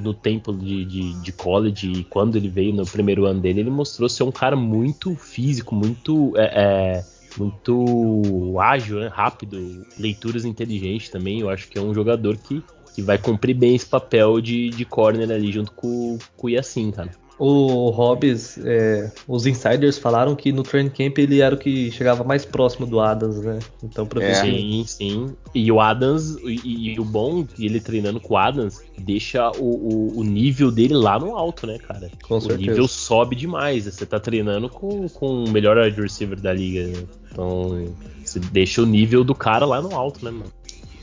no 0.00 0.14
tempo 0.14 0.52
de, 0.52 0.84
de, 0.84 1.14
de, 1.20 1.32
college 1.32 1.90
e 1.90 2.04
quando 2.04 2.36
ele 2.36 2.48
veio 2.48 2.72
no 2.72 2.84
primeiro 2.84 3.24
ano 3.24 3.40
dele, 3.40 3.60
ele 3.60 3.70
mostrou 3.70 4.08
ser 4.08 4.22
um 4.22 4.30
cara 4.30 4.54
muito 4.54 5.14
físico, 5.16 5.74
muito. 5.74 6.34
É, 6.36 6.44
é, 6.44 7.04
muito 7.38 8.58
ágil, 8.60 9.00
né? 9.00 9.08
rápido, 9.08 9.86
leituras 9.98 10.44
inteligentes 10.44 11.08
também. 11.08 11.40
Eu 11.40 11.48
acho 11.48 11.66
que 11.66 11.78
é 11.78 11.80
um 11.80 11.94
jogador 11.94 12.36
que, 12.36 12.62
que 12.94 13.00
vai 13.00 13.16
cumprir 13.16 13.54
bem 13.54 13.74
esse 13.74 13.86
papel 13.86 14.38
de, 14.38 14.68
de 14.68 14.84
corner 14.84 15.30
ali 15.30 15.50
junto 15.50 15.72
com, 15.72 16.18
com 16.36 16.46
o 16.46 16.50
Yassin, 16.50 16.90
cara. 16.90 17.10
O 17.44 17.90
Hobbs, 17.90 18.56
é, 18.64 19.10
os 19.26 19.46
insiders 19.46 19.98
falaram 19.98 20.36
que 20.36 20.52
no 20.52 20.62
training 20.62 20.90
camp 20.90 21.18
ele 21.18 21.40
era 21.40 21.52
o 21.52 21.58
que 21.58 21.90
chegava 21.90 22.22
mais 22.22 22.44
próximo 22.44 22.86
do 22.86 23.00
Adams, 23.00 23.40
né? 23.40 23.58
Então, 23.82 24.06
pra 24.06 24.22
é. 24.22 24.32
Sim, 24.34 24.84
sim. 24.86 25.34
E 25.52 25.72
o 25.72 25.80
Adams, 25.80 26.36
e, 26.44 26.92
e, 26.92 27.00
o 27.00 27.04
bom, 27.04 27.44
ele 27.58 27.80
treinando 27.80 28.20
com 28.20 28.34
o 28.34 28.36
Adams, 28.36 28.80
deixa 28.96 29.50
o, 29.58 29.64
o, 29.64 30.20
o, 30.20 30.22
nível 30.22 30.70
dele 30.70 30.94
lá 30.94 31.18
no 31.18 31.36
alto, 31.36 31.66
né, 31.66 31.78
cara? 31.78 32.12
Com 32.22 32.36
o 32.36 32.40
certeza. 32.40 32.60
nível 32.60 32.86
sobe 32.86 33.34
demais. 33.34 33.86
Você 33.86 34.06
tá 34.06 34.20
treinando 34.20 34.68
com, 34.68 35.08
com 35.08 35.42
o 35.42 35.50
melhor 35.50 35.76
wide 35.78 36.00
receiver 36.00 36.40
da 36.40 36.52
liga. 36.52 36.86
Né? 36.86 37.04
Então, 37.28 37.88
você 38.24 38.38
deixa 38.38 38.80
o 38.82 38.86
nível 38.86 39.24
do 39.24 39.34
cara 39.34 39.66
lá 39.66 39.82
no 39.82 39.92
alto, 39.96 40.24
né, 40.24 40.30
mano? 40.30 40.52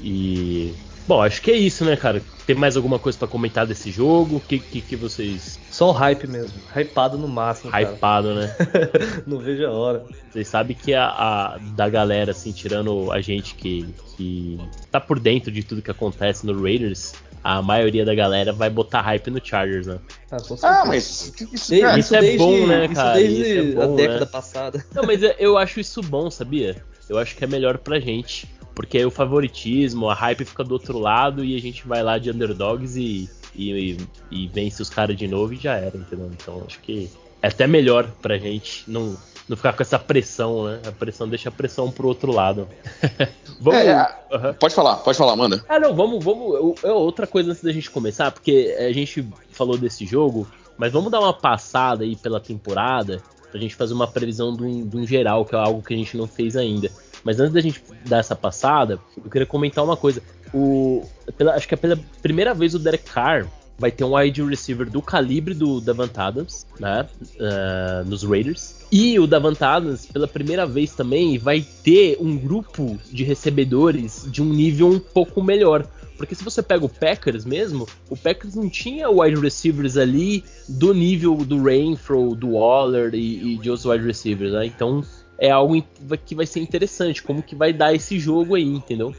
E 0.01 0.73
Bom, 1.09 1.23
acho 1.23 1.41
que 1.41 1.49
é 1.49 1.55
isso, 1.55 1.83
né, 1.83 1.95
cara? 1.95 2.21
Tem 2.45 2.55
mais 2.55 2.77
alguma 2.77 2.99
coisa 2.99 3.17
para 3.17 3.27
comentar 3.27 3.65
desse 3.65 3.89
jogo? 3.89 4.35
O 4.35 4.39
que, 4.39 4.59
que, 4.59 4.79
que, 4.79 4.95
vocês. 4.95 5.59
Só 5.71 5.89
o 5.89 5.91
hype 5.91 6.27
mesmo. 6.27 6.53
Hypado 6.71 7.17
no 7.17 7.27
máximo. 7.27 7.71
Hypado, 7.75 8.27
cara. 8.27 8.41
né? 8.41 8.55
Não 9.25 9.39
vejo 9.39 9.65
a 9.65 9.71
hora. 9.71 10.05
Vocês 10.29 10.47
sabem 10.47 10.77
que 10.77 10.93
a, 10.93 11.07
a, 11.07 11.57
da 11.75 11.89
galera, 11.89 12.29
assim, 12.29 12.51
tirando 12.51 13.11
a 13.11 13.21
gente 13.21 13.55
que, 13.55 13.91
que 14.15 14.59
tá 14.91 14.99
por 14.99 15.19
dentro 15.19 15.51
de 15.51 15.63
tudo 15.63 15.81
que 15.81 15.89
acontece 15.89 16.45
no 16.45 16.61
Raiders, 16.61 17.15
a 17.43 17.59
maioria 17.59 18.05
da 18.05 18.13
galera 18.13 18.53
vai 18.53 18.69
botar 18.69 19.01
hype 19.01 19.31
no 19.31 19.43
Chargers, 19.43 19.87
né? 19.87 19.97
Ah, 20.31 20.37
ah 20.61 20.85
mas 20.85 21.33
isso, 21.35 21.49
isso, 21.51 21.73
isso 21.73 22.15
é 22.15 22.21
desde, 22.21 22.37
bom, 22.37 22.67
né, 22.67 22.87
cara? 22.87 23.19
Isso 23.19 23.33
desde 23.33 23.41
isso 23.41 23.81
é 23.81 23.83
bom, 23.87 23.93
a 23.93 23.95
década 23.95 24.19
né? 24.19 24.25
passada. 24.27 24.85
Não, 24.93 25.03
mas 25.05 25.21
eu 25.39 25.57
acho 25.57 25.79
isso 25.79 26.03
bom, 26.03 26.29
sabia? 26.29 26.83
Eu 27.09 27.17
acho 27.17 27.35
que 27.35 27.43
é 27.43 27.47
melhor 27.47 27.79
pra 27.79 27.99
gente. 27.99 28.47
Porque 28.79 28.97
aí 28.97 29.05
o 29.05 29.11
favoritismo, 29.11 30.09
a 30.09 30.13
hype 30.13 30.45
fica 30.45 30.63
do 30.63 30.71
outro 30.71 30.97
lado 30.97 31.43
e 31.43 31.53
a 31.53 31.59
gente 31.59 31.85
vai 31.85 32.01
lá 32.01 32.17
de 32.17 32.31
underdogs 32.31 32.95
e, 32.95 33.29
e, 33.53 33.97
e 34.31 34.47
vence 34.47 34.81
os 34.81 34.89
caras 34.89 35.17
de 35.17 35.27
novo 35.27 35.53
e 35.53 35.57
já 35.57 35.75
era, 35.75 35.97
entendeu? 35.97 36.31
Então 36.31 36.63
acho 36.65 36.79
que 36.79 37.11
é 37.41 37.49
até 37.49 37.67
melhor 37.67 38.09
pra 38.21 38.37
gente 38.37 38.89
não, 38.89 39.17
não 39.49 39.57
ficar 39.57 39.73
com 39.73 39.83
essa 39.83 39.99
pressão, 39.99 40.63
né? 40.63 40.79
A 40.87 40.93
pressão 40.93 41.27
deixa 41.27 41.49
a 41.49 41.51
pressão 41.51 41.91
pro 41.91 42.07
outro 42.07 42.31
lado. 42.31 42.69
vamos. 43.59 43.81
É, 43.81 44.15
uhum. 44.31 44.53
Pode 44.53 44.73
falar, 44.73 44.95
pode 44.95 45.17
falar, 45.17 45.35
manda. 45.35 45.61
Ah, 45.67 45.77
não, 45.77 45.93
vamos, 45.93 46.23
vamos. 46.23 46.81
É 46.81 46.89
outra 46.89 47.27
coisa 47.27 47.51
antes 47.51 47.61
da 47.61 47.73
gente 47.73 47.91
começar, 47.91 48.31
porque 48.31 48.77
a 48.79 48.93
gente 48.93 49.27
falou 49.51 49.77
desse 49.77 50.05
jogo, 50.05 50.47
mas 50.77 50.93
vamos 50.93 51.11
dar 51.11 51.19
uma 51.19 51.33
passada 51.33 52.05
aí 52.05 52.15
pela 52.15 52.39
temporada 52.39 53.21
pra 53.51 53.59
gente 53.59 53.75
fazer 53.75 53.93
uma 53.93 54.07
previsão 54.07 54.55
de 54.55 54.95
um 54.95 55.05
geral, 55.05 55.43
que 55.43 55.53
é 55.53 55.57
algo 55.57 55.81
que 55.81 55.93
a 55.93 55.97
gente 55.97 56.15
não 56.15 56.27
fez 56.27 56.55
ainda. 56.55 56.89
Mas 57.23 57.39
antes 57.39 57.53
da 57.53 57.61
gente 57.61 57.83
dar 58.05 58.19
essa 58.19 58.35
passada, 58.35 58.99
eu 59.17 59.29
queria 59.29 59.45
comentar 59.45 59.83
uma 59.83 59.97
coisa. 59.97 60.21
O, 60.53 61.05
pela, 61.37 61.53
acho 61.55 61.67
que 61.67 61.73
é 61.73 61.77
pela 61.77 61.99
primeira 62.21 62.53
vez 62.53 62.73
o 62.73 62.79
Derek 62.79 63.03
Carr 63.03 63.47
vai 63.79 63.91
ter 63.91 64.03
um 64.03 64.15
wide 64.15 64.43
receiver 64.43 64.89
do 64.89 65.01
calibre 65.01 65.53
do 65.53 65.79
Davant 65.79 66.11
Adams, 66.17 66.67
né? 66.79 67.07
Uh, 67.35 68.07
nos 68.07 68.23
Raiders. 68.23 68.85
E 68.91 69.17
o 69.17 69.25
Davant 69.25 69.61
Adams, 69.61 70.05
pela 70.05 70.27
primeira 70.27 70.65
vez 70.65 70.93
também, 70.93 71.37
vai 71.37 71.65
ter 71.83 72.17
um 72.19 72.37
grupo 72.37 72.99
de 73.09 73.23
recebedores 73.23 74.27
de 74.29 74.41
um 74.41 74.49
nível 74.49 74.89
um 74.89 74.99
pouco 74.99 75.41
melhor. 75.41 75.87
Porque 76.17 76.35
se 76.35 76.43
você 76.43 76.61
pega 76.61 76.83
o 76.83 76.89
Packers 76.89 77.45
mesmo, 77.45 77.87
o 78.09 78.17
Packers 78.17 78.53
não 78.53 78.69
tinha 78.69 79.09
wide 79.09 79.39
receivers 79.39 79.95
ali 79.95 80.43
do 80.67 80.93
nível 80.93 81.37
do 81.37 81.63
Rainfro, 81.63 82.35
do 82.35 82.51
Waller 82.51 83.15
e, 83.15 83.53
e 83.53 83.57
de 83.57 83.69
outros 83.69 83.85
wide 83.85 84.05
receivers, 84.05 84.51
né? 84.51 84.65
Então 84.65 85.01
é 85.39 85.49
algo 85.49 85.81
que 86.25 86.35
vai 86.35 86.45
ser 86.45 86.59
interessante, 86.59 87.23
como 87.23 87.41
que 87.41 87.55
vai 87.55 87.71
dar 87.73 87.93
esse 87.93 88.19
jogo 88.19 88.55
aí, 88.55 88.67
entendeu? 88.67 89.15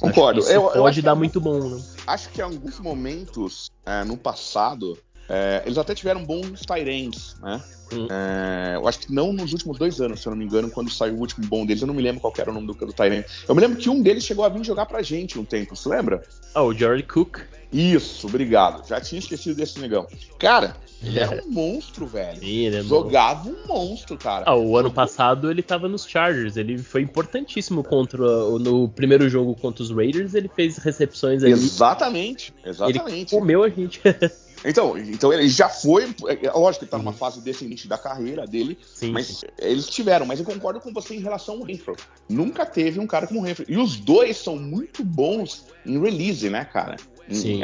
Concordo. 0.00 0.40
Isso 0.40 0.50
eu, 0.50 0.62
pode 0.62 1.00
eu 1.00 1.04
dar 1.04 1.14
muito 1.14 1.40
bom, 1.40 1.58
né? 1.58 1.82
Acho 2.06 2.30
que 2.30 2.40
em 2.40 2.44
alguns 2.44 2.78
momentos 2.80 3.70
é, 3.84 4.02
no 4.04 4.16
passado 4.16 4.98
é, 5.28 5.62
eles 5.66 5.76
até 5.76 5.94
tiveram 5.94 6.24
bons 6.24 6.62
Tyrants, 6.62 7.36
né? 7.42 7.62
Hum. 7.92 8.06
É, 8.10 8.76
eu 8.76 8.88
acho 8.88 9.00
que 9.00 9.12
não 9.12 9.32
nos 9.32 9.52
últimos 9.52 9.78
dois 9.78 10.00
anos, 10.00 10.20
se 10.20 10.26
eu 10.26 10.30
não 10.30 10.38
me 10.38 10.44
engano, 10.44 10.70
quando 10.70 10.90
saiu 10.90 11.14
o 11.14 11.20
último 11.20 11.46
bom 11.46 11.66
deles, 11.66 11.82
eu 11.82 11.86
não 11.86 11.94
me 11.94 12.02
lembro 12.02 12.20
qual 12.20 12.32
era 12.38 12.50
o 12.50 12.54
nome 12.54 12.66
do, 12.66 12.74
do 12.74 12.92
Tyrant. 12.92 13.24
Eu 13.46 13.54
me 13.54 13.60
lembro 13.60 13.76
que 13.76 13.90
um 13.90 14.02
deles 14.02 14.24
chegou 14.24 14.44
a 14.44 14.48
vir 14.48 14.64
jogar 14.64 14.86
pra 14.86 15.02
gente 15.02 15.38
um 15.38 15.44
tempo, 15.44 15.76
você 15.76 15.88
lembra? 15.88 16.22
Ah, 16.54 16.62
o 16.62 16.72
Jared 16.72 17.02
Cook. 17.04 17.40
Isso, 17.72 18.26
obrigado. 18.26 18.86
Já 18.86 19.00
tinha 19.00 19.18
esquecido 19.18 19.56
desse 19.56 19.78
negão. 19.78 20.06
Cara, 20.38 20.74
ele 21.02 21.18
era 21.18 21.42
um 21.44 21.50
monstro, 21.50 22.06
velho. 22.06 22.42
Ele 22.42 22.76
é 22.76 22.82
Jogava 22.82 23.48
um 23.48 23.66
monstro, 23.66 24.16
cara. 24.16 24.44
Ah, 24.46 24.56
o 24.56 24.76
ano 24.76 24.90
passado 24.90 25.50
ele 25.50 25.62
tava 25.62 25.88
nos 25.88 26.06
Chargers. 26.06 26.56
Ele 26.56 26.78
foi 26.78 27.02
importantíssimo 27.02 27.84
contra 27.84 28.18
no 28.58 28.88
primeiro 28.88 29.28
jogo 29.28 29.54
contra 29.54 29.82
os 29.82 29.90
Raiders. 29.90 30.34
Ele 30.34 30.48
fez 30.48 30.78
recepções 30.78 31.42
ali. 31.42 31.52
Exatamente, 31.52 32.54
exatamente. 32.64 33.34
Ele 33.34 33.40
comeu 33.40 33.62
a 33.62 33.68
gente. 33.68 34.00
Então, 34.64 34.98
então 34.98 35.32
ele 35.32 35.48
já 35.48 35.68
foi. 35.68 36.12
É, 36.26 36.50
lógico 36.50 36.80
que 36.80 36.84
ele 36.86 36.90
tá 36.90 36.98
numa 36.98 37.12
fase 37.12 37.40
descendente 37.40 37.86
da 37.86 37.96
carreira 37.96 38.46
dele, 38.46 38.78
Sim. 38.84 39.12
mas 39.12 39.44
eles 39.58 39.86
tiveram. 39.86 40.26
Mas 40.26 40.40
eu 40.40 40.44
concordo 40.44 40.80
com 40.80 40.92
você 40.92 41.14
em 41.14 41.20
relação 41.20 41.56
ao 41.56 41.62
Renfro. 41.62 41.96
Nunca 42.28 42.66
teve 42.66 42.98
um 42.98 43.06
cara 43.06 43.26
como 43.26 43.40
o 43.40 43.42
Renfro. 43.44 43.64
E 43.68 43.76
os 43.76 43.96
dois 43.96 44.36
são 44.36 44.56
muito 44.56 45.04
bons 45.04 45.64
em 45.86 46.00
release, 46.00 46.50
né, 46.50 46.64
cara? 46.64 46.96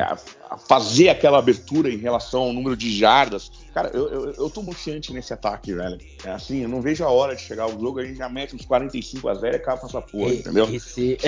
A, 0.01 0.17
a 0.51 0.59
fazer 0.59 1.09
aquela 1.09 1.39
abertura 1.39 1.91
em 1.91 1.97
relação 1.97 2.43
ao 2.43 2.53
número 2.53 2.77
de 2.77 2.97
jardas. 2.97 3.51
Cara, 3.73 3.91
eu, 3.93 4.09
eu, 4.09 4.33
eu 4.35 4.51
tô 4.51 4.63
confiante 4.63 5.13
nesse 5.13 5.33
ataque, 5.33 5.73
velho. 5.73 5.99
É 6.25 6.31
assim, 6.31 6.63
eu 6.63 6.69
não 6.69 6.81
vejo 6.81 7.05
a 7.05 7.11
hora 7.11 7.35
de 7.35 7.43
chegar 7.43 7.67
o 7.67 7.81
jogo, 7.81 7.99
a 7.99 8.05
gente 8.05 8.19
já 8.19 8.29
mete 8.29 8.55
uns 8.55 8.65
45 8.65 9.29
a 9.29 9.35
0 9.35 9.55
e 9.55 9.57
acaba 9.57 9.79
com 9.79 9.87
essa 9.87 10.03
porra, 10.03 10.35
entendeu? 10.35 10.73
Esse... 10.73 11.19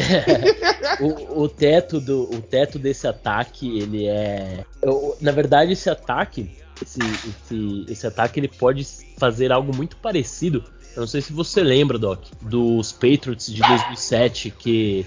o, 1.00 1.42
o, 1.42 1.48
teto 1.48 2.00
do, 2.00 2.24
o 2.24 2.40
teto 2.40 2.78
desse 2.78 3.06
ataque, 3.06 3.78
ele 3.78 4.06
é. 4.06 4.64
Eu, 4.82 5.16
na 5.20 5.32
verdade, 5.32 5.72
esse 5.72 5.88
ataque. 5.90 6.50
Esse, 6.80 6.98
esse, 7.00 7.86
esse 7.88 8.06
ataque 8.06 8.38
ele 8.38 8.48
pode 8.48 8.86
fazer 9.16 9.50
algo 9.50 9.74
muito 9.74 9.96
parecido 9.96 10.62
eu 10.96 11.00
não 11.00 11.06
sei 11.06 11.20
se 11.20 11.30
você 11.30 11.62
lembra, 11.62 11.98
Doc, 11.98 12.24
dos 12.40 12.90
Patriots 12.90 13.52
de 13.52 13.60
2007, 13.60 14.50
que 14.50 15.04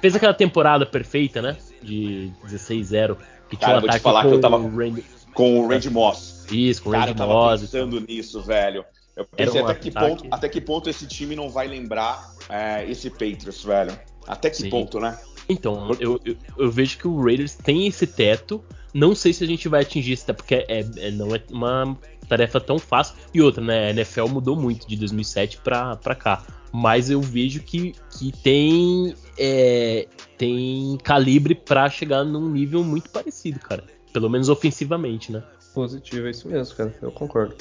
fez 0.00 0.16
aquela 0.16 0.34
temporada 0.34 0.84
perfeita, 0.84 1.40
né? 1.40 1.56
De 1.88 2.32
16-0. 2.46 3.16
Que 3.48 3.56
tinha 3.56 3.68
Cara, 3.68 3.78
um 3.78 3.80
vou 3.80 3.90
te 3.90 3.98
falar 3.98 4.22
que 4.22 4.32
eu 4.32 4.40
tava 4.40 4.58
Randy... 4.58 5.04
com 5.32 5.60
o 5.60 5.68
Randy 5.68 5.90
Moss. 5.90 6.46
Isso, 6.50 6.82
com 6.82 6.90
o 6.90 6.92
Randy 6.92 7.14
Cara, 7.14 7.26
Moss. 7.26 7.62
Eu 7.62 7.68
tava 7.68 7.86
pensando 7.86 8.06
nisso, 8.06 8.42
velho. 8.42 8.84
Eu 9.16 9.24
pensei 9.24 9.60
um 9.60 9.64
até, 9.64 9.74
que 9.74 9.90
ponto, 9.90 10.24
até 10.30 10.48
que 10.48 10.60
ponto 10.60 10.88
esse 10.88 11.06
time 11.06 11.34
não 11.34 11.50
vai 11.50 11.66
lembrar 11.66 12.32
é, 12.48 12.88
esse 12.88 13.10
Patriots, 13.10 13.64
velho. 13.64 13.98
Até 14.26 14.48
que 14.50 14.58
Sim. 14.58 14.70
ponto, 14.70 15.00
né? 15.00 15.18
Então, 15.48 15.90
eu, 15.98 16.20
eu, 16.24 16.36
eu, 16.56 16.70
vejo 16.70 16.98
que 16.98 17.08
o 17.08 17.20
Raiders 17.20 17.54
tem 17.54 17.86
esse 17.86 18.06
teto. 18.06 18.62
Não 18.94 19.14
sei 19.14 19.32
se 19.32 19.42
a 19.42 19.46
gente 19.46 19.68
vai 19.68 19.82
atingir 19.82 20.12
esse 20.12 20.26
teto, 20.26 20.36
porque 20.36 20.54
é, 20.54 20.84
é, 20.98 21.10
não 21.10 21.34
é 21.34 21.42
uma 21.50 21.98
tarefa 22.28 22.60
tão 22.60 22.78
fácil. 22.78 23.16
E 23.32 23.40
outra, 23.40 23.62
né? 23.62 23.88
A 23.88 23.90
NFL 23.90 24.28
mudou 24.28 24.56
muito 24.56 24.86
de 24.86 24.96
2007 24.96 25.58
para 25.58 26.14
cá. 26.14 26.44
Mas 26.72 27.08
eu 27.08 27.20
vejo 27.20 27.62
que, 27.62 27.94
que 28.18 28.30
tem, 28.30 29.14
é, 29.38 30.06
tem 30.36 30.98
calibre 31.02 31.54
para 31.54 31.88
chegar 31.88 32.24
num 32.24 32.50
nível 32.50 32.84
muito 32.84 33.10
parecido, 33.10 33.58
cara. 33.58 33.84
Pelo 34.12 34.28
menos 34.28 34.48
ofensivamente, 34.48 35.32
né? 35.32 35.42
Positivo, 35.74 36.26
é 36.26 36.30
isso 36.30 36.48
mesmo, 36.48 36.76
cara. 36.76 36.94
Eu 37.00 37.10
concordo. 37.10 37.56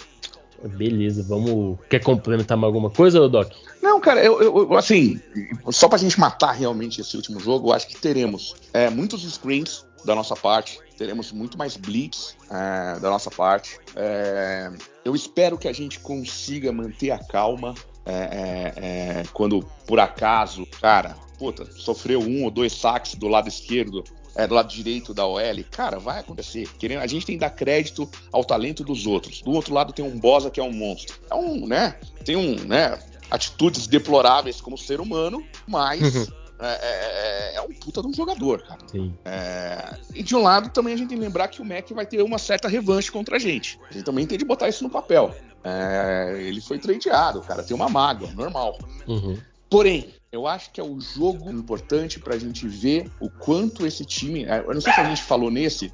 Beleza, 0.64 1.24
vamos. 1.24 1.78
Quer 1.90 2.00
complementar 2.04 2.58
mais 2.58 2.68
alguma 2.68 2.90
coisa, 2.90 3.30
Doc? 3.30 3.52
Não, 3.82 4.00
cara, 4.00 4.24
eu, 4.24 4.42
eu, 4.42 4.76
assim, 4.76 5.22
só 5.70 5.88
pra 5.88 5.98
gente 5.98 6.20
matar 6.20 6.52
realmente 6.52 7.00
esse 7.00 7.16
último 7.16 7.40
jogo, 7.40 7.70
eu 7.70 7.74
acho 7.74 7.88
que 7.88 7.96
teremos 7.96 8.56
é, 8.74 8.90
muitos 8.90 9.22
screens 9.32 9.86
da 10.06 10.16
nossa 10.16 10.36
parte, 10.36 10.80
teremos 10.98 11.32
muito 11.32 11.58
mais 11.58 11.76
blitz 11.76 12.36
é, 12.50 13.00
da 13.00 13.10
nossa 13.10 13.30
parte. 13.30 13.80
É, 13.96 14.72
eu 15.04 15.16
espero 15.16 15.58
que 15.58 15.68
a 15.68 15.74
gente 15.74 16.00
consiga 16.00 16.72
manter 16.72 17.12
a 17.12 17.20
calma 17.20 17.74
é, 18.06 18.14
é, 18.14 19.20
é 19.22 19.24
quando, 19.34 19.62
por 19.86 20.00
acaso, 20.00 20.66
cara, 20.80 21.16
puta, 21.38 21.70
sofreu 21.72 22.22
um 22.22 22.44
ou 22.44 22.52
dois 22.52 22.74
saques 22.74 23.16
do 23.16 23.28
lado 23.28 23.48
esquerdo 23.48 24.04
é, 24.38 24.46
do 24.46 24.54
lado 24.54 24.70
direito 24.70 25.14
da 25.16 25.26
OL, 25.26 25.64
cara, 25.72 25.98
vai 25.98 26.20
acontecer. 26.20 26.70
Querendo, 26.78 27.02
a 27.02 27.08
gente 27.08 27.26
tem 27.26 27.36
que 27.36 27.42
dar 27.42 27.50
crédito 27.50 28.08
ao 28.32 28.46
talento 28.46 28.84
dos 28.84 29.08
outros. 29.08 29.42
Do 29.42 29.52
outro 29.52 29.74
lado 29.74 29.92
tem 29.92 30.06
um 30.06 30.18
Bosa 30.20 30.52
que 30.52 30.60
é 30.60 30.64
um 30.64 30.72
monstro. 30.72 31.20
É 31.30 31.34
um, 31.34 31.66
né? 31.66 32.00
Tem 32.24 32.36
um, 32.36 32.56
né? 32.66 33.00
Atitudes 33.32 33.88
deploráveis 33.88 34.62
como 34.62 34.78
ser 34.78 35.02
humano, 35.02 35.44
mas. 35.68 36.30
É, 36.60 36.68
é, 36.68 37.54
é, 37.54 37.56
é, 37.56 37.62
um 37.62 37.74
puta 37.74 38.02
de 38.02 38.08
um 38.08 38.14
jogador, 38.14 38.64
cara. 38.64 38.80
É, 39.26 39.98
e 40.16 40.24
de 40.24 40.36
um 40.36 40.42
lado 40.42 40.70
também 40.70 40.94
a 40.94 40.98
gente 40.98 41.10
tem 41.10 41.18
que 41.18 41.24
lembrar 41.24 41.48
que 41.50 41.62
o 41.62 41.66
Mac 41.66 41.88
vai 41.92 42.06
ter 42.06 42.22
uma 42.24 42.40
certa 42.40 42.68
revanche 42.68 43.12
contra 43.12 43.36
a 43.36 43.40
gente. 43.40 43.80
A 43.90 43.94
gente 43.94 44.04
também 44.04 44.26
tem 44.26 44.38
de 44.38 44.46
botar 44.46 44.68
isso 44.68 44.84
no 44.84 44.90
papel. 44.90 45.36
É, 45.64 46.36
ele 46.40 46.62
foi 46.62 46.80
tradeado, 46.80 47.42
cara, 47.42 47.64
tem 47.64 47.76
uma 47.76 47.90
mágoa, 47.90 48.32
normal. 48.32 48.78
Uhum. 49.08 49.38
Porém, 49.70 50.14
eu 50.32 50.48
acho 50.48 50.72
que 50.72 50.80
é 50.80 50.84
o 50.84 51.00
jogo 51.00 51.50
importante 51.50 52.20
para 52.20 52.36
a 52.36 52.40
gente 52.40 52.68
ver 52.68 53.10
o 53.20 53.30
quanto 53.30 53.86
esse 53.86 54.04
time. 54.04 54.46
É, 54.46 54.60
eu 54.60 54.74
não 54.74 54.82
sei 54.82 54.94
se 54.94 55.00
a 55.00 55.10
gente 55.10 55.24
falou 55.24 55.52
nesse. 55.52 55.92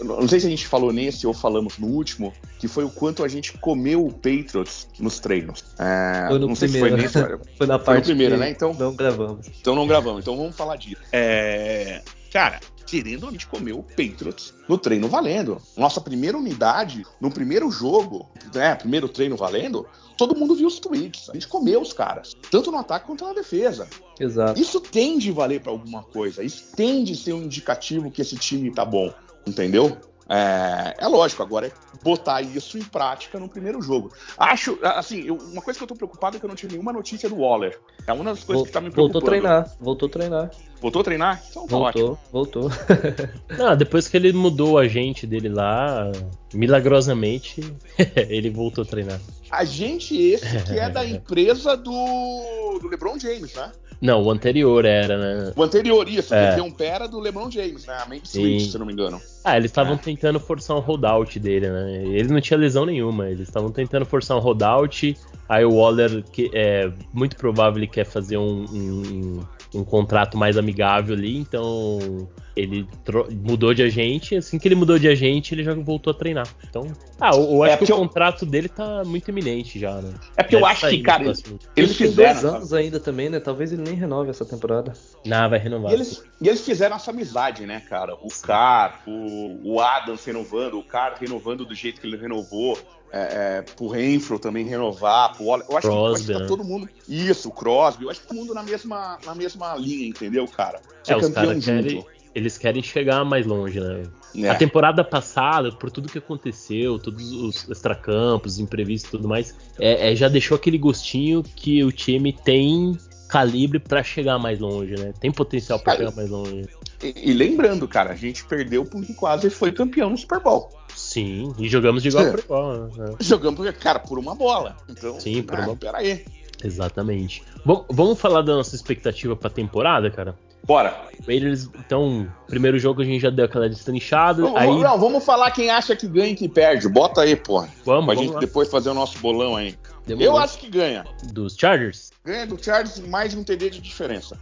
Não 0.00 0.26
sei 0.26 0.40
se 0.40 0.46
a 0.46 0.50
gente 0.50 0.66
falou 0.66 0.92
nesse 0.92 1.26
ou 1.26 1.34
falamos 1.34 1.78
no 1.78 1.86
último, 1.86 2.32
que 2.58 2.66
foi 2.66 2.84
o 2.84 2.90
quanto 2.90 3.24
a 3.24 3.28
gente 3.28 3.52
comeu 3.58 4.04
o 4.04 4.12
Patriots 4.12 4.88
nos 4.98 5.20
treinos. 5.20 5.64
É, 5.78 6.26
foi 6.28 6.38
no 6.38 6.48
não 6.48 6.54
primeiro, 6.54 6.56
sei 6.56 6.68
se 6.68 6.78
foi 6.78 6.90
nesse. 6.90 7.56
foi 7.56 7.66
na 7.66 7.78
parte. 7.78 7.84
Foi 7.84 7.96
no 7.96 8.02
primeiro, 8.02 8.36
né? 8.36 8.50
Então. 8.50 8.74
Não 8.74 8.94
gravamos. 8.94 9.46
Então 9.60 9.74
não 9.74 9.86
gravamos. 9.86 10.22
Então 10.22 10.36
vamos 10.36 10.56
falar 10.56 10.76
disso. 10.76 11.00
É, 11.12 12.02
cara, 12.32 12.60
querendo 12.92 13.26
a 13.26 13.30
gente 13.30 13.46
comeu 13.46 13.78
o 13.78 13.82
Patriots 13.82 14.52
no 14.68 14.76
treino 14.76 15.08
valendo. 15.08 15.56
Nossa 15.76 15.98
primeira 15.98 16.36
unidade, 16.36 17.04
no 17.18 17.30
primeiro 17.30 17.70
jogo, 17.70 18.28
né? 18.54 18.74
Primeiro 18.74 19.08
treino 19.08 19.34
valendo, 19.34 19.86
todo 20.16 20.36
mundo 20.36 20.54
viu 20.54 20.66
os 20.66 20.78
tweets. 20.78 21.30
A 21.30 21.32
gente 21.32 21.48
comeu 21.48 21.80
os 21.80 21.94
caras, 21.94 22.36
tanto 22.50 22.70
no 22.70 22.76
ataque 22.76 23.06
quanto 23.06 23.24
na 23.24 23.32
defesa. 23.32 23.88
Exato. 24.20 24.60
Isso 24.60 24.78
tem 24.78 25.18
de 25.18 25.32
valer 25.32 25.62
para 25.62 25.72
alguma 25.72 26.02
coisa. 26.02 26.44
Isso 26.44 26.76
tem 26.76 27.02
de 27.02 27.16
ser 27.16 27.32
um 27.32 27.42
indicativo 27.42 28.10
que 28.10 28.20
esse 28.20 28.36
time 28.36 28.70
tá 28.70 28.84
bom, 28.84 29.12
entendeu? 29.46 29.96
É, 30.28 30.94
é, 30.98 31.08
lógico, 31.08 31.42
agora 31.42 31.66
é 31.66 31.72
botar 32.02 32.40
isso 32.40 32.78
em 32.78 32.82
prática 32.82 33.38
no 33.38 33.48
primeiro 33.48 33.82
jogo. 33.82 34.12
Acho, 34.38 34.78
assim, 34.82 35.26
eu, 35.26 35.36
uma 35.36 35.60
coisa 35.60 35.78
que 35.78 35.84
eu 35.84 35.88
tô 35.88 35.94
preocupado 35.94 36.36
é 36.36 36.40
que 36.40 36.44
eu 36.46 36.48
não 36.48 36.56
tive 36.56 36.72
nenhuma 36.72 36.92
notícia 36.92 37.28
do 37.28 37.36
Waller. 37.36 37.78
É 38.06 38.12
uma 38.12 38.24
das 38.24 38.42
coisas 38.42 38.66
que 38.66 38.72
tá 38.72 38.80
me 38.80 38.90
preocupando. 38.90 39.20
Voltou 39.20 39.28
a 39.28 39.30
treinar, 39.30 39.76
voltou 39.78 40.06
a 40.06 40.10
treinar. 40.10 40.50
Voltou 40.80 41.00
a 41.00 41.04
treinar? 41.04 41.42
Então 41.50 41.66
tá 41.66 41.76
voltou, 41.76 42.12
ótimo. 42.12 42.18
Voltou, 42.32 42.70
ah, 43.60 43.74
depois 43.74 44.08
que 44.08 44.16
ele 44.16 44.32
mudou 44.32 44.72
o 44.72 44.78
agente 44.78 45.26
dele 45.26 45.48
lá, 45.48 46.10
milagrosamente, 46.54 47.60
ele 48.16 48.48
voltou 48.48 48.84
a 48.84 48.86
treinar. 48.86 49.20
Agente 49.50 50.16
esse 50.16 50.64
que 50.64 50.78
é 50.78 50.88
da 50.88 51.04
empresa 51.06 51.76
do, 51.76 52.78
do 52.80 52.88
LeBron 52.88 53.18
James, 53.18 53.54
né? 53.54 53.70
Não, 54.02 54.20
o 54.20 54.32
anterior 54.32 54.84
era, 54.84 55.16
né? 55.16 55.52
O 55.54 55.62
anterior, 55.62 56.08
isso, 56.08 56.34
é. 56.34 56.60
um 56.60 56.72
pé 56.72 56.86
era 56.86 57.06
do 57.06 57.20
LeBron 57.20 57.48
James, 57.48 57.86
né? 57.86 57.96
A 58.02 58.06
Main 58.08 58.20
Street, 58.24 58.62
se 58.62 58.76
não 58.76 58.84
me 58.84 58.92
engano. 58.92 59.20
Ah, 59.44 59.56
eles 59.56 59.70
estavam 59.70 59.94
é. 59.94 59.96
tentando 59.96 60.40
forçar 60.40 60.76
um 60.76 60.80
holdout 60.80 61.38
dele, 61.38 61.70
né? 61.70 62.02
Ele 62.06 62.28
não 62.32 62.40
tinha 62.40 62.58
lesão 62.58 62.84
nenhuma, 62.84 63.30
eles 63.30 63.46
estavam 63.46 63.70
tentando 63.70 64.04
forçar 64.04 64.36
um 64.36 64.40
holdout. 64.40 65.16
Aí 65.48 65.64
o 65.64 65.76
Waller, 65.76 66.24
que 66.32 66.50
é 66.52 66.90
muito 67.12 67.36
provável, 67.36 67.78
ele 67.78 67.86
quer 67.86 68.04
fazer 68.04 68.38
um, 68.38 68.64
um, 68.64 69.40
um 69.74 69.84
contrato 69.84 70.36
mais 70.36 70.56
amigável 70.56 71.14
ali, 71.14 71.36
então 71.36 72.28
ele 72.54 72.86
mudou 73.30 73.72
de 73.72 73.82
agente, 73.82 74.36
assim 74.36 74.58
que 74.58 74.68
ele 74.68 74.74
mudou 74.74 74.98
de 74.98 75.08
agente, 75.08 75.54
ele 75.54 75.64
já 75.64 75.74
voltou 75.74 76.10
a 76.10 76.14
treinar. 76.14 76.46
Então, 76.68 76.86
ah, 77.18 77.30
eu, 77.34 77.42
eu 77.42 77.62
acho 77.62 77.72
é 77.72 77.76
que 77.78 77.92
o 77.92 77.96
contrato 77.96 78.44
dele 78.44 78.68
tá 78.68 79.02
muito 79.04 79.28
iminente 79.28 79.78
já, 79.78 80.00
né? 80.00 80.12
É 80.36 80.42
porque 80.42 80.56
Deve 80.56 80.62
eu 80.62 80.66
acho 80.66 80.88
que, 80.88 81.00
cara, 81.00 81.24
eles, 81.24 81.42
eles 81.74 81.96
fizeram 81.96 82.40
dois 82.40 82.54
anos 82.54 82.72
ainda 82.74 83.00
também, 83.00 83.30
né? 83.30 83.40
Talvez 83.40 83.72
ele 83.72 83.82
nem 83.82 83.94
renove 83.94 84.28
essa 84.28 84.44
temporada. 84.44 84.92
Não, 85.24 85.48
vai 85.48 85.58
renovar. 85.58 85.92
E 85.92 85.94
eles, 85.94 86.24
e 86.40 86.48
eles 86.48 86.64
fizeram 86.64 86.96
essa 86.96 87.10
amizade, 87.10 87.64
né, 87.64 87.80
cara? 87.88 88.14
O 88.14 88.28
Car, 88.42 89.02
o, 89.06 89.74
o 89.74 89.80
Adams 89.80 90.24
renovando, 90.24 90.78
o 90.78 90.84
Car 90.84 91.16
renovando 91.18 91.64
do 91.64 91.74
jeito 91.74 92.00
que 92.00 92.06
ele 92.06 92.16
renovou. 92.16 92.78
É, 93.14 93.58
é, 93.58 93.62
pro 93.62 93.88
Renfro 93.88 94.38
também 94.38 94.64
renovar, 94.64 95.36
pro 95.36 95.44
Waller. 95.44 95.66
Eu 95.68 95.76
acho, 95.76 95.86
Crosby, 95.86 95.98
que, 95.98 96.06
eu 96.08 96.14
acho 96.14 96.26
que 96.26 96.32
tá 96.32 96.38
né? 96.40 96.46
todo 96.46 96.64
mundo. 96.64 96.88
Isso, 97.06 97.48
o 97.50 97.52
Crosby. 97.52 98.04
Eu 98.04 98.10
acho 98.10 98.22
que 98.22 98.28
todo 98.28 98.36
mundo 98.38 98.54
na 98.54 98.62
mesma, 98.62 99.18
na 99.24 99.34
mesma 99.34 99.76
linha, 99.76 100.08
entendeu, 100.08 100.48
cara? 100.48 100.80
Ser 101.04 101.12
é, 101.12 101.20
campeão 101.20 101.52
junto. 101.52 101.64
Querem, 101.64 102.06
eles 102.34 102.56
querem 102.56 102.82
chegar 102.82 103.24
mais 103.24 103.46
longe, 103.46 103.78
né? 103.78 104.04
É. 104.36 104.48
A 104.48 104.54
temporada 104.54 105.04
passada, 105.04 105.70
por 105.72 105.90
tudo 105.90 106.08
que 106.08 106.18
aconteceu, 106.18 106.98
todos 106.98 107.32
os 107.32 107.68
extracampos, 107.68 108.58
imprevistos 108.58 109.08
e 109.10 109.12
tudo 109.12 109.28
mais, 109.28 109.54
é, 109.78 110.10
é, 110.10 110.16
já 110.16 110.28
deixou 110.28 110.56
aquele 110.56 110.78
gostinho 110.78 111.42
que 111.42 111.84
o 111.84 111.92
time 111.92 112.32
tem 112.32 112.96
calibre 113.28 113.78
para 113.78 114.02
chegar 114.02 114.38
mais 114.38 114.58
longe, 114.58 114.94
né? 114.94 115.12
Tem 115.18 115.32
potencial 115.32 115.78
para 115.78 115.96
chegar 115.96 116.12
mais 116.14 116.28
longe. 116.28 116.66
E, 117.02 117.30
e, 117.30 117.32
lembrando, 117.32 117.88
cara, 117.88 118.12
a 118.12 118.14
gente 118.14 118.44
perdeu 118.44 118.84
porque 118.84 119.14
quase 119.14 119.48
foi 119.48 119.72
campeão 119.72 120.10
no 120.10 120.18
Super 120.18 120.40
Bowl. 120.40 120.70
Sim, 121.12 121.52
e 121.58 121.68
jogamos 121.68 122.02
de 122.02 122.08
igual 122.08 122.30
para 122.30 122.40
igual. 122.40 122.72
Né? 122.96 123.14
Jogamos, 123.20 123.70
cara, 123.72 123.98
por 123.98 124.18
uma 124.18 124.34
bola. 124.34 124.78
Então, 124.88 125.20
Sim, 125.20 125.42
por 125.42 125.60
ah, 125.60 125.68
uma. 125.68 125.98
Aí. 125.98 126.24
Exatamente. 126.64 127.42
Bom, 127.66 127.84
vamos 127.90 128.18
falar 128.18 128.40
da 128.40 128.54
nossa 128.54 128.74
expectativa 128.74 129.36
para 129.36 129.50
temporada, 129.50 130.10
cara? 130.10 130.34
Bora. 130.64 131.08
Raiders, 131.26 131.68
então, 131.74 132.26
primeiro 132.46 132.78
jogo 132.78 133.02
a 133.02 133.04
gente 133.04 133.20
já 133.20 133.28
deu 133.28 133.44
aquela 133.44 133.68
destrinchada. 133.68 134.40
Não, 134.40 134.56
aí... 134.56 134.68
não, 134.68 134.98
vamos 134.98 135.22
falar 135.22 135.50
quem 135.50 135.70
acha 135.70 135.94
que 135.94 136.06
ganha 136.06 136.32
e 136.32 136.34
que 136.34 136.48
perde. 136.48 136.88
Bota 136.88 137.20
aí, 137.20 137.36
pô. 137.36 137.60
Vamos, 137.60 137.70
pra 137.84 137.92
vamos 137.92 138.20
gente 138.20 138.32
lá. 138.32 138.40
depois 138.40 138.70
fazer 138.70 138.88
o 138.88 138.94
nosso 138.94 139.18
bolão 139.18 139.54
aí. 139.54 139.76
Demorou. 140.06 140.32
Eu 140.32 140.38
acho 140.38 140.56
que 140.56 140.70
ganha. 140.70 141.04
Dos 141.30 141.56
Chargers? 141.56 142.10
Ganha 142.24 142.46
do 142.46 142.62
Chargers 142.62 143.00
mais 143.00 143.34
um 143.34 143.44
TD 143.44 143.68
de 143.68 143.80
diferença. 143.82 144.38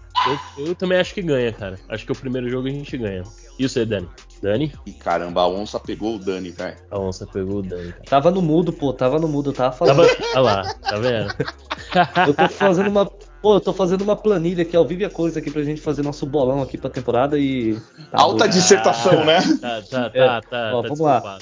Eu, 0.56 0.66
eu, 0.66 0.74
também 0.76 0.98
acho 0.98 1.12
que 1.14 1.22
ganha, 1.22 1.52
cara. 1.52 1.80
Acho 1.88 2.06
que 2.06 2.12
o 2.12 2.14
primeiro 2.14 2.48
jogo 2.48 2.68
a 2.68 2.70
gente 2.70 2.96
ganha. 2.96 3.24
E 3.58 3.68
você, 3.68 3.84
Dani? 3.84 4.08
Dani? 4.40 4.72
E 4.86 4.92
caramba, 4.92 5.42
a 5.42 5.48
onça 5.48 5.78
pegou 5.78 6.16
o 6.16 6.18
Dani, 6.18 6.50
velho. 6.50 6.76
A 6.90 6.98
onça 6.98 7.26
pegou 7.26 7.58
o 7.58 7.62
Dani. 7.62 7.92
Cara. 7.92 8.04
Tava 8.06 8.30
no 8.30 8.40
mudo, 8.40 8.72
pô. 8.72 8.92
Tava 8.92 9.18
no 9.18 9.28
mudo, 9.28 9.52
tava 9.52 9.72
falando. 9.72 10.06
Tava... 10.06 10.28
Olha 10.34 10.40
lá, 10.40 10.74
tá 10.74 10.96
vendo? 10.98 11.34
eu 12.26 12.34
tô 12.34 12.48
fazendo 12.48 12.88
uma 12.88 13.10
Pô, 13.42 13.54
eu 13.54 13.60
tô 13.60 13.72
fazendo 13.72 14.02
uma 14.02 14.14
planilha 14.14 14.62
aqui 14.62 14.76
ao 14.76 14.84
vivo 14.84 15.00
e 15.00 15.04
a 15.04 15.10
coisa 15.10 15.38
aqui 15.38 15.50
pra 15.50 15.62
gente 15.62 15.80
fazer 15.80 16.02
nosso 16.02 16.26
bolão 16.26 16.60
aqui 16.60 16.76
pra 16.76 16.90
temporada 16.90 17.38
e. 17.38 17.74
Tá 18.10 18.20
Alta 18.20 18.44
bom. 18.44 18.50
dissertação, 18.50 19.24
né? 19.24 19.40
Tá, 19.60 19.80
tá, 19.80 20.10
tá, 20.10 20.10
é. 20.12 20.40
tá. 20.42 20.72
Ó, 20.74 20.82
tá 20.82 20.88
vamos 20.88 21.00
lá. 21.00 21.38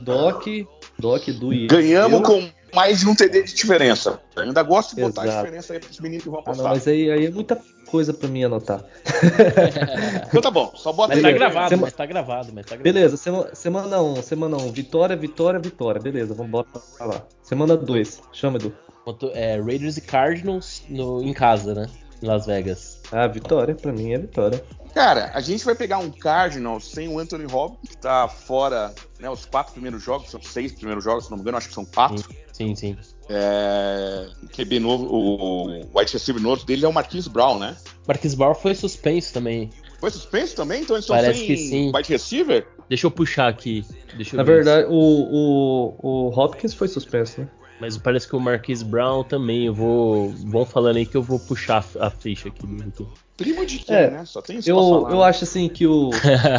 Doc, 0.00 0.46
Doc 0.96 1.26
do 1.30 1.48
Ganhamos 1.66 2.20
eu. 2.20 2.22
com 2.22 2.48
mais 2.74 3.00
de 3.00 3.08
um 3.08 3.14
TD 3.14 3.44
de 3.44 3.54
diferença. 3.54 4.20
Eu 4.36 4.42
ainda 4.42 4.62
gosto 4.62 4.94
de 4.94 5.02
botar 5.02 5.24
Exato. 5.24 5.38
a 5.38 5.42
diferença 5.42 5.72
aí 5.72 5.80
pros 5.80 6.00
meninos 6.00 6.24
que 6.24 6.30
vão 6.30 6.40
apostar. 6.40 6.66
Ah, 6.66 6.68
não, 6.68 6.74
mas 6.74 6.88
aí, 6.88 7.10
aí 7.10 7.26
é 7.26 7.30
muita 7.30 7.60
coisa 7.86 8.12
pra 8.12 8.28
mim 8.28 8.44
anotar. 8.44 8.84
então 10.26 10.40
tá 10.40 10.50
bom, 10.50 10.72
só 10.74 10.92
bota 10.92 11.14
mas 11.14 11.24
aí. 11.24 11.32
Tá 11.32 11.38
gravado, 11.38 11.68
Sema... 11.68 11.82
mas 11.82 11.92
tá 11.92 12.06
gravado, 12.06 12.52
mas 12.52 12.66
tá 12.66 12.76
gravado. 12.76 12.82
Beleza, 12.82 13.16
semana, 13.16 13.54
semana 13.54 14.02
1, 14.02 14.12
um, 14.12 14.22
semana 14.22 14.56
1, 14.56 14.66
um, 14.66 14.72
vitória, 14.72 15.16
vitória, 15.16 15.60
vitória. 15.60 16.00
Beleza, 16.00 16.34
vamos 16.34 16.50
bora 16.50 16.66
pra 16.96 17.06
lá. 17.06 17.22
Semana 17.42 17.76
2, 17.76 18.22
chama, 18.32 18.58
Edu. 18.58 18.74
É, 19.34 19.60
Raiders 19.60 19.98
e 19.98 20.00
Cardinals 20.00 20.82
no, 20.88 21.22
em 21.22 21.34
casa, 21.34 21.74
né? 21.74 21.86
Em 22.22 22.26
Las 22.26 22.46
Vegas. 22.46 23.00
Ah, 23.12 23.26
vitória, 23.26 23.74
pra 23.74 23.92
mim 23.92 24.12
é 24.12 24.18
vitória. 24.18 24.64
Cara, 24.94 25.32
a 25.34 25.40
gente 25.40 25.64
vai 25.64 25.74
pegar 25.74 25.98
um 25.98 26.08
Cardinals 26.08 26.88
sem 26.88 27.08
o 27.08 27.18
Anthony 27.18 27.52
Hopkins, 27.52 27.90
que 27.90 27.96
tá 27.96 28.28
fora, 28.28 28.94
né? 29.18 29.28
Os 29.28 29.44
quatro 29.44 29.72
primeiros 29.72 30.02
jogos, 30.02 30.30
são 30.30 30.40
seis 30.40 30.70
primeiros 30.72 31.02
jogos, 31.02 31.24
se 31.24 31.30
não 31.30 31.36
me 31.36 31.42
engano, 31.42 31.58
acho 31.58 31.68
que 31.68 31.74
são 31.74 31.84
quatro. 31.84 32.24
Sim, 32.52 32.76
sim. 32.76 32.96
É, 33.28 34.28
QB 34.54 34.78
novo, 34.78 35.06
o 35.06 35.98
white 35.98 36.12
receiver 36.12 36.40
novo 36.40 36.64
dele 36.64 36.84
é 36.84 36.88
o 36.88 36.92
Marquis 36.92 37.26
Brown, 37.26 37.58
né? 37.58 37.76
Marquis 38.06 38.34
Brown 38.34 38.54
foi 38.54 38.74
suspenso 38.76 39.32
também. 39.32 39.70
Foi 39.98 40.10
suspenso 40.10 40.54
também? 40.54 40.82
Então 40.82 40.94
eles 40.94 41.04
estão 41.04 41.16
Parece 41.16 41.38
sem 41.38 41.46
que 41.48 41.56
sim. 41.56 41.92
wide 41.92 42.12
receiver? 42.12 42.66
Deixa 42.88 43.06
eu 43.06 43.10
puxar 43.10 43.48
aqui. 43.48 43.84
Na 44.32 44.44
verdade, 44.44 44.86
o, 44.88 44.94
o, 44.94 46.28
o 46.28 46.38
Hopkins 46.38 46.72
foi 46.72 46.86
suspenso, 46.86 47.40
né? 47.40 47.48
Mas 47.80 47.98
parece 47.98 48.28
que 48.28 48.36
o 48.36 48.40
Marquis 48.40 48.82
Brown 48.82 49.24
também. 49.24 49.66
Eu 49.66 49.74
vou. 49.74 50.30
Vão 50.30 50.64
falando 50.64 50.96
aí 50.96 51.06
que 51.06 51.16
eu 51.16 51.22
vou 51.22 51.38
puxar 51.38 51.84
a 51.98 52.10
ficha 52.10 52.48
aqui 52.48 52.66
do. 52.66 53.08
Primo 53.36 53.66
de 53.66 53.80
quem, 53.80 53.96
é, 53.96 54.10
né? 54.10 54.24
Só 54.24 54.40
tem 54.40 54.58
isso 54.58 54.70
eu, 54.70 54.76
falar, 54.76 55.10
Eu 55.10 55.18
né? 55.18 55.24
acho 55.24 55.42
assim 55.42 55.68
que 55.68 55.86
o. 55.86 56.10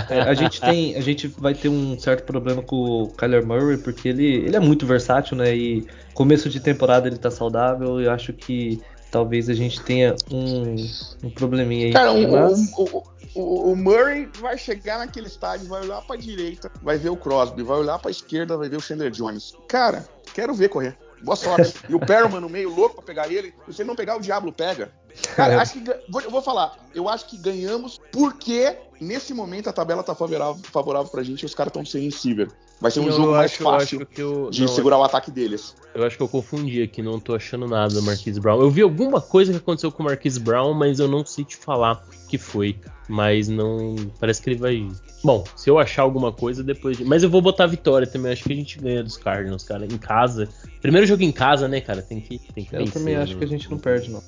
é, 0.09 0.21
a 0.21 0.33
gente 0.33 0.59
tem. 0.59 0.95
A 0.95 1.01
gente 1.01 1.27
vai 1.27 1.53
ter 1.53 1.69
um 1.69 1.97
certo 1.97 2.25
problema 2.25 2.61
com 2.61 2.75
o 2.75 3.07
Kyler 3.11 3.45
Murray, 3.45 3.77
porque 3.77 4.09
ele, 4.09 4.25
ele 4.25 4.55
é 4.55 4.59
muito 4.59 4.85
versátil, 4.85 5.37
né? 5.37 5.55
E 5.55 5.87
começo 6.13 6.49
de 6.49 6.59
temporada 6.59 7.07
ele 7.07 7.17
tá 7.17 7.31
saudável. 7.31 8.01
Eu 8.01 8.11
acho 8.11 8.33
que 8.33 8.81
talvez 9.09 9.47
a 9.49 9.53
gente 9.53 9.81
tenha 9.81 10.13
um, 10.29 10.75
um 11.23 11.29
probleminha 11.29 11.87
aí. 11.87 11.93
Cara, 11.93 12.11
um, 12.11 12.29
mas... 12.29 12.73
o, 12.77 13.03
o, 13.33 13.71
o, 13.71 13.75
Murray 13.75 14.29
vai 14.41 14.57
chegar 14.57 14.97
naquele 14.97 15.27
estádio, 15.27 15.69
vai 15.69 15.81
olhar 15.81 16.01
pra 16.01 16.17
direita, 16.17 16.69
vai 16.81 16.97
ver 16.97 17.09
o 17.09 17.15
Crosby, 17.15 17.63
vai 17.63 17.77
olhar 17.77 17.97
pra 17.99 18.11
esquerda, 18.11 18.57
vai 18.57 18.67
ver 18.67 18.75
o 18.75 18.81
Chandler 18.81 19.11
Jones. 19.11 19.53
Cara, 19.69 20.05
quero 20.33 20.53
ver 20.53 20.67
correr. 20.67 20.97
Boa 21.25 21.35
sorte. 21.35 21.73
e 21.89 21.95
o 21.95 21.99
Perman 21.99 22.39
no 22.39 22.47
meio, 22.47 22.69
louco 22.69 22.97
pra 22.97 23.03
pegar 23.03 23.31
ele. 23.31 23.51
Se 23.71 23.81
ele 23.81 23.87
não 23.87 23.95
pegar, 23.95 24.15
o 24.15 24.21
Diablo 24.21 24.53
pega. 24.53 24.91
Cara, 25.35 25.53
é. 25.53 25.57
acho 25.57 25.73
que. 25.73 25.99
Vou, 26.07 26.21
eu 26.21 26.29
vou 26.29 26.41
falar. 26.41 26.77
Eu 26.93 27.09
acho 27.09 27.25
que 27.25 27.35
ganhamos 27.35 27.99
porque 28.11 28.77
nesse 29.01 29.33
momento 29.33 29.67
a 29.67 29.73
tabela 29.73 30.03
tá 30.03 30.13
favorável, 30.13 30.61
favorável 30.63 31.09
pra 31.09 31.23
gente 31.23 31.41
e 31.41 31.45
os 31.45 31.55
caras 31.55 31.71
estão 31.71 31.83
sem 31.83 32.03
receiver. 32.03 32.49
Vai 32.79 32.91
ser 32.91 32.99
um 32.99 33.05
eu 33.05 33.11
jogo 33.13 33.31
mais 33.31 33.51
acho, 33.51 33.63
fácil 33.63 34.07
eu, 34.17 34.49
de 34.49 34.61
não, 34.61 34.67
segurar 34.67 34.97
o 34.97 35.03
ataque 35.03 35.31
deles. 35.31 35.75
Eu 35.93 36.03
acho 36.03 36.17
que 36.17 36.23
eu 36.23 36.27
confundi 36.27 36.81
aqui, 36.81 37.01
não 37.01 37.19
tô 37.19 37.33
achando 37.33 37.67
nada 37.67 37.93
do 37.93 38.03
Marquise 38.03 38.39
Brown. 38.39 38.61
Eu 38.61 38.69
vi 38.69 38.81
alguma 38.81 39.21
coisa 39.21 39.51
que 39.51 39.57
aconteceu 39.57 39.91
com 39.91 40.03
o 40.03 40.05
Marquise 40.05 40.39
Brown, 40.39 40.73
mas 40.73 40.99
eu 40.99 41.07
não 41.07 41.25
sei 41.25 41.45
te 41.45 41.55
falar 41.55 42.03
o 42.05 42.27
que 42.27 42.37
foi. 42.37 42.77
Mas 43.07 43.47
não. 43.47 43.95
Parece 44.19 44.41
que 44.41 44.49
ele 44.49 44.59
vai. 44.59 44.87
Bom, 45.23 45.43
se 45.55 45.69
eu 45.69 45.79
achar 45.79 46.01
alguma 46.01 46.31
coisa 46.31 46.63
depois. 46.63 46.97
De... 46.97 47.05
Mas 47.05 47.23
eu 47.23 47.29
vou 47.29 47.41
botar 47.41 47.65
a 47.65 47.67
vitória 47.67 48.05
também. 48.07 48.31
Acho 48.31 48.43
que 48.43 48.53
a 48.53 48.55
gente 48.55 48.79
ganha 48.79 49.03
dos 49.03 49.15
Cardinals, 49.15 49.63
cara. 49.63 49.85
Em 49.85 49.97
casa. 49.97 50.49
Primeiro 50.81 51.07
jogo 51.07 51.23
em 51.23 51.31
casa, 51.31 51.67
né, 51.67 51.81
cara? 51.81 52.01
Tem 52.01 52.19
que, 52.19 52.39
tem 52.53 52.65
que 52.65 52.75
Eu 52.75 52.79
vencer, 52.79 52.93
também 52.93 53.15
acho 53.15 53.33
né? 53.33 53.39
que 53.39 53.45
a 53.45 53.47
gente 53.47 53.69
não 53.69 53.77
perde, 53.77 54.11
não. 54.11 54.21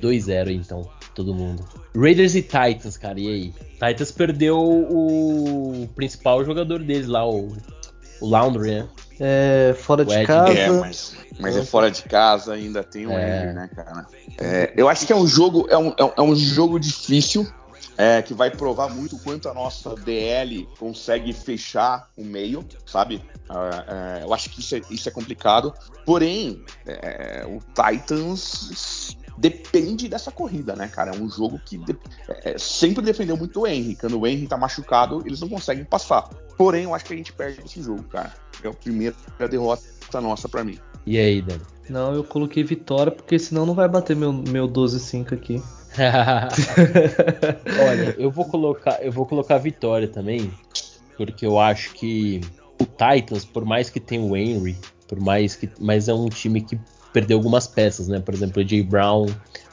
2-0 0.00 0.50
então, 0.50 0.88
todo 1.14 1.34
mundo. 1.34 1.64
Raiders 1.96 2.34
e 2.34 2.42
Titans, 2.42 2.96
cara, 2.96 3.20
e 3.20 3.28
aí? 3.28 3.54
Titans 3.74 4.10
perdeu 4.10 4.58
o 4.58 5.88
principal 5.94 6.44
jogador 6.44 6.82
deles 6.82 7.06
lá, 7.06 7.26
o 7.26 7.48
o 8.24 8.30
Laundry, 8.30 8.70
né? 8.70 8.88
É, 9.20 9.74
fora 9.78 10.04
de 10.04 10.26
casa. 10.26 10.52
É, 10.52 10.70
mas, 10.70 11.16
mas 11.38 11.56
é 11.56 11.64
fora 11.64 11.90
de 11.90 12.02
casa, 12.02 12.54
ainda 12.54 12.82
tem 12.82 13.06
o 13.06 13.12
é. 13.12 13.44
Henry, 13.44 13.54
né, 13.54 13.70
cara? 13.74 14.06
É, 14.38 14.72
eu 14.76 14.88
acho 14.88 15.06
que 15.06 15.12
é 15.12 15.16
um 15.16 15.26
jogo, 15.26 15.66
é 15.70 15.78
um, 15.78 15.94
é 16.16 16.22
um 16.22 16.34
jogo 16.34 16.78
difícil. 16.80 17.46
É, 17.96 18.20
que 18.22 18.34
vai 18.34 18.50
provar 18.50 18.88
muito 18.88 19.16
quanto 19.20 19.48
a 19.48 19.54
nossa 19.54 19.94
DL 19.94 20.68
consegue 20.80 21.32
fechar 21.32 22.08
o 22.16 22.24
meio, 22.24 22.64
sabe? 22.84 23.22
É, 23.48 24.20
é, 24.20 24.24
eu 24.24 24.34
acho 24.34 24.50
que 24.50 24.58
isso 24.58 24.74
é, 24.74 24.80
isso 24.90 25.08
é 25.08 25.12
complicado. 25.12 25.72
Porém, 26.04 26.64
é, 26.84 27.46
o 27.46 27.60
Titans 27.72 29.16
depende 29.36 30.08
dessa 30.08 30.30
corrida, 30.30 30.74
né, 30.76 30.88
cara? 30.88 31.14
É 31.14 31.18
um 31.18 31.28
jogo 31.28 31.60
que 31.64 31.78
de, 31.78 31.96
é, 32.44 32.56
sempre 32.58 33.04
defendeu 33.04 33.36
muito 33.36 33.60
o 33.60 33.66
Henry. 33.66 33.96
Quando 33.96 34.20
o 34.20 34.26
Henry 34.26 34.46
tá 34.46 34.56
machucado, 34.56 35.22
eles 35.26 35.40
não 35.40 35.48
conseguem 35.48 35.84
passar. 35.84 36.28
Porém, 36.56 36.84
eu 36.84 36.94
acho 36.94 37.04
que 37.04 37.14
a 37.14 37.16
gente 37.16 37.32
perde 37.32 37.60
esse 37.64 37.82
jogo, 37.82 38.02
cara. 38.04 38.32
É 38.62 38.68
a 38.68 38.72
primeira 38.72 39.16
derrota 39.50 40.20
nossa 40.20 40.48
para 40.48 40.62
mim. 40.64 40.78
E 41.06 41.18
aí, 41.18 41.42
Dani? 41.42 41.62
Não, 41.88 42.14
eu 42.14 42.24
coloquei 42.24 42.64
vitória 42.64 43.12
porque 43.12 43.38
senão 43.38 43.66
não 43.66 43.74
vai 43.74 43.88
bater 43.88 44.16
meu, 44.16 44.32
meu 44.32 44.68
12-5 44.68 45.34
aqui. 45.34 45.62
Olha, 47.86 48.14
eu 48.18 48.30
vou 48.30 48.46
colocar, 48.46 49.02
eu 49.02 49.12
vou 49.12 49.26
colocar 49.26 49.58
vitória 49.58 50.08
também, 50.08 50.52
porque 51.16 51.46
eu 51.46 51.58
acho 51.58 51.92
que 51.92 52.40
o 52.80 52.86
Titans, 52.86 53.44
por 53.44 53.64
mais 53.64 53.90
que 53.90 54.00
tenha 54.00 54.22
o 54.22 54.36
Henry, 54.36 54.76
por 55.06 55.20
mais 55.20 55.54
que, 55.54 55.70
mas 55.78 56.08
é 56.08 56.14
um 56.14 56.28
time 56.28 56.62
que 56.62 56.80
perdeu 57.14 57.38
algumas 57.38 57.68
peças, 57.68 58.08
né? 58.08 58.18
Por 58.18 58.34
exemplo, 58.34 58.60
o 58.60 58.68
Jay 58.68 58.82
Brown 58.82 59.26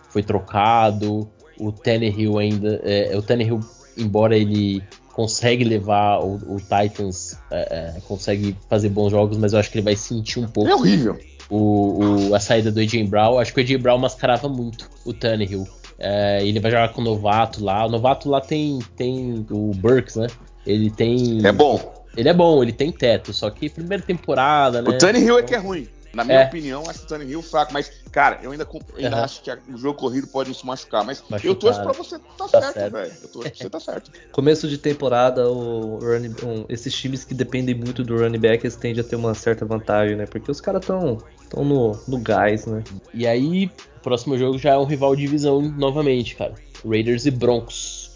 foi 0.10 0.22
trocado, 0.22 1.28
o 1.60 1.72
Tannehill 1.72 2.38
ainda, 2.38 2.80
é, 2.84 3.18
o 3.18 3.22
Tannehill, 3.22 3.60
embora 3.98 4.38
ele 4.38 4.82
consegue 5.12 5.64
levar 5.64 6.20
o, 6.20 6.36
o 6.36 6.58
Titans, 6.58 7.36
é, 7.50 7.96
é, 7.98 8.02
consegue 8.08 8.56
fazer 8.70 8.90
bons 8.90 9.10
jogos, 9.10 9.38
mas 9.38 9.54
eu 9.54 9.60
acho 9.60 9.72
que 9.72 9.80
ele 9.80 9.84
vai 9.84 9.96
sentir 9.96 10.40
um 10.40 10.48
pouco. 10.48 10.70
É 10.70 10.76
horrível. 10.76 11.20
O, 11.50 12.30
o, 12.30 12.36
a 12.36 12.40
saída 12.40 12.72
do 12.72 12.80
AJ 12.80 13.10
Brown, 13.10 13.40
acho 13.40 13.54
que 13.54 13.60
o 13.60 13.64
AJ 13.64 13.82
Brown 13.82 13.98
mascarava 13.98 14.48
muito 14.48 14.90
o 15.04 15.12
Tannehill. 15.12 15.68
É, 16.00 16.46
ele 16.46 16.60
vai 16.60 16.72
jogar 16.72 16.94
com 16.94 17.02
o 17.02 17.04
novato 17.04 17.64
lá. 17.64 17.86
O 17.86 17.90
novato 17.90 18.30
lá 18.30 18.40
tem, 18.40 18.80
tem 18.96 19.46
o 19.52 19.72
Burks, 19.76 20.16
né? 20.16 20.28
Ele 20.66 20.90
tem. 20.90 21.46
É 21.46 21.52
bom. 21.52 21.80
Ele 22.16 22.30
é 22.30 22.34
bom, 22.34 22.62
ele 22.62 22.72
tem 22.72 22.92
teto, 22.92 23.34
só 23.34 23.50
que 23.50 23.70
primeira 23.70 24.04
temporada, 24.04 24.82
né? 24.82 24.90
O 24.90 24.98
Tannehill 24.98 25.40
é 25.40 25.44
que 25.44 25.56
é 25.56 25.58
ruim. 25.58 25.88
Na 26.14 26.24
minha 26.24 26.42
é. 26.42 26.46
opinião, 26.46 26.84
acho 26.90 27.04
o 27.04 27.08
Tannehill 27.08 27.42
fraco, 27.42 27.72
mas, 27.72 27.92
cara, 28.12 28.40
eu 28.44 28.52
ainda, 28.52 28.68
ainda 28.98 29.18
uhum. 29.18 29.24
acho 29.24 29.42
que 29.42 29.52
o 29.52 29.78
jogo 29.78 29.98
corrido 29.98 30.28
pode 30.28 30.54
se 30.54 30.66
machucar, 30.66 31.06
mas 31.06 31.24
machucar, 31.30 31.46
eu 31.46 31.56
torço 31.56 31.82
pra 31.82 31.92
você 31.94 32.20
tá, 32.20 32.48
tá 32.48 32.74
certo, 32.74 32.92
velho. 32.92 33.14
Eu 33.22 33.28
torço 33.30 33.50
pra 33.50 33.58
você 33.58 33.70
tá 33.70 33.80
certo. 33.80 34.12
Começo 34.32 34.68
de 34.68 34.78
temporada, 34.78 35.50
o 35.50 36.00
running, 36.00 36.36
um, 36.44 36.66
esses 36.68 36.94
times 36.94 37.24
que 37.24 37.34
dependem 37.34 37.74
muito 37.74 38.04
do 38.04 38.18
running 38.18 38.40
back, 38.40 38.66
eles 38.66 38.76
tendem 38.76 39.02
a 39.02 39.08
ter 39.08 39.16
uma 39.16 39.34
certa 39.34 39.66
vantagem, 39.66 40.18
né? 40.18 40.26
Porque 40.26 40.52
os 40.52 40.60
caras 40.60 40.82
estão 40.82 41.18
tão 41.50 41.64
no, 41.64 41.98
no 42.08 42.20
gás, 42.20 42.66
né? 42.66 42.84
E 43.14 43.26
aí, 43.26 43.72
próximo 44.04 44.38
jogo 44.38 44.58
já 44.58 44.72
é 44.72 44.78
um 44.78 44.86
rival 44.86 45.16
de 45.16 45.22
divisão 45.22 45.62
novamente, 45.62 46.36
cara. 46.36 46.56
Raiders 46.86 47.26
e 47.26 47.32
Broncos. 47.32 48.12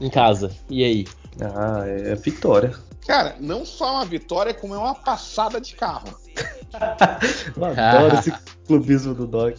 Em 0.00 0.10
casa. 0.10 0.50
E 0.68 0.84
aí? 0.84 1.06
Ah, 1.40 1.84
é 1.86 2.14
vitória. 2.14 2.74
Cara, 3.06 3.36
não 3.40 3.64
só 3.64 3.94
uma 3.94 4.04
vitória, 4.04 4.52
como 4.52 4.74
é 4.74 4.78
uma 4.78 4.94
passada 4.94 5.60
de 5.60 5.74
carro. 5.74 6.08
Eu 7.56 7.64
adoro 7.64 8.18
esse 8.18 8.32
clubismo 8.66 9.14
do 9.14 9.26
Dog. 9.26 9.54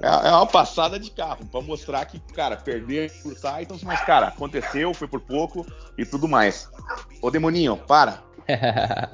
É, 0.00 0.28
é 0.28 0.30
uma 0.30 0.46
passada 0.46 0.98
de 0.98 1.10
carro 1.10 1.46
para 1.46 1.60
mostrar 1.62 2.04
que, 2.04 2.20
cara, 2.34 2.56
perder 2.56 3.10
por 3.22 3.34
Titans, 3.34 3.82
mas, 3.82 4.00
cara, 4.02 4.28
aconteceu, 4.28 4.92
foi 4.92 5.08
por 5.08 5.20
pouco 5.20 5.66
e 5.96 6.04
tudo 6.04 6.28
mais. 6.28 6.68
Ô, 7.20 7.30
Demoninho, 7.30 7.76
para. 7.76 8.22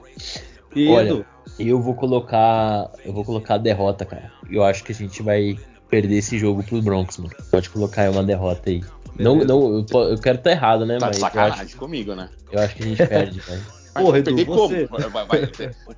Olha, 0.91 1.25
eu 1.59 1.81
vou 1.81 1.95
colocar, 1.95 2.91
eu 3.05 3.13
vou 3.13 3.25
colocar 3.25 3.55
a 3.55 3.59
derrota, 3.59 4.05
cara. 4.05 4.33
Eu 4.51 4.65
acho 4.65 4.85
que 4.85 4.93
a 4.93 4.95
gente 4.95 5.23
vai 5.23 5.57
perder 5.89 6.19
esse 6.19 6.39
jogo 6.39 6.63
pro 6.63 6.83
Broncos, 6.83 7.17
mano. 7.19 7.35
Pode 7.51 7.71
colocar 7.71 8.03
aí 8.03 8.09
uma 8.09 8.23
derrota 8.23 8.69
aí. 8.69 8.83
Não, 9.19 9.37
não, 9.37 9.79
eu, 9.79 9.87
eu 10.11 10.19
quero 10.19 10.39
estar 10.39 10.51
tá 10.51 10.51
errado, 10.51 10.87
né? 10.87 10.99
Tá 10.99 11.07
mas 11.07 11.17
sacanagem 11.17 11.65
acho, 11.65 11.77
comigo, 11.77 12.15
né? 12.15 12.29
Eu 12.53 12.61
acho 12.61 12.77
que 12.77 12.83
a 12.83 12.87
gente 12.87 13.07
perde, 13.07 13.41
velho. 13.41 13.63
Porra, 13.95 14.19
Edu, 14.19 14.45
você... 14.45 14.87
Vai, 14.87 15.27
vai, 15.27 15.51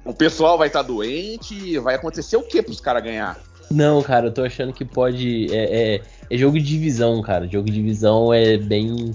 o 0.04 0.14
pessoal 0.14 0.56
vai 0.56 0.68
estar 0.68 0.83
tá 0.83 0.88
doente, 0.88 1.78
vai 1.78 1.96
acontecer 1.96 2.37
o 2.37 2.42
que 2.42 2.62
pros 2.62 2.80
caras 2.80 3.02
ganhar? 3.02 3.38
Não, 3.70 4.02
cara, 4.02 4.26
eu 4.26 4.33
tô 4.33 4.42
achando 4.42 4.72
que 4.72 4.85
pode. 4.85 5.54
É, 5.54 5.94
é, 5.96 6.02
é, 6.30 6.37
jogo 6.37 6.59
de 6.59 6.64
divisão, 6.64 7.20
cara. 7.22 7.46
Jogo 7.46 7.66
de 7.66 7.74
divisão 7.74 8.33
é 8.33 8.56
bem, 8.56 9.14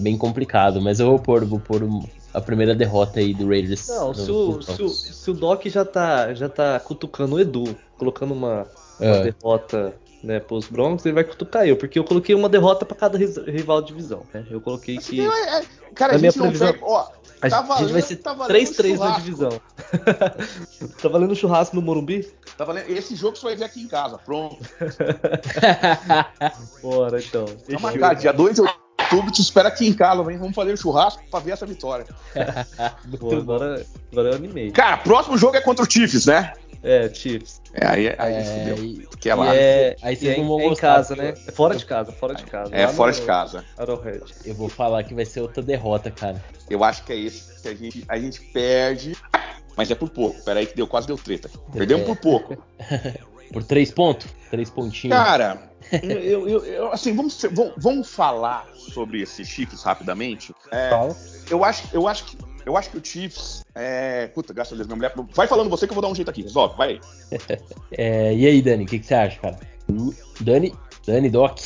bem 0.00 0.18
complicado, 0.18 0.80
mas 0.80 0.98
eu 0.98 1.06
vou 1.06 1.18
pôr, 1.18 1.44
vou 1.44 1.60
pôr 1.60 1.86
a 2.34 2.40
primeira 2.40 2.74
derrota 2.74 3.20
aí 3.20 3.32
do 3.32 3.48
Raiders. 3.48 3.86
Não, 3.88 4.08
no, 4.08 4.14
se, 4.14 4.30
o, 4.30 4.62
se, 4.62 4.82
o, 4.82 4.88
se, 4.88 5.30
o, 5.30 5.34
Doc 5.34 5.66
já 5.66 5.84
tá, 5.84 6.34
já 6.34 6.48
tá 6.48 6.80
cutucando 6.80 7.36
o 7.36 7.40
Edu, 7.40 7.76
colocando 7.96 8.32
uma, 8.32 8.66
uma 8.98 9.16
é. 9.16 9.22
derrota 9.30 9.94
né, 10.22 10.40
pros 10.40 10.68
Broncos, 10.68 11.04
ele 11.04 11.14
vai 11.14 11.24
cutucar 11.24 11.66
eu, 11.66 11.76
porque 11.76 11.98
eu 11.98 12.04
coloquei 12.04 12.34
uma 12.34 12.48
derrota 12.48 12.84
para 12.84 12.96
cada 12.96 13.18
rival 13.18 13.80
de 13.80 13.88
divisão, 13.88 14.22
né? 14.32 14.46
Eu 14.50 14.60
coloquei 14.60 14.98
que. 14.98 15.20
É, 15.20 15.58
é, 15.58 15.64
cara, 15.94 16.14
a, 16.14 16.18
minha 16.18 16.32
previsão. 16.32 16.74
ó, 16.82 17.08
a, 17.40 17.50
tá 17.50 17.60
valendo, 17.60 17.88
gente 17.88 17.92
vai 17.92 18.02
ser 18.02 18.16
tá 18.16 18.36
3-3 18.36 18.98
na 18.98 19.18
divisão. 19.18 19.50
tá 21.02 21.08
valendo 21.08 21.34
churrasco 21.34 21.74
no 21.74 21.82
Morumbi? 21.82 22.32
Tá 22.56 22.64
valendo. 22.64 22.88
Esse 22.88 23.16
jogo 23.16 23.36
você 23.36 23.46
vai 23.46 23.56
ver 23.56 23.64
aqui 23.64 23.82
em 23.82 23.88
casa, 23.88 24.16
pronto. 24.18 24.58
Bora 26.80 27.18
então. 27.18 27.46
Vamos 27.66 27.82
marcar, 27.82 28.14
dia 28.14 28.32
2 28.32 28.54
de 28.54 28.60
outubro, 28.60 29.32
te 29.32 29.42
espera 29.42 29.68
aqui 29.68 29.86
em 29.86 29.92
casa, 29.92 30.22
vem, 30.22 30.38
vamos 30.38 30.54
fazer 30.54 30.72
o 30.72 30.76
churrasco 30.76 31.22
pra 31.30 31.40
ver 31.40 31.52
essa 31.52 31.66
vitória. 31.66 32.06
Pô, 33.18 33.34
agora, 33.34 33.84
agora 34.12 34.28
eu 34.30 34.34
animei. 34.34 34.70
Cara, 34.70 34.98
próximo 34.98 35.36
jogo 35.36 35.56
é 35.56 35.60
contra 35.60 35.84
o 35.84 35.90
Chiefs, 35.90 36.26
né? 36.26 36.52
É, 36.82 37.08
Chiefs. 37.12 37.60
É, 37.74 37.86
aí, 37.86 38.14
aí 38.18 38.34
É, 38.34 38.44
fudeu. 38.44 38.84
e- 38.84 39.06
Porque 39.06 39.30
é 39.30 39.34
lá. 39.34 39.54
é, 39.54 39.96
Aí 40.02 40.14
e 40.14 40.16
vocês 40.16 40.36
é, 40.36 40.40
não 40.40 40.48
vão 40.48 40.60
é 40.60 40.66
em 40.66 40.74
casa, 40.74 41.14
né? 41.16 41.34
É 41.46 41.52
fora 41.52 41.76
de 41.76 41.86
casa, 41.86 42.10
fora 42.12 42.34
de 42.34 42.44
casa. 42.44 42.74
É 42.74 42.88
fora 42.88 43.12
no 43.12 43.20
de 43.20 43.24
casa. 43.24 43.64
Arrowhead. 43.78 44.24
Eu 44.44 44.54
vou 44.54 44.68
falar 44.68 45.02
que 45.04 45.14
vai 45.14 45.24
ser 45.24 45.40
outra 45.40 45.62
derrota, 45.62 46.10
cara. 46.10 46.42
Eu 46.68 46.82
acho 46.82 47.04
que 47.04 47.12
é 47.12 47.16
isso 47.16 47.62
que 47.62 47.68
a 47.68 47.74
gente, 47.74 48.04
a 48.08 48.18
gente 48.18 48.40
perde. 48.40 49.16
Mas 49.76 49.90
é 49.90 49.94
por 49.94 50.10
pouco. 50.10 50.42
Peraí 50.44 50.66
que 50.66 50.74
deu, 50.76 50.86
quase 50.86 51.06
deu 51.06 51.16
treta. 51.16 51.48
Perdemos 51.72 52.02
É. 52.02 52.06
por 52.06 52.16
pouco. 52.16 52.62
Por 53.52 53.62
três 53.62 53.90
pontos? 53.90 54.26
Três 54.50 54.70
pontinhos. 54.70 55.14
Cara, 55.14 55.70
eu, 56.02 56.48
eu- 56.48 56.64
eu- 56.64 56.90
assim, 56.92 57.14
vamos, 57.14 57.38
vamos, 57.52 57.74
vamos 57.76 58.08
falar 58.10 58.66
sobre 58.74 59.20
esses 59.20 59.46
Chiefs 59.46 59.82
rapidamente. 59.82 60.54
É, 60.70 60.88
Fala. 60.88 61.14
eu, 61.50 61.62
acho, 61.62 61.86
eu, 61.92 62.08
acho 62.08 62.24
que, 62.24 62.38
eu 62.64 62.76
acho 62.76 62.90
que 62.90 62.98
o 62.98 63.04
Chiefs. 63.04 63.64
É... 63.74 64.26
Puta, 64.28 64.52
graças 64.52 64.72
a 64.72 64.76
Deus, 64.76 64.86
minha 64.86 64.96
mulher. 64.96 65.12
Vai 65.34 65.46
falando 65.46 65.68
você 65.70 65.86
que 65.86 65.92
eu 65.92 65.94
vou 65.94 66.02
dar 66.02 66.08
um 66.08 66.14
jeito 66.14 66.30
aqui. 66.30 66.42
Resolve, 66.42 66.76
vai. 66.76 67.00
É, 67.96 68.34
e 68.34 68.46
aí, 68.46 68.62
Dani, 68.62 68.84
o 68.84 68.86
que, 68.86 68.98
que 68.98 69.06
você 69.06 69.14
acha, 69.14 69.38
cara? 69.40 69.58
Dani, 70.40 70.74
Dani, 71.06 71.28
Doc, 71.28 71.58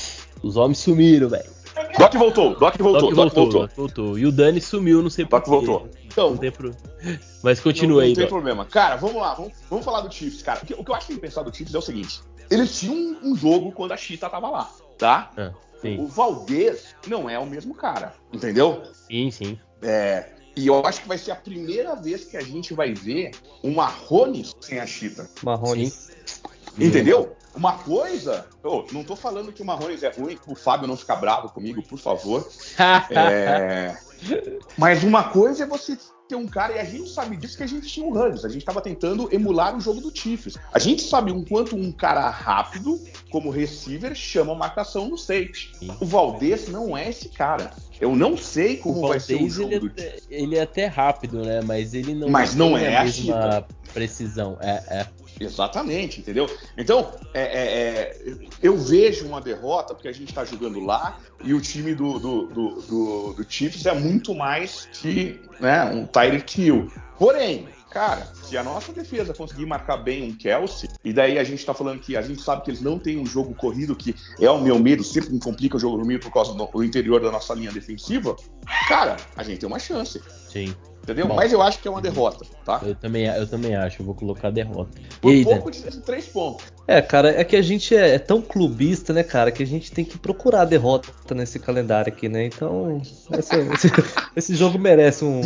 os 0.42 0.56
homens 0.56 0.78
sumiram, 0.78 1.28
velho. 1.28 1.56
Doc 1.98 2.14
voltou, 2.14 2.56
Doc 2.58 2.76
voltou, 2.78 3.10
Doc 3.10 3.14
Doc 3.14 3.34
voltou. 3.34 3.60
Doc 3.62 3.76
voltou. 3.76 4.18
E 4.18 4.26
o 4.26 4.32
Dani 4.32 4.60
sumiu, 4.60 5.02
não 5.02 5.10
sei 5.10 5.24
Doc 5.24 5.44
porquê. 5.44 5.66
voltou. 5.66 5.90
Então, 6.04 6.30
Não 6.30 6.36
tem 6.38 6.50
pro... 6.50 6.74
Mas 7.44 7.60
continua 7.60 7.98
não, 7.98 8.02
aí, 8.02 8.08
não 8.08 8.14
tem 8.14 8.24
Doc. 8.24 8.30
problema. 8.30 8.64
Cara, 8.64 8.96
vamos 8.96 9.16
lá, 9.16 9.34
vamos, 9.34 9.52
vamos 9.68 9.84
falar 9.84 10.00
do 10.00 10.12
Chiefs, 10.12 10.42
cara. 10.42 10.60
O 10.62 10.66
que, 10.66 10.74
o 10.74 10.82
que 10.84 10.90
eu 10.90 10.94
acho 10.94 11.06
que 11.06 11.12
tem 11.12 11.16
que 11.20 11.26
pensar 11.26 11.42
do 11.42 11.54
Chiefs 11.54 11.74
é 11.74 11.78
o 11.78 11.82
seguinte: 11.82 12.20
eles 12.50 12.78
tinham 12.78 12.94
um, 12.94 13.32
um 13.32 13.36
jogo 13.36 13.72
quando 13.72 13.92
a 13.92 13.96
Chita 13.96 14.28
tava 14.28 14.48
lá, 14.48 14.70
tá? 14.96 15.30
Ah, 15.36 15.52
sim, 15.80 15.98
O 16.00 16.06
Valdez 16.06 16.94
não 17.06 17.28
é 17.28 17.38
o 17.38 17.46
mesmo 17.46 17.74
cara, 17.74 18.14
entendeu? 18.32 18.82
sim, 19.06 19.30
sim. 19.30 19.58
É, 19.82 20.30
e 20.56 20.66
eu 20.66 20.84
acho 20.86 21.02
que 21.02 21.08
vai 21.08 21.18
ser 21.18 21.32
a 21.32 21.36
primeira 21.36 21.94
vez 21.94 22.24
que 22.24 22.36
a 22.36 22.40
gente 22.40 22.72
vai 22.72 22.94
ver 22.94 23.32
um 23.62 23.74
Marrones 23.74 24.56
sem 24.60 24.80
a 24.80 24.86
Chita. 24.86 25.28
Marrones. 25.42 26.10
Entendeu? 26.78 27.36
Uma 27.54 27.78
coisa. 27.78 28.46
Ô, 28.62 28.84
não 28.90 29.04
tô 29.04 29.14
falando 29.14 29.52
que 29.52 29.62
o 29.62 29.64
Marrones 29.64 30.02
é 30.02 30.10
ruim, 30.10 30.38
o 30.46 30.54
Fábio 30.54 30.88
não 30.88 30.96
ficar 30.96 31.16
bravo 31.16 31.50
comigo, 31.50 31.82
por 31.82 31.98
favor. 31.98 32.46
É, 33.10 33.96
Mas 34.76 35.02
uma 35.02 35.24
coisa 35.24 35.64
é 35.64 35.66
você 35.66 35.96
ter 36.28 36.34
um 36.34 36.46
cara, 36.46 36.74
e 36.74 36.78
a 36.78 36.84
gente 36.84 37.08
sabe 37.10 37.36
disso 37.36 37.56
que 37.56 37.62
a 37.62 37.66
gente 37.66 37.86
tinha 37.86 38.04
o 38.04 38.10
Huggins. 38.10 38.44
A 38.44 38.48
gente 38.48 38.62
estava 38.62 38.80
tentando 38.80 39.28
emular 39.32 39.76
o 39.76 39.80
jogo 39.80 40.00
do 40.00 40.16
Chiefs. 40.16 40.56
A 40.72 40.78
gente 40.78 41.02
sabe 41.02 41.32
um 41.32 41.44
quanto 41.44 41.76
um 41.76 41.92
cara 41.92 42.28
rápido, 42.28 43.00
como 43.30 43.50
receiver, 43.50 44.14
chama 44.14 44.54
marcação 44.54 45.08
no 45.08 45.16
safety. 45.16 45.72
O 46.00 46.06
Valdez 46.06 46.68
não 46.68 46.96
é 46.96 47.08
esse 47.08 47.28
cara. 47.28 47.70
Eu 48.00 48.14
não 48.14 48.36
sei 48.36 48.76
como 48.76 49.04
o 49.04 49.08
vai 49.08 49.20
ser 49.20 49.42
o 49.42 49.48
jogo 49.48 49.72
ele, 49.72 49.88
do 49.88 50.00
é 50.00 50.08
até, 50.08 50.18
ele 50.28 50.56
é 50.56 50.62
até 50.62 50.86
rápido, 50.86 51.42
né? 51.42 51.60
Mas 51.62 51.94
ele 51.94 52.14
não, 52.14 52.28
Mas 52.28 52.54
não 52.54 52.76
é 52.76 52.96
a 52.96 53.00
a 53.00 53.04
mesma 53.04 53.66
precisão. 53.94 54.58
É, 54.60 54.82
é. 54.88 55.06
Exatamente, 55.38 56.20
entendeu? 56.20 56.48
Então, 56.76 57.12
é, 57.34 57.42
é, 57.42 57.64
é, 57.64 58.48
eu 58.62 58.76
vejo 58.76 59.26
uma 59.26 59.40
derrota 59.40 59.94
porque 59.94 60.08
a 60.08 60.12
gente 60.12 60.28
está 60.28 60.44
jogando 60.44 60.80
lá 60.80 61.18
e 61.44 61.52
o 61.52 61.60
time 61.60 61.94
do, 61.94 62.18
do, 62.18 62.46
do, 62.46 62.68
do, 62.82 63.32
do 63.34 63.46
Chiefs 63.48 63.84
é 63.86 63.94
muito 63.94 64.34
mais 64.34 64.88
que 64.92 65.40
né, 65.60 65.84
um 65.84 66.06
Tyreek 66.06 66.62
Hill. 66.62 66.90
Porém, 67.18 67.68
cara, 67.90 68.26
se 68.42 68.56
a 68.56 68.62
nossa 68.62 68.92
defesa 68.92 69.32
conseguir 69.32 69.66
marcar 69.66 69.98
bem 69.98 70.30
um 70.30 70.34
Kelsey, 70.34 70.88
e 71.04 71.12
daí 71.12 71.38
a 71.38 71.44
gente 71.44 71.64
tá 71.64 71.72
falando 71.72 72.00
que 72.00 72.16
a 72.16 72.22
gente 72.22 72.42
sabe 72.42 72.62
que 72.62 72.70
eles 72.70 72.82
não 72.82 72.98
têm 72.98 73.18
um 73.18 73.26
jogo 73.26 73.54
corrido, 73.54 73.96
que 73.96 74.14
é 74.40 74.50
o 74.50 74.60
meu 74.60 74.78
medo, 74.78 75.02
sempre 75.02 75.32
me 75.32 75.40
complica 75.40 75.76
o 75.76 75.80
jogo 75.80 75.98
no 75.98 76.04
meio 76.04 76.20
por 76.20 76.30
causa 76.32 76.52
do 76.54 76.84
interior 76.84 77.20
da 77.20 77.30
nossa 77.30 77.54
linha 77.54 77.72
defensiva, 77.72 78.36
cara, 78.88 79.16
a 79.36 79.42
gente 79.42 79.60
tem 79.60 79.66
uma 79.66 79.78
chance, 79.78 80.20
Sim. 80.64 80.74
entendeu? 81.02 81.26
Bom. 81.28 81.34
Mas 81.36 81.52
eu 81.52 81.60
acho 81.62 81.78
que 81.80 81.86
é 81.86 81.90
uma 81.90 82.00
derrota, 82.00 82.44
tá? 82.64 82.80
Eu 82.84 82.94
também, 82.94 83.26
eu 83.26 83.46
também 83.46 83.74
acho. 83.76 84.02
Eu 84.02 84.06
vou 84.06 84.14
colocar 84.14 84.50
derrota. 84.50 84.90
Por 85.20 85.32
e 85.32 85.36
aí, 85.38 85.44
pouco 85.44 85.70
de 85.70 85.80
três 86.02 86.26
pontos. 86.26 86.66
É, 86.88 87.02
cara, 87.02 87.30
é 87.40 87.42
que 87.44 87.56
a 87.56 87.62
gente 87.62 87.96
é, 87.96 88.14
é 88.14 88.18
tão 88.18 88.40
clubista, 88.40 89.12
né, 89.12 89.22
cara, 89.22 89.50
que 89.50 89.62
a 89.62 89.66
gente 89.66 89.90
tem 89.92 90.04
que 90.04 90.16
procurar 90.18 90.62
a 90.62 90.64
derrota 90.64 91.10
nesse 91.34 91.58
calendário 91.58 92.12
aqui, 92.12 92.28
né? 92.28 92.44
Então, 92.46 93.00
esse, 93.32 93.54
esse- 93.72 93.90
esse 94.36 94.54
jogo 94.54 94.78
merece 94.78 95.24
um- 95.24 95.40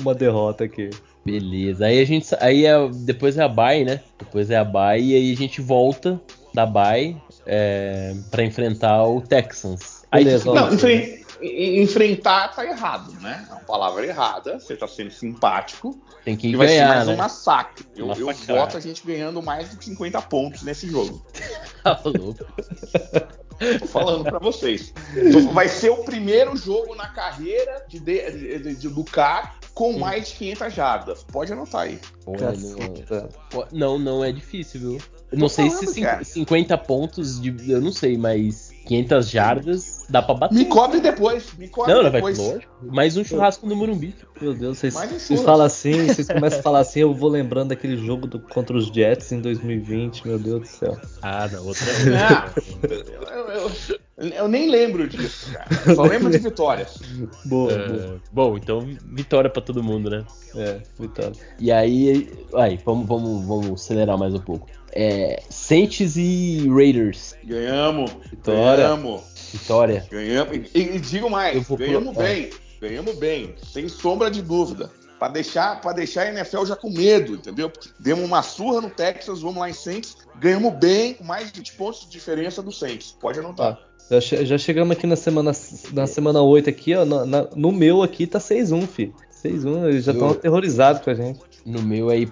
uma 0.00 0.14
derrota 0.14 0.64
aqui. 0.64 0.90
Beleza. 1.24 1.86
Aí 1.86 2.00
a 2.00 2.04
gente. 2.04 2.26
Aí 2.40 2.66
é, 2.66 2.74
depois 3.04 3.36
é 3.38 3.42
a 3.44 3.48
bye, 3.48 3.84
né? 3.84 4.00
Depois 4.18 4.50
é 4.50 4.56
a 4.56 4.64
bye 4.64 5.00
e 5.00 5.14
aí 5.14 5.32
a 5.32 5.36
gente 5.36 5.60
volta 5.60 6.20
da 6.52 6.66
bye 6.66 7.16
é, 7.46 8.12
para 8.30 8.42
enfrentar 8.44 9.04
o 9.06 9.20
Texans. 9.20 10.02
Aí 10.10 10.24
Beleza. 10.24 10.52
Não, 10.52 10.74
enfren- 10.74 10.96
en- 10.98 11.21
enfrentar 11.42 12.48
tá 12.54 12.64
errado, 12.64 13.12
né? 13.20 13.46
É 13.48 13.52
uma 13.52 13.60
palavra 13.62 14.06
errada. 14.06 14.58
Você 14.58 14.76
tá 14.76 14.86
sendo 14.86 15.10
simpático. 15.10 16.00
tem 16.24 16.36
que 16.36 16.48
E 16.48 16.56
vai 16.56 16.68
ser 16.68 16.74
ganhar, 16.74 16.88
mais 16.94 17.06
né? 17.08 17.14
um 17.14 17.16
massacre. 17.16 17.86
Eu, 17.96 18.12
eu 18.14 18.26
Massacrar. 18.26 18.58
voto 18.58 18.76
a 18.76 18.80
gente 18.80 19.06
ganhando 19.06 19.42
mais 19.42 19.70
de 19.76 19.84
50 19.84 20.20
pontos 20.22 20.62
nesse 20.62 20.88
jogo. 20.88 21.24
Tá 21.82 22.00
louco. 22.04 22.44
Tô 23.80 23.86
falando 23.88 24.22
pra 24.22 24.38
vocês. 24.38 24.92
Vai 25.52 25.68
ser 25.68 25.90
o 25.90 26.04
primeiro 26.04 26.56
jogo 26.56 26.94
na 26.94 27.08
carreira 27.08 27.84
de, 27.88 27.98
de- 27.98 28.30
de- 28.58 28.74
de- 28.76 28.88
do 28.88 29.02
CAR 29.02 29.56
com 29.74 29.98
mais 29.98 30.28
de 30.28 30.34
500 30.34 30.72
jardas. 30.72 31.24
Pode 31.24 31.52
anotar 31.52 31.80
aí. 31.82 31.98
Pô, 33.50 33.66
não, 33.72 33.98
não, 33.98 34.24
é 34.24 34.30
difícil, 34.32 34.80
viu? 34.80 34.98
Eu 35.30 35.38
não 35.38 35.48
sei 35.48 35.70
se 35.70 35.76
falando, 35.78 35.94
cin- 35.94 36.02
cara. 36.02 36.24
50 36.24 36.78
pontos 36.78 37.40
de. 37.40 37.72
Eu 37.72 37.80
não 37.80 37.90
sei, 37.92 38.16
mas 38.16 38.70
500 38.86 39.28
jardas 39.28 40.01
dá 40.08 40.22
pra 40.22 40.34
bater. 40.34 40.54
Me 40.54 40.64
cobre 40.66 41.00
depois. 41.00 41.52
Me 41.58 41.68
cobre 41.68 41.92
Não, 41.92 42.02
não 42.02 42.10
vai 42.10 42.20
depois. 42.20 42.38
lógico. 42.38 42.72
Mais 42.82 43.16
um 43.16 43.24
churrasco 43.24 43.66
no 43.66 43.74
Morumbi. 43.76 44.14
Meu 44.40 44.54
Deus, 44.54 44.78
vocês, 44.78 44.92
vocês 44.94 45.40
falam 45.42 45.66
assim, 45.66 46.06
vocês 46.08 46.26
começam 46.26 46.58
a 46.58 46.62
falar 46.62 46.80
assim, 46.80 47.00
eu 47.00 47.14
vou 47.14 47.30
lembrando 47.30 47.68
daquele 47.68 47.96
jogo 47.96 48.26
do- 48.26 48.40
contra 48.40 48.76
os 48.76 48.86
Jets 48.88 49.30
em 49.32 49.40
2020, 49.40 50.26
meu 50.26 50.38
Deus 50.38 50.60
do 50.62 50.66
céu. 50.66 50.98
Ah, 51.22 51.48
não, 51.52 51.64
outra 51.66 51.86
Ah, 52.18 52.50
eu, 52.82 53.70
eu- 54.18 54.28
eu 54.30 54.48
nem 54.48 54.68
lembro 54.70 55.08
disso, 55.08 55.52
cara. 55.52 55.94
Só 55.94 56.02
lembro 56.02 56.30
de 56.30 56.38
vitórias. 56.38 56.98
Boa, 57.44 57.72
boa. 57.88 58.14
É, 58.14 58.14
bom, 58.32 58.56
então 58.56 58.80
vitória 59.06 59.48
pra 59.50 59.62
todo 59.62 59.82
mundo, 59.82 60.10
né? 60.10 60.24
É, 60.54 60.80
vitória. 60.98 61.32
E 61.58 61.72
aí, 61.72 62.30
aí 62.54 62.78
vamos, 62.84 63.06
vamos, 63.06 63.44
vamos 63.46 63.80
acelerar 63.82 64.18
mais 64.18 64.34
um 64.34 64.38
pouco. 64.40 64.66
É, 64.94 65.42
Saints 65.48 66.16
e 66.16 66.68
Raiders. 66.68 67.34
Ganhamos. 67.44 68.10
Vitória. 68.30 68.84
Ganhamos. 68.88 69.22
Vitória. 69.52 70.06
Ganhamos. 70.10 70.70
E, 70.74 70.80
e 70.80 70.98
digo 71.00 71.28
mais, 71.30 71.66
ganhamos 71.68 72.04
colocar- 72.14 72.22
bem. 72.22 72.50
Ganhamos 72.80 73.14
bem. 73.16 73.54
Sem 73.72 73.88
sombra 73.88 74.30
de 74.30 74.42
dúvida. 74.42 74.90
Pra 75.18 75.28
deixar, 75.28 75.80
pra 75.80 75.92
deixar 75.92 76.22
a 76.22 76.30
NFL 76.30 76.64
já 76.64 76.74
com 76.74 76.90
medo, 76.90 77.34
entendeu? 77.34 77.70
Demos 78.00 78.24
uma 78.24 78.42
surra 78.42 78.80
no 78.80 78.90
Texas, 78.90 79.40
vamos 79.40 79.58
lá 79.58 79.70
em 79.70 79.72
Saints. 79.72 80.16
Ganhamos 80.40 80.74
bem, 80.74 81.14
com 81.14 81.22
mais 81.22 81.46
de 81.52 81.58
20 81.60 81.74
pontos 81.74 82.00
de 82.00 82.08
diferença 82.08 82.60
do 82.60 82.72
Saints. 82.72 83.16
Pode 83.20 83.38
anotar. 83.38 83.78
Já, 84.10 84.20
che- 84.20 84.44
já 84.44 84.58
chegamos 84.58 84.96
aqui 84.96 85.06
na 85.06 85.14
semana, 85.14 85.52
na 85.92 86.06
semana 86.08 86.42
8 86.42 86.68
aqui, 86.68 86.92
ó. 86.96 87.04
na- 87.04 87.24
na- 87.24 87.46
no 87.54 87.70
meu 87.70 88.02
aqui 88.02 88.26
tá 88.26 88.40
6-1, 88.40 88.84
fi. 88.88 89.12
6-1, 89.30 89.86
eles 89.88 90.04
já 90.04 90.10
estão 90.12 90.30
aterrorizados 90.30 91.02
com 91.02 91.10
a 91.10 91.14
gente. 91.14 91.38
No 91.64 91.80
meu 91.82 92.08
aí. 92.08 92.28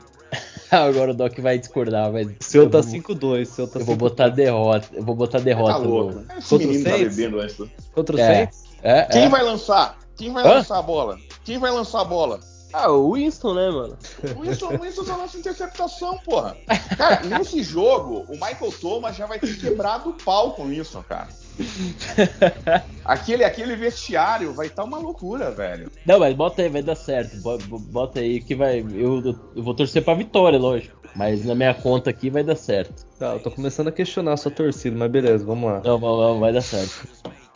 Agora 0.89 1.11
o 1.11 1.15
Doc 1.15 1.39
vai 1.39 1.59
discordar, 1.59 2.11
vai. 2.13 2.25
O 2.25 2.37
seu 2.41 2.65
eu 2.65 2.71
tá 2.71 2.81
vou- 2.81 2.91
5-2, 2.91 3.43
o 3.43 3.47
seu 3.47 3.69
tá 3.69 3.81
Eu 3.81 3.85
vou 3.85 3.97
5-2. 3.97 3.99
botar 3.99 4.29
derrota. 4.29 4.89
Eu 4.93 5.03
vou 5.03 5.15
botar 5.15 5.39
derrota. 5.41 5.73
tá 5.75 5.79
no- 5.81 5.91
louco. 5.91 6.25
Esse 6.39 6.49
Contra 6.49 6.67
o 6.67 6.71
menino 6.71 6.85
tá 6.91 6.97
bebendo 6.99 7.41
antes. 7.41 7.57
Contra 7.93 8.17
o 8.17 8.21
É. 8.21 8.27
Saints? 8.35 8.65
É, 8.83 9.03
Quem 9.05 9.25
é. 9.25 9.29
vai 9.29 9.43
lançar? 9.43 9.99
Quem 10.17 10.33
vai 10.33 10.45
Hã? 10.45 10.55
lançar 10.55 10.79
a 10.79 10.83
bola? 10.83 11.17
Quem 11.45 11.59
vai 11.59 11.71
lançar 11.71 12.01
a 12.01 12.05
bola? 12.05 12.41
Ah, 12.73 12.89
o 12.93 13.15
Winston, 13.15 13.55
né, 13.55 13.69
mano? 13.69 13.99
O 14.37 14.43
Winston, 14.43 14.67
o 14.75 14.79
Winston 14.79 15.05
só 15.05 15.17
lança 15.17 15.37
interceptação, 15.37 16.19
porra. 16.19 16.57
Cara, 16.97 17.21
nesse 17.25 17.65
jogo, 17.65 18.25
o 18.29 18.33
Michael 18.35 18.73
Thomas 18.81 19.17
já 19.17 19.27
vai 19.27 19.41
ter 19.41 19.59
quebrado 19.59 20.11
o 20.11 20.13
pau 20.13 20.53
com 20.53 20.71
isso, 20.71 21.03
cara. 21.09 21.27
Aquele, 23.05 23.45
aquele 23.45 23.75
vestiário 23.77 24.53
vai 24.55 24.67
estar 24.69 24.85
uma 24.85 24.99
loucura, 24.99 25.51
velho. 25.51 25.91
Não, 26.07 26.19
mas 26.19 26.35
bota 26.35 26.63
aí, 26.63 26.69
vai 26.69 26.83
dar 26.83 26.95
certo. 26.95 27.37
Bo- 27.43 27.59
bo- 27.59 27.79
Bota 27.79 28.21
aí 28.21 28.41
que 28.41 28.55
vai. 28.55 28.81
Eu, 28.81 29.37
eu 29.57 29.63
vou 29.63 29.75
torcer 29.75 30.03
pra 30.05 30.15
vitória, 30.15 30.59
lógico. 30.59 30.97
Mas 31.17 31.45
na 31.45 31.55
minha 31.55 31.75
conta 31.75 32.09
aqui 32.11 32.31
vai 32.31 32.45
dar 32.45 32.55
certo. 32.57 33.05
Tá, 33.19 33.33
eu 33.35 33.41
tô 33.41 33.51
começando 33.51 33.89
a 33.89 33.93
questionar 33.93 34.35
a 34.35 34.37
sua 34.37 34.51
torcida, 34.51 34.97
mas 34.97 35.11
beleza, 35.11 35.45
vamos 35.45 35.71
lá. 35.71 35.81
Não, 35.85 35.99
vai, 35.99 36.11
vai- 36.17 36.39
vai 36.39 36.53
dar 36.53 36.61
certo. 36.63 37.09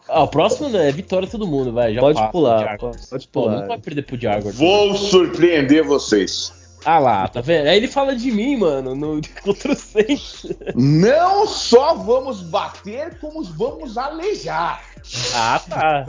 Ah, 0.09 0.25
o 0.25 0.29
próximo 0.29 0.69
né, 0.69 0.89
é 0.89 0.93
vitória 0.93 1.27
todo 1.29 1.47
mundo, 1.47 1.73
vai. 1.73 1.95
Já 1.95 2.01
Pode 2.01 2.19
passa, 2.19 2.33
pular, 2.33 2.77
pode- 2.79 3.07
pode 3.09 3.29
Pô, 3.29 3.43
pular. 3.43 3.61
não 3.61 3.67
pode 3.69 3.83
perder 3.83 4.03
pro 4.03 4.21
Jaguars. 4.21 4.57
Vou 4.59 4.95
surpreender 4.97 5.85
vocês. 5.85 6.53
Ah 6.85 6.99
lá, 6.99 7.27
tá 7.29 7.41
vendo? 7.41 7.67
Aí 7.67 7.79
ele 7.79 7.89
fala 7.89 8.15
de 8.15 8.31
mim, 8.31 8.57
mano, 8.57 8.95
no, 8.95 9.21
contra. 9.43 9.75
Não 10.75 11.47
só 11.47 11.95
vamos 11.95 12.43
bater, 12.43 13.19
como 13.21 13.43
vamos 13.43 13.97
alejar. 13.97 14.83
Ah, 15.35 15.61
tá. 15.69 16.07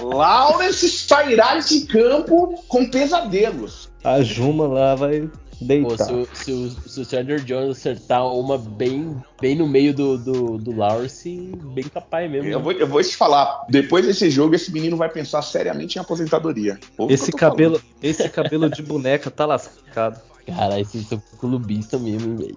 Lawrence 0.00 0.88
sairá 0.88 1.58
de 1.58 1.82
campo 1.86 2.62
com 2.68 2.88
pesadelos. 2.90 3.90
A 4.04 4.22
Juma 4.22 4.66
lá 4.66 4.94
vai 4.94 5.28
Pô, 5.82 5.96
se, 5.96 6.12
o, 6.12 6.28
se, 6.34 6.76
se 6.88 7.00
o 7.00 7.04
Chandler 7.04 7.42
Jones 7.44 7.78
acertar 7.78 8.26
uma 8.26 8.58
bem, 8.58 9.16
bem 9.40 9.54
no 9.54 9.68
meio 9.68 9.94
do, 9.94 10.18
do, 10.18 10.58
do 10.58 10.76
Lawrence, 10.76 11.52
bem 11.74 11.84
capaz 11.84 12.30
mesmo. 12.30 12.48
Eu 12.48 12.58
né? 12.58 12.64
vou, 12.64 12.72
eu 12.72 12.86
vou 12.86 13.02
te 13.02 13.16
falar, 13.16 13.64
depois 13.68 14.06
desse 14.06 14.30
jogo, 14.30 14.54
esse 14.54 14.72
menino 14.72 14.96
vai 14.96 15.08
pensar 15.08 15.42
seriamente 15.42 15.98
em 15.98 16.00
aposentadoria. 16.00 16.78
Ouve 16.96 17.14
Esse 17.14 17.32
cabelo, 17.32 17.80
esse 18.02 18.28
cabelo 18.28 18.68
de 18.68 18.82
boneca 18.82 19.30
tá 19.30 19.46
lascado. 19.46 20.20
Cara, 20.46 20.80
esse 20.80 21.02
sou 21.04 21.22
clubista 21.38 21.98
mesmo, 21.98 22.36
velho. 22.36 22.56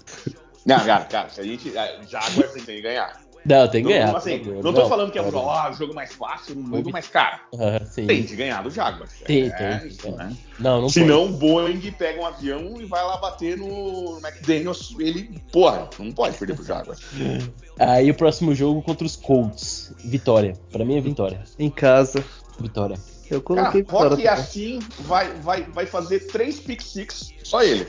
Não, 0.65 0.79
cara, 0.79 1.05
cara, 1.05 1.29
se 1.29 1.39
a 1.39 1.43
gente. 1.43 1.77
a 1.77 2.01
Jaguars 2.07 2.51
tem 2.53 2.63
que 2.63 2.81
ganhar. 2.81 3.24
Não, 3.45 3.67
tem 3.67 3.83
que 3.83 3.89
ganhar. 3.89 4.07
não, 4.07 4.15
assim, 4.17 4.41
não 4.63 4.73
tô 4.73 4.89
falando 4.89 5.11
que 5.11 5.19
é 5.19 5.21
o 5.21 5.31
claro. 5.31 5.69
ó, 5.69 5.71
o 5.71 5.73
jogo 5.73 5.93
mais 5.93 6.13
fácil 6.13 6.55
no 6.55 6.63
mundo, 6.63 6.89
mas, 6.91 7.07
cara, 7.07 7.41
Ah, 7.53 7.85
sim. 7.85 8.07
tem 8.07 8.23
de 8.23 8.35
ganhar 8.35 8.63
do 8.63 8.71
Jaguars. 8.71 9.11
Tem, 9.25 9.43
é, 9.47 9.77
tem, 9.77 9.87
isso, 9.87 10.11
né? 10.11 10.35
Não, 10.59 10.81
não 10.81 10.89
Se 10.89 11.01
pode. 11.01 11.11
não, 11.11 11.25
o 11.25 11.29
Boeing 11.33 11.91
pega 11.91 12.21
um 12.21 12.25
avião 12.25 12.81
e 12.81 12.85
vai 12.85 13.03
lá 13.03 13.17
bater 13.17 13.55
no 13.57 14.19
McDaniels. 14.23 14.95
Ele, 14.99 15.39
porra, 15.51 15.87
não 15.99 16.11
pode 16.11 16.37
perder 16.37 16.55
pro 16.55 16.65
Jaguars. 16.65 16.99
Aí 17.77 18.09
o 18.09 18.15
próximo 18.15 18.55
jogo 18.55 18.81
contra 18.81 19.05
os 19.05 19.15
Colts. 19.15 19.93
Vitória. 20.03 20.53
Pra 20.71 20.83
mim 20.83 20.97
é 20.97 21.01
vitória. 21.01 21.43
Em 21.59 21.69
casa. 21.69 22.23
Vitória. 22.59 22.97
Eu 23.29 23.41
Cara, 23.41 23.71
coloquei 23.71 23.81
vitória 23.81 24.09
Rock 24.09 24.27
assim 24.27 24.79
vai, 24.99 25.31
vai, 25.41 25.63
vai 25.63 25.85
fazer 25.87 26.27
três 26.27 26.59
pick 26.59 26.79
six, 26.81 27.33
só 27.43 27.63
ele. 27.63 27.87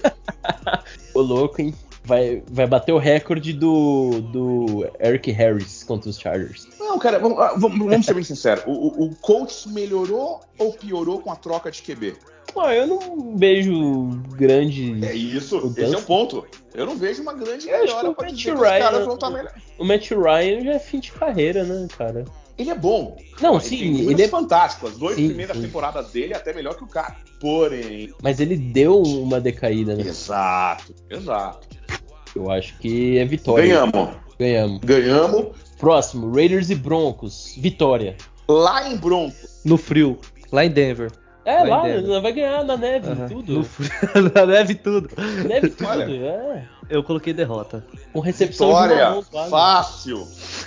Ô 1.15 1.21
louco, 1.21 1.61
hein? 1.61 1.75
Vai, 2.07 2.43
vai 2.51 2.67
bater 2.69 2.93
o 2.93 2.99
recorde 2.99 3.53
do, 3.53 4.21
do 4.33 4.89
Eric 5.01 5.31
Harris 5.33 5.83
contra 5.83 6.09
os 6.09 6.19
Chargers. 6.19 6.69
Não, 6.79 6.99
cara, 6.99 7.19
vamos, 7.19 7.39
ah, 7.41 7.55
vamos- 7.57 7.79
vamos 7.79 8.07
ser 8.07 8.15
bem 8.15 8.23
sinceros. 8.23 8.63
O, 8.67 8.71
o, 8.71 9.05
o 9.07 9.17
Colts 9.17 9.67
melhorou 9.67 10.41
ou 10.59 10.73
piorou 10.73 11.19
com 11.21 11.33
a 11.33 11.37
troca 11.37 11.69
de 11.71 11.83
QB? 11.83 12.15
Pô, 12.55 12.63
eu 12.71 12.87
não 12.87 13.37
vejo 13.37 14.09
grande. 14.37 15.05
É 15.05 15.13
isso, 15.13 15.59
O 15.59 15.71
esse 15.77 15.95
é 15.95 15.99
o 15.99 16.03
ponto. 16.03 16.47
Eu 16.73 16.87
não 16.87 16.97
vejo 16.97 17.21
uma 17.23 17.35
grande 17.35 17.69
Eu 17.69 17.81
melhora 17.81 18.13
pra 18.15 18.27
Matt 18.27 18.35
dizer 18.37 18.51
que 18.53 18.57
os 18.57 18.61
Ryan- 18.69 18.79
caras 18.81 19.05
vão 19.05 19.15
estar 19.15 19.31
melhor. 19.31 19.53
O 19.79 19.85
Matt 19.85 20.11
Ryan 20.13 20.61
já 20.65 20.73
é 20.75 20.79
fim 20.79 21.01
de 21.01 21.11
carreira, 21.13 21.65
né, 21.65 21.89
cara? 21.99 22.25
Ele 22.57 22.71
é 22.71 22.75
bom. 22.75 23.17
Não, 23.43 23.59
sim, 23.61 24.09
ele 24.09 24.23
é- 24.23 24.29
fantástico. 24.29 24.87
As 24.87 24.97
duas 24.97 25.17
Sim, 25.17 25.27
primeiras 25.27 25.57
sim. 25.57 25.63
temporadas 25.65 26.11
dele 26.13 26.33
é 26.33 26.37
até 26.37 26.55
melhor 26.55 26.75
que 26.77 26.85
o 26.85 26.89
cara. 26.89 27.17
Porém. 27.41 28.15
Mas 28.23 28.41
ele 28.41 28.57
deu 28.57 29.03
uma 29.03 29.39
decaída, 29.41 29.95
né? 29.95 30.03
Exato, 30.07 30.95
exato. 31.11 31.76
Eu 32.37 32.51
acho 32.51 32.77
que 32.79 33.19
é 33.19 33.25
vitória. 33.25 33.65
Ganhamos. 33.67 34.09
Ganhamos. 34.39 34.81
Ganhamos 34.81 35.47
Próximo, 35.79 36.33
Raiders 36.35 36.71
e 36.71 36.75
Broncos. 36.75 37.55
Vitória. 37.59 38.17
lá 38.49 38.89
em 38.89 38.97
Bronco. 38.97 39.37
No 39.65 39.77
frio. 39.77 40.19
Lá 40.53 40.65
em 40.65 40.71
Denver. 40.71 41.11
É, 41.45 41.63
lá, 41.63 41.83
Denver. 41.83 42.21
vai 42.21 42.33
ganhar 42.33 42.65
na 42.65 42.77
neve, 42.77 43.09
Aham. 43.09 43.29
tudo. 43.29 43.53
No 43.53 43.65
frio. 43.65 43.91
Na 44.35 44.47
neve 44.47 44.75
tudo. 44.75 45.09
Neve 45.47 45.69
tudo, 45.77 45.89
Olha. 45.89 46.05
é. 46.05 46.65
Eu 46.89 47.03
coloquei 47.05 47.33
derrota. 47.33 47.85
Com 48.13 48.21
recepção 48.21 48.69
de 48.69 48.73
Vitória 48.75 49.11
Mahomes 49.11 49.31
lá, 49.33 49.45
né? 49.45 49.51
fácil. 49.51 50.25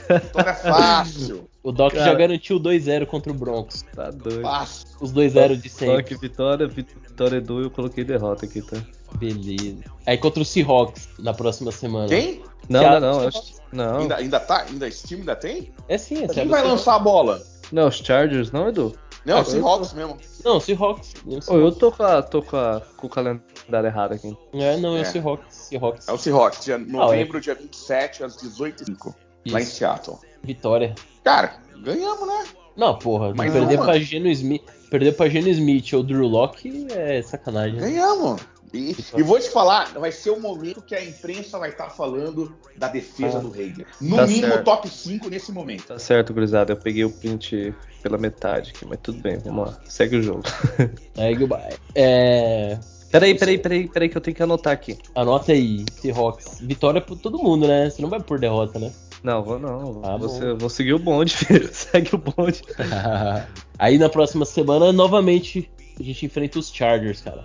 Vitória 0.10 0.54
fácil. 0.54 1.50
O 1.62 1.74
Doc 1.74 1.92
Cara. 1.94 2.06
já 2.06 2.14
garantiu 2.14 2.58
2-0 2.58 3.06
contra 3.06 3.34
o 3.34 3.36
Broncos. 3.36 3.82
Tá 3.94 4.10
doido. 4.12 4.42
Fácil. 4.44 4.88
Os 5.02 5.12
2-0 5.12 5.58
de 5.62 5.68
sempre. 5.70 6.04
que 6.04 6.16
vitória, 6.16 6.66
vitória 6.66 7.09
Edu, 7.28 7.62
eu 7.62 7.70
coloquei 7.72 8.04
derrota 8.04 8.46
aqui, 8.46 8.62
tá? 8.62 8.78
Beleza. 9.16 9.84
Aí 10.06 10.18
contra 10.18 10.42
o 10.42 10.46
Seahawks 10.46 11.10
na 11.20 11.34
próxima 11.34 11.72
semana. 11.72 12.08
Quem? 12.08 12.42
Não, 12.70 12.80
Seattle 12.82 13.02
não, 13.02 13.18
não. 13.20 13.24
eu 13.24 13.32
Não, 13.72 13.98
Ainda, 14.02 14.16
ainda 14.18 14.40
tá? 14.40 14.62
Ainda 14.70 14.88
esse 14.88 15.08
time 15.08 15.22
ainda 15.22 15.36
tem? 15.36 15.72
É 15.88 15.98
sim, 15.98 16.24
é 16.24 16.28
Quem 16.28 16.48
vai 16.48 16.62
Seahawks. 16.62 16.70
lançar 16.70 16.96
a 16.96 17.00
bola? 17.00 17.42
não, 17.72 17.88
os 17.88 17.96
Chargers, 17.98 18.52
não, 18.52 18.68
Edu? 18.70 18.96
Não, 19.26 19.38
Ah, 19.38 19.42
o 19.42 19.46
Seahawks 19.46 19.94
mesmo. 19.94 20.18
Não, 20.46 20.60
Seahawks. 20.60 21.14
Ô, 21.50 21.56
eu 21.58 21.72
tô 21.74 21.92
com, 21.92 22.04
a, 22.04 22.22
tô 22.22 22.42
com, 22.42 22.56
a, 22.56 22.82
com 22.96 23.08
o 23.08 23.10
calendário 23.10 23.86
errado 23.86 24.14
aqui. 24.14 24.36
É, 24.54 24.78
não, 24.78 24.96
é, 24.96 25.00
É. 25.00 25.02
o 25.02 25.06
Seahawks. 25.06 25.46
Seahawks. 25.56 26.08
É 26.08 26.12
o 26.14 26.18
Seahawks, 26.18 26.64
dia 26.64 26.76
Ah, 26.76 26.80
novembro, 26.80 27.42
dia 27.42 27.54
27, 27.54 28.24
às 28.24 28.38
18h05, 28.38 29.14
lá 29.48 29.60
em. 29.62 29.66
Seattle. 29.66 30.18
Vitória. 30.42 30.96
Cara, 31.24 31.56
ganhamos, 31.84 32.26
né? 32.28 32.46
Não, 32.78 32.98
porra. 32.98 33.34
Mais 33.36 33.52
perder 33.52 33.76
uma. 33.76 33.86
pra 33.86 34.00
Geno 34.00 34.30
Smith. 34.30 34.64
Perder 34.90 35.16
pra 35.16 35.30
Geno 35.30 35.50
Smith 35.50 35.94
ou 35.94 36.04
Drew 36.04 36.28
Locke 36.28 36.88
é 36.92 37.22
sacanagem. 37.22 37.80
né? 37.80 37.90
Ganhamos. 37.90 38.42
E, 38.72 38.96
e 39.18 39.24
vou 39.24 39.40
te 39.40 39.50
falar, 39.50 39.92
vai 40.00 40.12
ser 40.12 40.30
o 40.30 40.40
momento 40.40 40.80
que 40.82 40.94
a 40.94 41.04
imprensa 41.04 41.58
vai 41.58 41.70
estar 41.72 41.90
falando 41.90 42.56
da 42.78 42.88
defesa 42.88 43.40
Ah. 43.40 43.42
do 43.42 43.50
Hager. 43.52 43.86
No 44.00 44.18
Tá 44.18 44.28
mínimo 44.28 44.48
certo. 44.54 44.64
top 44.64 44.88
5 44.88 45.28
nesse 45.30 45.52
momento. 45.52 45.88
Tá 45.88 45.98
certo, 45.98 46.32
gurizada. 46.34 46.72
Eu 46.74 46.78
peguei 46.78 47.04
o 47.04 47.10
print 47.10 47.74
pela 48.04 48.18
metade 48.20 48.72
aqui, 48.76 48.86
mas 48.86 49.00
tudo 49.02 49.20
bem, 49.22 49.40
vamos 49.40 49.70
lá. 49.70 49.80
Segue 49.86 50.18
o 50.18 50.22
jogo. 50.22 50.44
Aí, 51.18 51.34
goodbye. 51.36 51.74
É. 51.96 52.78
Peraí, 53.12 53.34
peraí, 53.34 53.58
peraí, 53.58 53.88
peraí, 53.88 54.08
que 54.08 54.16
eu 54.18 54.22
tenho 54.22 54.36
que 54.36 54.44
anotar 54.44 54.72
aqui. 54.72 54.96
Anota 55.16 55.52
aí, 55.52 55.84
Seahawks. 56.00 56.60
Vitória 56.62 57.02
por 57.02 57.18
todo 57.18 57.40
mundo, 57.40 57.68
né? 57.68 57.90
Você 57.90 58.04
não 58.04 58.10
vai 58.10 58.20
por 58.22 58.38
derrota, 58.40 58.78
né? 58.78 58.92
Não, 59.24 59.44
vou 59.44 59.58
não. 59.58 60.00
Ah, 60.06 60.16
Você, 60.18 60.54
vou 60.54 60.70
seguir 60.70 60.94
o 60.94 61.00
bonde, 61.00 61.34
filho. 61.36 61.68
Segue 61.74 62.14
o 62.14 62.20
bonde. 62.20 62.62
aí 63.80 63.98
na 63.98 64.10
próxima 64.10 64.46
semana, 64.46 64.92
novamente, 64.94 65.70
a 66.00 66.04
gente 66.04 66.26
enfrenta 66.26 66.60
os 66.60 66.70
Chargers, 66.72 67.22
cara. 67.22 67.44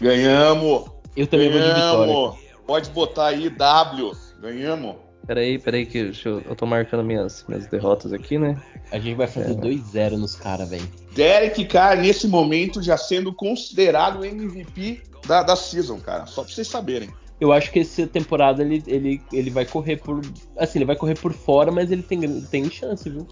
Ganhamos. 0.00 0.84
Eu 1.16 1.26
também 1.26 1.50
vou 1.50 1.60
de 1.60 1.66
vitória. 1.68 2.06
Ganhamos. 2.12 2.36
Pode 2.66 2.90
botar 2.90 3.26
aí 3.26 3.50
W. 3.50 4.12
Ganhamos. 4.40 4.96
Peraí, 5.26 5.56
peraí, 5.58 5.86
que 5.86 6.02
deixa 6.04 6.28
eu, 6.28 6.40
eu 6.48 6.56
tô 6.56 6.66
marcando 6.66 7.04
minhas, 7.04 7.44
minhas 7.46 7.66
derrotas 7.68 8.12
aqui, 8.12 8.38
né? 8.38 8.60
A 8.90 8.98
gente 8.98 9.14
vai 9.14 9.26
É. 9.26 9.30
fazer 9.30 9.54
2-0 9.54 10.16
nos 10.16 10.34
caras, 10.34 10.68
velho. 10.68 10.88
Derek 11.14 11.64
Carr, 11.66 11.98
nesse 11.98 12.26
momento, 12.26 12.82
já 12.82 12.96
sendo 12.96 13.32
considerado 13.32 14.24
MVP 14.24 15.00
da, 15.26 15.44
da 15.44 15.54
season, 15.54 16.00
cara. 16.00 16.26
Só 16.26 16.42
pra 16.42 16.52
vocês 16.52 16.66
saberem. 16.66 17.08
Eu 17.40 17.52
acho 17.52 17.70
que 17.70 17.80
essa 17.80 18.06
temporada 18.06 18.62
ele, 18.62 18.82
ele, 18.86 19.22
ele 19.32 19.50
vai 19.50 19.64
correr 19.64 19.96
por. 19.96 20.20
Assim, 20.56 20.78
ele 20.78 20.84
vai 20.86 20.96
correr 20.96 21.16
por 21.16 21.32
fora, 21.32 21.70
mas 21.70 21.90
ele 21.92 22.02
tem, 22.02 22.40
tem 22.42 22.68
chance, 22.70 23.08
viu? 23.08 23.26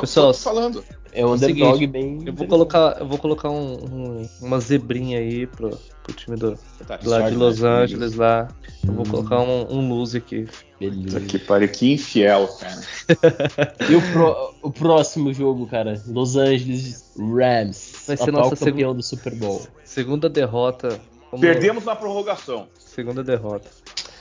Pessoal, 0.00 0.32
tô 0.32 0.38
falando. 0.38 0.84
É 1.12 1.24
um 1.24 1.28
É 1.28 1.30
o 1.30 1.34
underdog 1.34 1.72
seguinte, 1.78 1.86
bem. 1.86 2.22
Eu 2.26 2.32
vou 2.34 2.46
colocar, 2.46 2.96
eu 3.00 3.06
vou 3.06 3.16
colocar 3.18 3.48
um, 3.50 3.74
um- 3.74 4.28
uma 4.42 4.60
zebrinha 4.60 5.18
aí 5.18 5.46
pro, 5.46 5.70
pro 6.02 6.14
time 6.14 6.36
do, 6.36 6.58
Tá, 6.86 6.98
lá 7.04 7.30
de 7.30 7.34
Los 7.36 7.60
né? 7.60 7.68
Angeles 7.68 8.14
lá. 8.16 8.48
Eu 8.86 8.92
vou 8.92 9.06
Hum. 9.06 9.10
colocar 9.10 9.40
um, 9.40 9.66
um 9.72 9.88
lose 9.88 10.18
aqui. 10.18 10.46
Beleza. 10.78 11.20
Que 11.20 11.38
pariu, 11.38 11.68
que 11.68 11.94
infiel, 11.94 12.46
cara. 12.60 12.80
E 13.88 13.94
o, 13.94 14.02
pró- 14.12 14.54
o 14.62 14.70
próximo 14.70 15.32
jogo, 15.32 15.66
cara? 15.66 16.02
Los 16.06 16.36
Angeles 16.36 17.14
Rams. 17.16 18.04
Vai 18.06 18.16
ser 18.18 18.30
nossa 18.32 18.56
campeão 18.56 18.94
do 18.94 19.02
Super 19.02 19.34
Bowl. 19.36 19.62
Segunda 19.84 20.28
derrota. 20.28 21.00
Vamos- 21.30 21.40
Perdemos 21.40 21.84
na 21.84 21.96
prorrogação. 21.96 22.68
Segunda 22.78 23.24
derrota. 23.24 23.68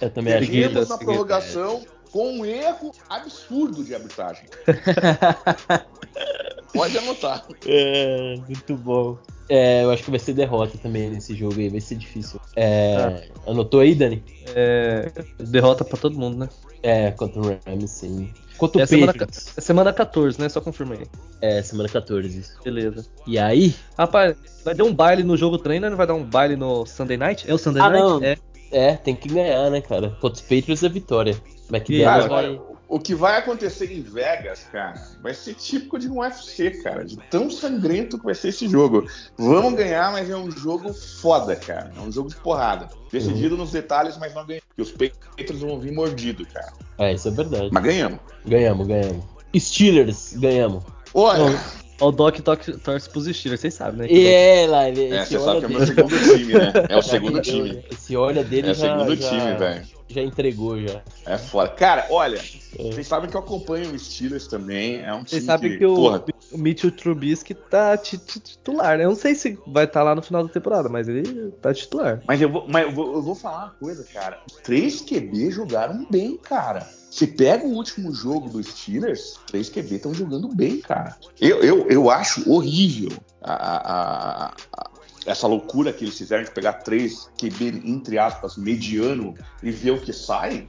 Eu 0.01 0.09
também 0.11 0.34
acho 0.34 0.45
que. 0.45 0.51
Perdemos 0.61 0.88
na 0.89 0.95
seguida. 0.97 1.11
prorrogação 1.11 1.82
com 2.16 2.39
um 2.39 2.45
erro 2.45 2.93
absurdo 3.09 3.84
de 3.84 3.93
arbitragem. 3.93 4.45
Pode 6.74 6.97
anotar. 6.97 7.45
É, 7.68 8.38
muito 8.47 8.78
bom. 8.78 9.18
É, 9.49 9.84
eu 9.84 9.91
acho 9.91 10.01
que 10.01 10.11
vai 10.11 10.20
ser 10.20 10.32
derrota 10.34 10.78
também 10.78 11.09
nesse 11.09 11.36
jogo 11.36 11.59
aí, 11.59 11.68
vai 11.68 11.82
ser 11.82 11.95
difícil. 11.95 12.39
É, 12.55 13.28
Anotou 13.45 13.82
aí, 13.82 13.93
Dani? 13.93 14.24
É, 14.55 15.11
derrota 15.39 15.84
pra 15.84 15.97
todo 15.97 16.18
mundo, 16.18 16.38
né? 16.38 16.49
É, 16.82 17.11
contra 17.11 17.41
o 17.41 17.59
Rams, 17.66 17.91
sim. 17.91 18.32
Contra 18.57 18.80
o 18.80 18.84
É 18.84 18.86
semana, 18.86 19.11
Patriots. 19.11 19.53
é 19.57 19.61
semana 19.61 19.91
14, 19.91 20.39
né? 20.39 20.47
Só 20.47 20.61
confirmei. 20.61 21.07
É, 21.41 21.61
semana 21.61 21.89
14. 21.89 22.39
isso. 22.39 22.53
Beleza. 22.63 23.05
E 23.28 23.38
aí? 23.38 23.76
Rapaz, 23.97 24.38
vai 24.63 24.74
dar 24.74 24.86
um 24.86 24.93
baile 24.93 25.22
no 25.22 25.36
jogo 25.36 25.57
treino, 25.57 25.89
não 25.89 25.97
vai 25.97 26.07
dar 26.07 26.13
um 26.13 26.24
baile 26.24 26.55
no 26.55 26.86
Sunday 26.86 27.18
Night? 27.18 27.49
É 27.49 27.53
o 27.53 27.57
Sunday 27.57 27.84
Ah, 27.84 27.89
Night? 27.89 28.01
não. 28.03 28.24
É. 28.24 28.38
É, 28.72 28.95
tem 28.95 29.16
que 29.16 29.28
ganhar, 29.30 29.70
né, 29.70 29.80
cara? 29.82 30.09
Contra 30.22 30.34
os 30.34 30.41
Patriots 30.41 30.84
é 30.84 30.89
vitória. 30.89 31.36
McDaniels 31.72 32.05
Cara, 32.05 32.28
vai. 32.28 32.61
o 32.88 32.99
que 32.99 33.16
vai 33.16 33.38
acontecer 33.38 33.91
em 33.91 34.01
Vegas, 34.01 34.68
cara, 34.72 34.93
vai 35.22 35.34
ser 35.34 35.53
típico 35.55 35.97
de 35.97 36.07
um 36.09 36.20
UFC, 36.20 36.70
cara, 36.84 37.03
de 37.03 37.18
tão 37.30 37.49
sangrento 37.49 38.18
que 38.20 38.26
vai 38.26 38.36
ser 38.36 38.49
esse 38.49 38.68
jogo. 38.68 39.05
Vamos 39.38 39.74
ganhar, 39.74 40.11
mas 40.11 40.30
é 40.30 40.36
um 40.36 40.51
jogo 40.51 40.93
foda, 40.93 41.55
cara. 41.55 41.91
É 41.97 41.99
um 41.99 42.11
jogo 42.11 42.30
de 42.30 42.36
porrada. 42.36 42.88
Decidido 43.11 43.57
nos 43.57 43.72
detalhes, 43.72 44.18
mas 44.18 44.34
não 44.34 44.45
ganhamos. 44.45 44.66
Porque 44.70 44.82
os 44.82 44.91
Patriots 44.91 45.59
vão 45.61 45.80
vir 45.80 45.91
mordido, 45.91 46.45
cara. 46.47 46.74
É, 46.99 47.13
isso 47.13 47.28
é 47.28 47.32
verdade. 47.32 47.70
Mas 47.72 47.84
ganhamos. 47.84 48.20
Ganhamos, 48.45 48.88
ganhamos. 48.88 49.24
Steelers, 49.57 50.34
ganhamos. 50.38 50.84
Olha, 51.13 51.57
Ó, 52.01 52.09
o 52.09 52.11
Doc 52.11 52.38
torce, 52.41 52.74
pros 53.09 53.26
Steelers, 53.26 53.61
vocês 53.61 53.74
sabem, 53.74 53.99
né? 54.01 54.07
É, 54.11 54.68
lá, 54.68 54.89
ele. 54.89 55.13
é, 55.16 55.22
esse 55.22 55.38
você 55.38 55.39
sabe 55.39 55.49
olha 55.49 55.59
que 55.59 55.66
é 55.66 55.68
o 55.68 55.70
meu 55.70 55.80
dele- 55.80 55.95
segundo 55.95 56.38
time, 56.38 56.53
né? 56.53 56.74
É 56.89 56.97
o 56.97 57.01
já 57.01 57.07
segundo 57.09 57.41
time. 57.41 57.86
Esse 57.89 58.18
olha 58.18 58.43
dele 58.43 58.68
É 58.68 58.72
o 58.72 58.74
já, 58.76 58.97
segundo 58.99 59.16
já- 59.16 59.30
time, 59.30 59.53
velho. 59.57 59.94
Já 60.08 60.22
entregou, 60.22 60.80
já. 60.80 61.01
É 61.26 61.38
foda. 61.38 61.70
Cara, 61.70 62.06
olha, 62.12 62.38
É. 62.38 62.91
vocês 62.91 63.08
sabem 63.08 63.30
que 63.30 63.36
eu 63.36 63.41
acompanho 63.41 63.91
o 63.91 63.97
Steelers 63.99 64.47
também. 64.47 65.01
É 65.01 65.12
um 65.14 65.24
time 65.24 65.30
Vocês 65.30 65.43
sabem 65.45 65.72
que, 65.72 65.78
que 65.80 65.86
o, 65.86 66.22
o 66.51 66.58
Mitchell 66.58 66.91
Trubisky 66.91 67.53
tá 67.56 67.97
ti- 67.97 68.18
ti- 68.20 68.39
titular, 68.39 68.97
né? 68.97 69.06
Eu 69.06 69.10
não 69.10 69.16
sei 69.16 69.34
se 69.34 69.58
vai 69.66 69.86
estar 69.86 70.03
lá 70.03 70.14
no 70.14 70.22
final 70.22 70.43
da 70.45 70.53
temporada, 70.53 70.88
mas 70.89 71.08
ele 71.08 71.51
tá 71.62 71.74
titular. 71.74 72.22
Mas 72.28 72.39
eu 72.39 72.49
vou, 72.51 72.68
mas 72.68 72.84
eu 72.86 72.91
vou, 72.91 73.16
eu 73.16 73.22
vou 73.24 73.34
falar 73.36 73.64
uma 73.66 73.70
coisa, 73.72 74.03
cara. 74.14 74.39
Os 74.49 74.58
três 74.58 75.01
QB 75.01 75.49
jogaram 75.51 76.06
bem, 76.10 76.38
cara. 76.38 76.88
Você 77.10 77.26
pega 77.26 77.66
o 77.66 77.72
último 77.74 78.14
jogo 78.14 78.49
dos 78.49 78.68
Steelers, 78.68 79.39
três 79.47 79.70
QB 79.70 79.95
estão 79.95 80.14
jogando 80.14 80.49
bem, 80.49 80.82
cara. 80.82 81.16
Eu, 81.39 81.64
eu, 81.64 81.88
eu 81.89 82.10
acho 82.12 82.47
horrível 82.51 83.10
a- 83.41 84.43
a- 84.43 84.89
essa 85.26 85.47
loucura 85.47 85.91
que 85.91 86.05
eles 86.05 86.17
fizeram 86.17 86.43
de 86.43 86.51
pegar 86.51 86.73
três 86.73 87.30
QB, 87.38 87.82
entre 87.86 88.17
aspas, 88.17 88.57
mediano 88.57 89.34
e 89.61 89.71
ver 89.71 89.91
o 89.91 90.01
que 90.01 90.13
sai. 90.13 90.67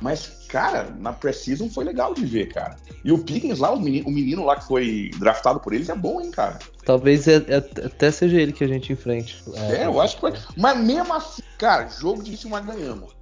Mas, 0.00 0.26
cara, 0.48 0.94
na 0.98 1.12
Precision 1.12 1.68
foi 1.68 1.84
legal 1.84 2.12
de 2.12 2.26
ver, 2.26 2.52
cara. 2.52 2.76
E 3.02 3.10
o 3.12 3.18
Pickens 3.18 3.58
lá, 3.58 3.72
o 3.72 3.80
menino, 3.80 4.08
o 4.08 4.10
menino 4.10 4.44
lá 4.44 4.56
que 4.56 4.66
foi 4.66 5.10
draftado 5.18 5.60
por 5.60 5.72
eles 5.72 5.88
é 5.88 5.94
bom, 5.94 6.20
hein, 6.20 6.30
cara. 6.30 6.58
Talvez 6.84 7.26
é, 7.26 7.36
é, 7.48 7.56
até 7.56 8.10
seja 8.10 8.40
ele 8.40 8.52
que 8.52 8.64
a 8.64 8.68
gente 8.68 8.92
enfrente. 8.92 9.42
É, 9.54 9.76
é 9.76 9.86
eu 9.86 10.00
acho 10.00 10.16
que 10.16 10.22
vai. 10.22 10.34
Mas 10.56 10.78
mesmo 10.78 11.14
assim, 11.14 11.42
cara, 11.58 11.88
jogo 11.88 12.22
difícil, 12.22 12.50
mas 12.50 12.66
ganhamos. 12.66 13.14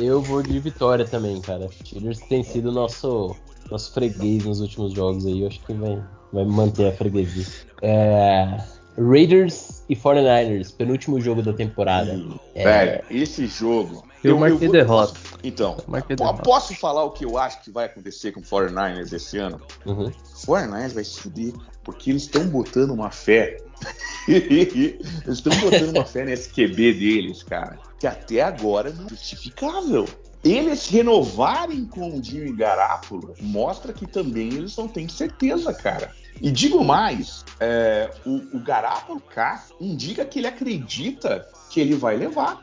Eu 0.00 0.22
vou 0.22 0.42
de 0.42 0.58
vitória 0.60 1.04
também, 1.04 1.40
cara. 1.40 1.68
Steelers 1.72 2.20
tem 2.28 2.44
sido 2.44 2.70
nosso, 2.70 3.34
nosso 3.70 3.92
freguês 3.92 4.44
nos 4.44 4.60
últimos 4.60 4.92
jogos 4.92 5.26
aí. 5.26 5.40
Eu 5.40 5.48
acho 5.48 5.60
que 5.60 5.72
vai, 5.72 6.02
vai 6.32 6.44
manter 6.44 6.88
a 6.88 6.96
freguesia. 6.96 7.46
É, 7.82 8.58
Raiders 8.98 9.84
e 9.88 9.94
49ers, 9.94 10.74
penúltimo 10.74 11.20
jogo 11.20 11.42
da 11.42 11.52
temporada. 11.52 12.20
É... 12.54 12.64
Velho, 12.64 13.04
esse 13.10 13.46
jogo. 13.46 14.04
Eu, 14.22 14.32
eu 14.32 14.38
marquei 14.38 14.66
eu 14.66 14.72
derrota. 14.72 15.18
Então, 15.44 15.76
marquei 15.86 16.16
derrota. 16.16 16.42
posso 16.42 16.74
falar 16.74 17.04
o 17.04 17.10
que 17.10 17.24
eu 17.24 17.38
acho 17.38 17.62
que 17.62 17.70
vai 17.70 17.86
acontecer 17.86 18.32
com 18.32 18.40
o 18.40 18.42
49ers 18.42 19.12
esse 19.12 19.38
ano? 19.38 19.60
Uhum. 19.86 20.10
49ers 20.46 20.92
vai 20.92 21.04
se 21.04 21.20
fuder, 21.20 21.52
porque 21.84 22.10
eles 22.10 22.22
estão 22.22 22.44
botando 22.48 22.90
uma 22.90 23.10
fé. 23.10 23.58
eles 24.26 24.98
estão 25.26 25.56
botando 25.60 25.94
uma 25.94 26.04
fé 26.04 26.24
nesse 26.24 26.50
QB 26.50 26.94
deles, 26.94 27.44
cara, 27.44 27.78
que 28.00 28.06
até 28.06 28.42
agora 28.42 28.90
não 28.90 29.06
é 29.06 29.10
justificável. 29.10 30.06
Eles 30.44 30.88
renovarem 30.88 31.84
com 31.84 32.16
o 32.16 32.22
Jimmy 32.22 32.52
Garápolo 32.52 33.34
mostra 33.40 33.92
que 33.92 34.06
também 34.06 34.48
eles 34.54 34.76
não 34.76 34.86
têm 34.86 35.08
certeza, 35.08 35.74
cara. 35.74 36.12
E 36.40 36.50
digo 36.50 36.84
mais, 36.84 37.44
é, 37.60 38.10
o, 38.24 38.56
o 38.56 38.60
Garápolo 38.60 39.20
K 39.20 39.64
indica 39.80 40.24
que 40.24 40.38
ele 40.38 40.46
acredita 40.46 41.46
que 41.70 41.80
ele 41.80 41.94
vai 41.94 42.16
levar. 42.16 42.62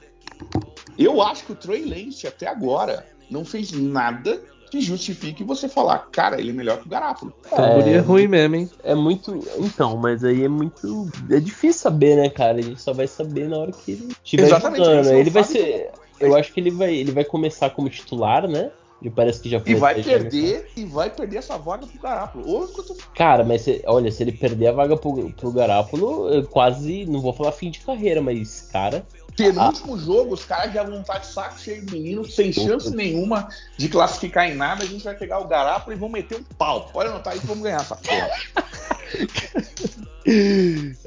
Eu 0.97 1.21
acho 1.21 1.45
que 1.45 1.51
o 1.51 1.55
Trey 1.55 1.85
Lance 1.85 2.27
até 2.27 2.47
agora 2.47 3.05
não 3.29 3.43
fez 3.43 3.71
nada 3.71 4.41
que 4.69 4.81
justifique 4.81 5.43
você 5.43 5.69
falar, 5.69 5.99
cara, 6.11 6.39
ele 6.39 6.49
é 6.49 6.53
melhor 6.53 6.79
que 6.79 6.87
o 6.87 6.89
Garápolo. 6.89 7.33
É, 7.51 7.93
é 7.93 7.97
ruim 7.99 8.27
mesmo, 8.27 8.55
hein? 8.55 8.69
É 8.83 8.95
muito. 8.95 9.39
Então, 9.57 9.95
mas 9.97 10.23
aí 10.23 10.43
é 10.43 10.47
muito. 10.49 11.09
É 11.29 11.39
difícil 11.39 11.81
saber, 11.81 12.17
né, 12.17 12.29
cara? 12.29 12.57
A 12.57 12.61
gente 12.61 12.81
só 12.81 12.93
vai 12.93 13.07
saber 13.07 13.47
na 13.47 13.57
hora 13.57 13.71
que 13.71 13.91
ele 13.91 14.07
estiver 14.23 14.43
Exatamente, 14.43 14.83
jogando. 14.83 15.11
Ele 15.11 15.29
vai 15.29 15.43
ser. 15.43 15.91
Eu 16.19 16.35
acho 16.35 16.53
que 16.53 16.59
ele 16.59 16.71
vai, 16.71 16.93
ele 16.93 17.11
vai 17.11 17.23
começar 17.23 17.69
como 17.69 17.89
titular, 17.89 18.47
né? 18.47 18.71
E 19.01 19.09
parece 19.09 19.41
que 19.41 19.49
já 19.49 19.59
foi. 19.59 19.71
E 19.71 19.75
vai 19.75 20.01
perder, 20.01 20.71
e 20.75 20.85
vai 20.85 21.09
perder 21.09 21.37
essa 21.37 21.57
vaga 21.57 21.85
pro 21.85 22.01
Garápolo. 22.01 22.67
Tô... 22.67 22.95
Cara, 23.13 23.43
mas 23.43 23.61
se, 23.61 23.83
olha, 23.85 24.11
se 24.11 24.23
ele 24.23 24.31
perder 24.31 24.67
a 24.67 24.71
vaga 24.71 24.95
pro, 24.95 25.31
pro 25.31 25.51
Garápolo, 25.51 26.43
quase, 26.47 27.05
não 27.05 27.19
vou 27.19 27.33
falar 27.33 27.51
fim 27.51 27.69
de 27.69 27.79
carreira, 27.81 28.21
mas, 28.21 28.61
cara. 28.71 29.05
Penúltimo 29.35 29.95
ah. 29.95 29.97
jogo, 29.97 30.33
os 30.33 30.45
caras 30.45 30.73
já 30.73 30.83
vão 30.83 31.01
estar 31.01 31.17
de 31.19 31.27
saco 31.27 31.59
cheio 31.59 31.85
de 31.85 31.91
menino, 31.91 32.23
sem 32.25 32.53
chance 32.53 32.95
nenhuma 32.95 33.49
de 33.77 33.89
classificar 33.89 34.49
em 34.49 34.55
nada. 34.55 34.83
A 34.83 34.87
gente 34.87 35.03
vai 35.03 35.13
pegar 35.13 35.39
o 35.39 35.47
Garápolo 35.47 35.95
e 35.95 35.99
vamos 35.99 36.13
meter 36.13 36.37
um 36.39 36.43
pau. 36.57 36.89
Pode 36.93 37.09
anotar 37.09 37.33
aí 37.33 37.39
que 37.39 37.47
vamos 37.47 37.63
ganhar 37.63 37.81
essa 37.81 37.95
porra. 37.95 38.29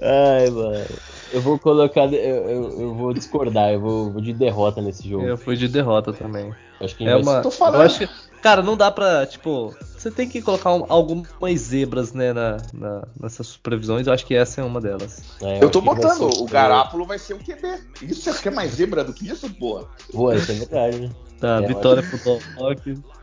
Ai, 0.01 0.51
mano. 0.51 0.87
Eu 1.33 1.41
vou 1.43 1.59
colocar. 1.59 2.13
Eu, 2.13 2.49
eu, 2.49 2.81
eu 2.81 2.95
vou 2.95 3.13
discordar, 3.13 3.73
eu 3.73 3.81
vou, 3.81 4.11
vou, 4.11 4.21
de 4.21 4.33
derrota 4.33 4.81
nesse 4.81 5.09
jogo. 5.09 5.25
Eu 5.25 5.37
fui 5.37 5.57
de 5.57 5.69
derrota 5.69 6.13
também. 6.13 6.55
Acho 6.81 6.97
que 6.97 7.07
é 7.07 7.17
uma. 7.17 7.43
Tô 7.43 7.51
falando. 7.51 7.81
Eu 7.81 7.87
acho 7.87 7.99
que, 7.99 8.09
cara, 8.43 8.63
não 8.63 8.77
dá 8.77 8.91
pra. 8.91 9.27
Tipo, 9.27 9.75
você 9.97 10.11
tem 10.11 10.29
que 10.29 10.41
colocar 10.41 10.73
um, 10.73 10.85
algumas 10.89 11.61
zebras, 11.61 12.13
né, 12.13 12.33
na, 12.33 12.59
na, 12.73 13.03
nessas 13.21 13.57
previsões. 13.57 14.07
Eu 14.07 14.13
acho 14.13 14.25
que 14.25 14.35
essa 14.35 14.61
é 14.61 14.65
uma 14.65 14.81
delas. 14.81 15.23
É, 15.43 15.63
eu 15.63 15.71
tô 15.71 15.81
botando, 15.81 16.29
o 16.41 16.45
Garápolo 16.47 17.05
vai 17.05 17.19
ser 17.19 17.35
o 17.35 17.39
QB. 17.39 17.83
Isso 18.03 18.23
você 18.23 18.43
quer 18.43 18.53
mais 18.53 18.73
zebra 18.73 19.05
do 19.05 19.13
que 19.13 19.29
isso, 19.29 19.49
pô? 19.51 19.85
Pô, 20.13 20.33
isso 20.33 20.53
é 20.53 20.55
verdade, 20.55 20.99
né? 21.01 21.11
Tá, 21.41 21.61
é, 21.63 21.67
vitória 21.67 22.03
pro 22.03 22.19
Doc. 22.19 22.79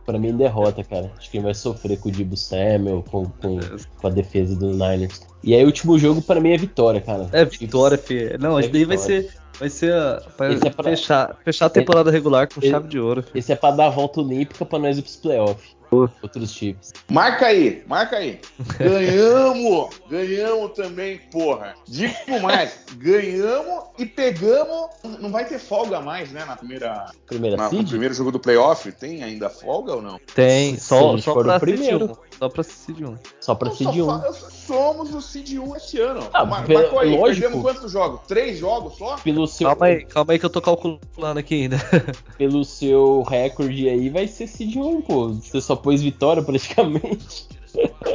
Pra 0.06 0.20
mim, 0.20 0.36
derrota, 0.36 0.84
cara. 0.84 1.12
Acho 1.18 1.26
que 1.26 1.32
quem 1.32 1.42
vai 1.42 1.54
sofrer 1.54 2.00
com 2.00 2.10
o 2.10 2.12
Dibu 2.12 2.38
Samuel, 2.38 3.04
com, 3.10 3.26
com, 3.26 3.60
com, 3.98 4.08
a 4.08 4.10
defesa 4.10 4.56
do 4.56 4.72
Niners. 4.72 5.22
E 5.44 5.54
aí, 5.54 5.64
o 5.64 5.66
último 5.66 5.98
jogo, 5.98 6.22
pra 6.22 6.40
mim, 6.40 6.52
é 6.52 6.58
vitória, 6.58 7.02
cara. 7.02 7.28
É 7.32 7.44
vitória, 7.44 7.98
Fê. 7.98 8.38
Não, 8.40 8.58
é 8.58 8.60
acho 8.60 8.70
que 8.70 8.74
daí 8.74 8.86
vai 8.86 8.98
ser. 8.98 9.34
Vai 9.60 9.70
ser 9.70 9.94
a, 9.94 10.22
pra 10.36 10.54
é 10.54 10.70
pra... 10.70 10.84
Fechar, 10.84 11.38
fechar 11.44 11.66
a 11.68 11.70
temporada 11.70 12.12
regular 12.12 12.48
com 12.48 12.60
esse, 12.60 12.70
chave 12.70 12.88
de 12.88 13.00
ouro. 13.00 13.24
Esse 13.34 13.54
é 13.54 13.56
pra 13.56 13.72
dar 13.72 13.88
a 13.88 13.90
volta 13.90 14.22
olímpica 14.22 14.66
pra 14.66 14.80
nós 14.80 14.98
ir 14.98 15.02
pros 15.02 15.16
playoffs. 15.16 15.76
Outros 16.22 16.52
chips. 16.52 16.92
Marca 17.10 17.46
aí, 17.46 17.84
marca 17.88 18.18
aí. 18.18 18.40
Ganhamos! 18.78 20.02
ganhamos 20.10 20.72
também, 20.74 21.20
porra. 21.32 21.76
Digo 21.88 22.42
mais, 22.42 22.80
ganhamos 22.98 23.86
e 23.98 24.06
pegamos. 24.06 24.90
Não 25.20 25.32
vai 25.32 25.46
ter 25.46 25.60
folga 25.60 26.02
mais, 26.02 26.32
né? 26.32 26.44
Na 26.46 26.56
primeira. 26.56 27.06
Primeira 27.26 27.56
na, 27.56 27.70
No 27.70 27.86
primeiro 27.86 28.14
jogo 28.14 28.32
do 28.32 28.40
playoff. 28.40 28.92
Tem 28.92 29.24
ainda 29.24 29.50
folga 29.50 29.94
ou 29.96 30.02
não? 30.02 30.20
Tem, 30.34 30.78
só, 30.78 31.18
só 31.18 31.34
pra 31.42 31.60
primeiro. 31.60 32.18
Só 32.38 32.50
pra 32.50 32.64
Seed 32.64 33.02
1. 33.02 33.16
Só 33.40 33.56
pra 33.56 33.72
Seed 33.72 33.96
1. 33.96 34.34
Somos 34.68 35.14
o 35.14 35.22
Seed 35.22 35.54
1 35.58 35.76
esse 35.76 36.00
ano. 36.00 36.28
Ah, 36.34 36.46
Mar 36.46 36.68
marcou 36.68 37.00
aí, 37.00 37.16
lógico. 37.16 37.42
perdemos 37.42 37.62
quantos 37.62 37.92
jogos? 37.92 38.22
Três 38.28 38.60
jogos 38.60 38.98
só? 38.98 39.16
Pelo 39.18 39.48
seu... 39.48 39.68
Calma 39.70 39.86
aí, 39.86 40.06
calma 40.06 40.34
aí 40.34 40.40
que 40.40 40.46
eu 40.46 40.50
tô 40.50 40.62
calculando 40.62 41.40
aqui 41.40 41.64
ainda. 41.64 41.78
Pelo 42.38 42.66
seu 42.66 43.22
recorde 43.22 43.88
aí, 43.88 44.10
vai 44.10 44.28
ser 44.28 44.48
Seed 44.48 44.76
1, 44.76 45.02
pô. 45.02 45.30
Você 45.30 45.62
só 45.62 45.76
pôs 45.76 46.02
vitória 46.02 46.44
praticamente. 46.44 47.48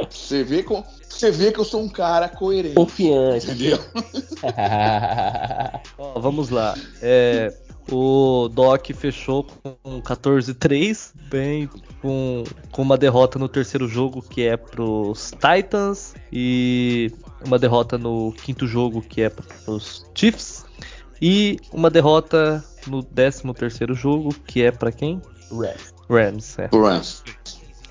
Você 0.09 0.43
vê, 0.43 0.63
com, 0.63 0.83
você 1.07 1.29
vê 1.31 1.51
que 1.51 1.59
eu 1.59 1.65
sou 1.65 1.81
um 1.81 1.89
cara 1.89 2.27
coerente. 2.27 2.75
Confiante. 2.75 3.45
Entendeu? 3.45 3.79
Ó, 5.97 6.19
vamos 6.19 6.49
lá. 6.49 6.75
É, 7.01 7.53
o 7.91 8.47
Doc 8.47 8.87
fechou 8.93 9.43
com 9.43 10.01
14-3, 10.01 11.11
bem 11.29 11.69
com, 12.01 12.43
com 12.71 12.81
uma 12.81 12.97
derrota 12.97 13.37
no 13.37 13.49
terceiro 13.49 13.87
jogo 13.87 14.21
que 14.21 14.43
é 14.43 14.55
pros 14.55 15.31
Titans 15.31 16.15
e 16.31 17.11
uma 17.45 17.59
derrota 17.59 17.97
no 17.97 18.31
quinto 18.31 18.65
jogo 18.65 19.01
que 19.01 19.21
é 19.21 19.29
pros 19.29 20.05
Chiefs 20.15 20.65
e 21.21 21.59
uma 21.71 21.89
derrota 21.89 22.63
no 22.87 23.01
décimo 23.01 23.53
terceiro 23.53 23.93
jogo 23.93 24.33
que 24.47 24.63
é 24.63 24.71
para 24.71 24.91
quem? 24.91 25.21
Rams. 25.51 25.93
Rams, 26.09 26.59
é. 26.59 26.69
Rams. 26.73 27.23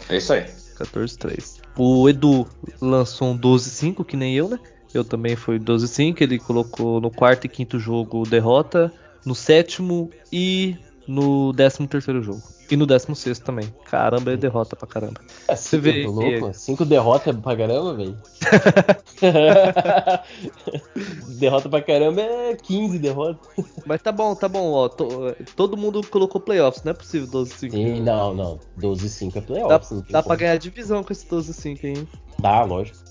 É 0.09 0.17
isso 0.17 0.33
aí. 0.33 0.47
14-3. 0.77 1.61
O 1.77 2.09
Edu 2.09 2.47
lançou 2.81 3.29
um 3.29 3.39
12-5, 3.39 4.05
que 4.05 4.17
nem 4.17 4.35
eu, 4.35 4.49
né? 4.49 4.59
Eu 4.93 5.05
também 5.05 5.37
fui 5.37 5.59
12-5. 5.59 6.21
Ele 6.21 6.39
colocou 6.39 7.01
no 7.01 7.11
quarto 7.11 7.45
e 7.45 7.49
quinto 7.49 7.79
jogo 7.79 8.25
derrota, 8.29 8.93
no 9.25 9.35
sétimo 9.35 10.11
e 10.33 10.77
no 11.07 11.53
décimo 11.53 11.89
terceiro 11.89 12.23
jogo. 12.23 12.43
E 12.71 12.77
no 12.77 12.87
16 12.87 13.41
também. 13.41 13.67
Caramba, 13.85 14.33
é 14.33 14.37
derrota 14.37 14.77
pra 14.77 14.87
caramba. 14.87 15.21
É, 15.49 15.57
Você 15.57 15.77
vê. 15.77 16.07
Louco. 16.07 16.55
Cinco 16.55 16.85
derrotas 16.85 17.35
pra 17.37 17.57
caramba, 17.57 17.95
velho. 17.95 18.17
derrota 21.37 21.69
pra 21.69 21.83
caramba 21.83 22.23
é 22.23 22.55
15 22.55 23.01
derrotas. 23.01 23.65
Mas 23.85 24.01
tá 24.01 24.13
bom, 24.13 24.37
tá 24.37 24.49
bom, 24.49 24.71
ó. 24.71 24.89
todo 25.57 25.77
mundo 25.77 26.01
colocou 26.07 26.41
playoffs, 26.41 26.85
não 26.85 26.93
é 26.93 26.95
possível 26.95 27.27
12-5. 27.27 27.71
Sim, 27.73 28.01
não, 28.03 28.35
não. 28.35 28.61
12-5 28.79 29.35
é 29.35 29.41
playoffs. 29.41 30.03
Dá, 30.03 30.07
dá 30.11 30.23
pra 30.23 30.37
ganhar 30.37 30.57
divisão 30.57 31.03
com 31.03 31.13
esse 31.13 31.27
12-5 31.27 31.85
aí. 31.85 32.07
Dá, 32.39 32.63
lógico. 32.63 33.10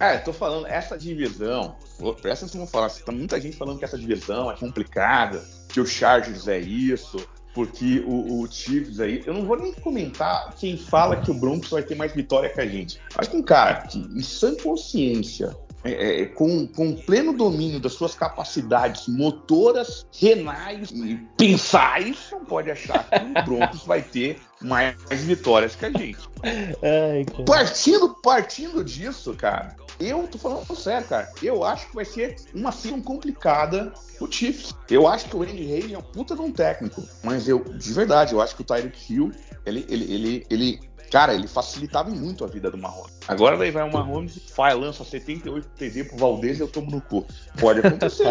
É, 0.00 0.18
tô 0.18 0.32
falando, 0.32 0.66
essa 0.66 0.98
divisão. 0.98 1.76
Presta 2.20 2.46
atenção, 2.46 2.66
falar. 2.66 2.90
Tá 2.90 3.12
muita 3.12 3.40
gente 3.40 3.56
falando 3.56 3.78
que 3.78 3.84
essa 3.84 3.98
divisão 3.98 4.50
é 4.50 4.56
complicada, 4.56 5.44
que 5.68 5.80
o 5.80 5.86
Chargers 5.86 6.48
é 6.48 6.58
isso 6.58 7.24
porque 7.54 8.02
o, 8.04 8.40
o 8.40 8.50
Chiefs 8.50 8.98
aí, 8.98 9.22
eu 9.24 9.32
não 9.32 9.46
vou 9.46 9.56
nem 9.56 9.72
comentar 9.74 10.52
quem 10.56 10.76
fala 10.76 11.16
que 11.16 11.30
o 11.30 11.34
Broncos 11.34 11.70
vai 11.70 11.84
ter 11.84 11.94
mais 11.94 12.12
vitória 12.12 12.50
que 12.50 12.60
a 12.60 12.66
gente. 12.66 13.00
Que 13.30 13.36
um 13.36 13.42
cara 13.42 13.82
que, 13.82 13.98
em 13.98 14.20
sã 14.20 14.56
consciência, 14.56 15.56
é, 15.84 16.22
é, 16.22 16.26
com, 16.26 16.66
com 16.66 16.96
pleno 16.96 17.32
domínio 17.32 17.78
das 17.78 17.92
suas 17.92 18.14
capacidades 18.14 19.06
motoras, 19.06 20.06
renais 20.12 20.90
e 20.90 21.16
pensais, 21.36 22.28
não 22.32 22.44
pode 22.44 22.70
achar 22.70 23.08
que 23.08 23.16
o 23.16 23.44
Broncos 23.44 23.84
vai 23.84 24.02
ter 24.02 24.40
mais 24.60 24.96
vitórias 25.10 25.76
que 25.76 25.84
a 25.84 25.90
gente. 25.90 26.18
Ai, 26.42 27.26
partindo, 27.44 28.14
partindo 28.22 28.82
disso, 28.82 29.34
cara, 29.34 29.76
eu 30.00 30.26
tô 30.26 30.38
falando 30.38 30.74
sério, 30.74 31.06
cara. 31.06 31.30
Eu 31.42 31.64
acho 31.64 31.88
que 31.88 31.94
vai 31.94 32.04
ser 32.04 32.36
uma 32.54 32.72
season 32.72 33.00
complicada 33.00 33.92
o 34.20 34.30
Chiefs. 34.30 34.74
Eu 34.90 35.06
acho 35.06 35.28
que 35.28 35.36
o 35.36 35.42
Andy 35.42 35.64
Reid 35.64 35.94
é 35.94 35.98
um 35.98 36.02
puta 36.02 36.34
de 36.34 36.40
um 36.40 36.50
técnico, 36.50 37.02
mas 37.22 37.48
eu, 37.48 37.60
de 37.62 37.92
verdade, 37.92 38.32
eu 38.32 38.40
acho 38.40 38.56
que 38.56 38.62
o 38.62 38.64
Tyreek 38.64 39.12
Hill, 39.12 39.32
ele, 39.66 39.84
ele, 39.88 40.14
ele, 40.14 40.46
ele, 40.50 40.80
cara, 41.10 41.34
ele 41.34 41.46
facilitava 41.46 42.10
muito 42.10 42.44
a 42.44 42.46
vida 42.46 42.70
do 42.70 42.78
Mahomes. 42.78 43.12
Agora 43.26 43.56
daí 43.56 43.70
vai 43.70 43.88
o 43.88 43.92
Mahomes, 43.92 44.38
faz, 44.54 44.76
lança 44.78 45.04
78 45.04 45.68
TD 45.76 46.04
pro 46.04 46.16
Valdez 46.16 46.58
e 46.58 46.62
eu 46.62 46.68
tomo 46.68 46.90
no 46.90 47.00
cu. 47.00 47.26
Pode 47.58 47.80
acontecer. 47.80 48.24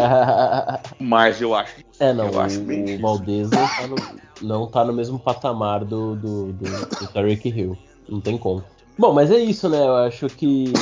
mas 1.00 1.40
eu 1.40 1.54
acho 1.54 1.76
É, 1.98 2.12
não, 2.12 2.26
eu 2.26 2.34
o, 2.34 2.40
acho 2.40 2.60
bem 2.60 2.96
o 2.96 3.00
Valdez 3.00 3.50
não 3.50 3.66
tá, 3.66 3.86
no, 3.86 3.96
não 4.42 4.66
tá 4.70 4.84
no 4.84 4.92
mesmo 4.92 5.18
patamar 5.18 5.84
do, 5.84 6.14
do, 6.14 6.52
do, 6.52 6.64
do 6.64 7.06
Tyreek 7.12 7.48
Hill. 7.48 7.76
Não 8.08 8.20
tem 8.20 8.36
como. 8.38 8.62
Bom, 8.96 9.12
mas 9.12 9.30
é 9.30 9.38
isso, 9.38 9.68
né? 9.68 9.78
Eu 9.78 9.96
acho 9.96 10.28
que 10.28 10.72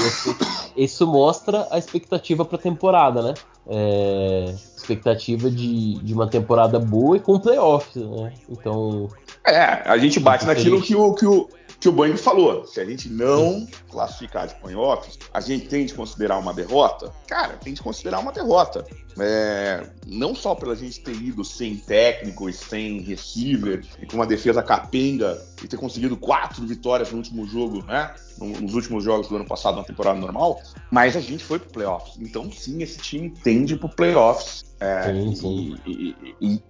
isso 0.77 1.07
mostra 1.07 1.67
a 1.71 1.79
expectativa 1.79 2.45
para 2.45 2.59
a 2.59 2.61
temporada, 2.61 3.23
né? 3.23 3.35
É, 3.67 4.55
expectativa 4.77 5.51
de, 5.51 5.95
de 5.95 6.13
uma 6.13 6.27
temporada 6.27 6.79
boa 6.79 7.17
e 7.17 7.21
com 7.21 7.39
playoffs, 7.39 7.97
né? 8.05 8.33
Então, 8.51 9.09
É, 9.47 9.89
a 9.89 9.97
gente 9.97 10.21
bate 10.21 10.45
naquilo 10.45 10.83
que 10.83 10.95
o, 10.95 11.15
que 11.15 11.25
o, 11.25 11.49
que 11.83 11.89
o 11.89 11.93
Boeing 11.93 12.17
falou. 12.17 12.65
Se 12.65 12.81
a 12.81 12.85
gente 12.85 13.09
não 13.09 13.67
classificar 13.91 14.47
de 14.47 14.55
playoffs, 14.55 15.19
a 15.35 15.41
gente 15.41 15.67
tem 15.67 15.85
de 15.85 15.93
considerar 15.93 16.39
uma 16.39 16.55
derrota? 16.55 17.13
Cara, 17.27 17.55
tem 17.55 17.75
de 17.75 17.83
considerar 17.83 18.21
uma 18.21 18.31
derrota. 18.31 18.87
É, 19.19 19.91
não 20.07 20.33
só 20.33 20.55
pela 20.55 20.77
gente 20.77 21.01
ter 21.01 21.15
ido 21.15 21.45
sem 21.45 21.77
técnico 21.77 22.49
e 22.49 22.53
sem 22.53 23.01
receiver, 23.01 23.85
e 24.01 24.07
com 24.07 24.15
uma 24.15 24.27
defesa 24.27 24.63
capenga, 24.63 25.45
e 25.61 25.67
ter 25.67 25.77
conseguido 25.77 26.17
quatro 26.17 26.65
vitórias 26.65 27.11
no 27.11 27.19
último 27.19 27.45
jogo, 27.47 27.85
né? 27.85 28.15
Nos 28.39 28.75
últimos 28.75 29.03
jogos 29.03 29.27
do 29.27 29.35
ano 29.35 29.45
passado, 29.45 29.77
na 29.77 29.85
temporada 29.85 30.19
normal, 30.19 30.63
mas 30.89 31.17
a 31.17 31.21
gente 31.21 31.45
foi 31.45 31.59
pro 31.59 31.71
playoffs. 31.71 32.17
Então, 32.21 32.51
sim, 32.53 32.81
esse 32.81 32.99
time 32.99 33.29
tende 33.29 33.77
pro 33.77 33.89
playoffs. 33.89 34.65
É, 34.83 35.13
sim, 35.13 35.35
sim. 35.37 35.77
E, 35.87 36.17
e, 36.41 36.47
e, 36.55 36.63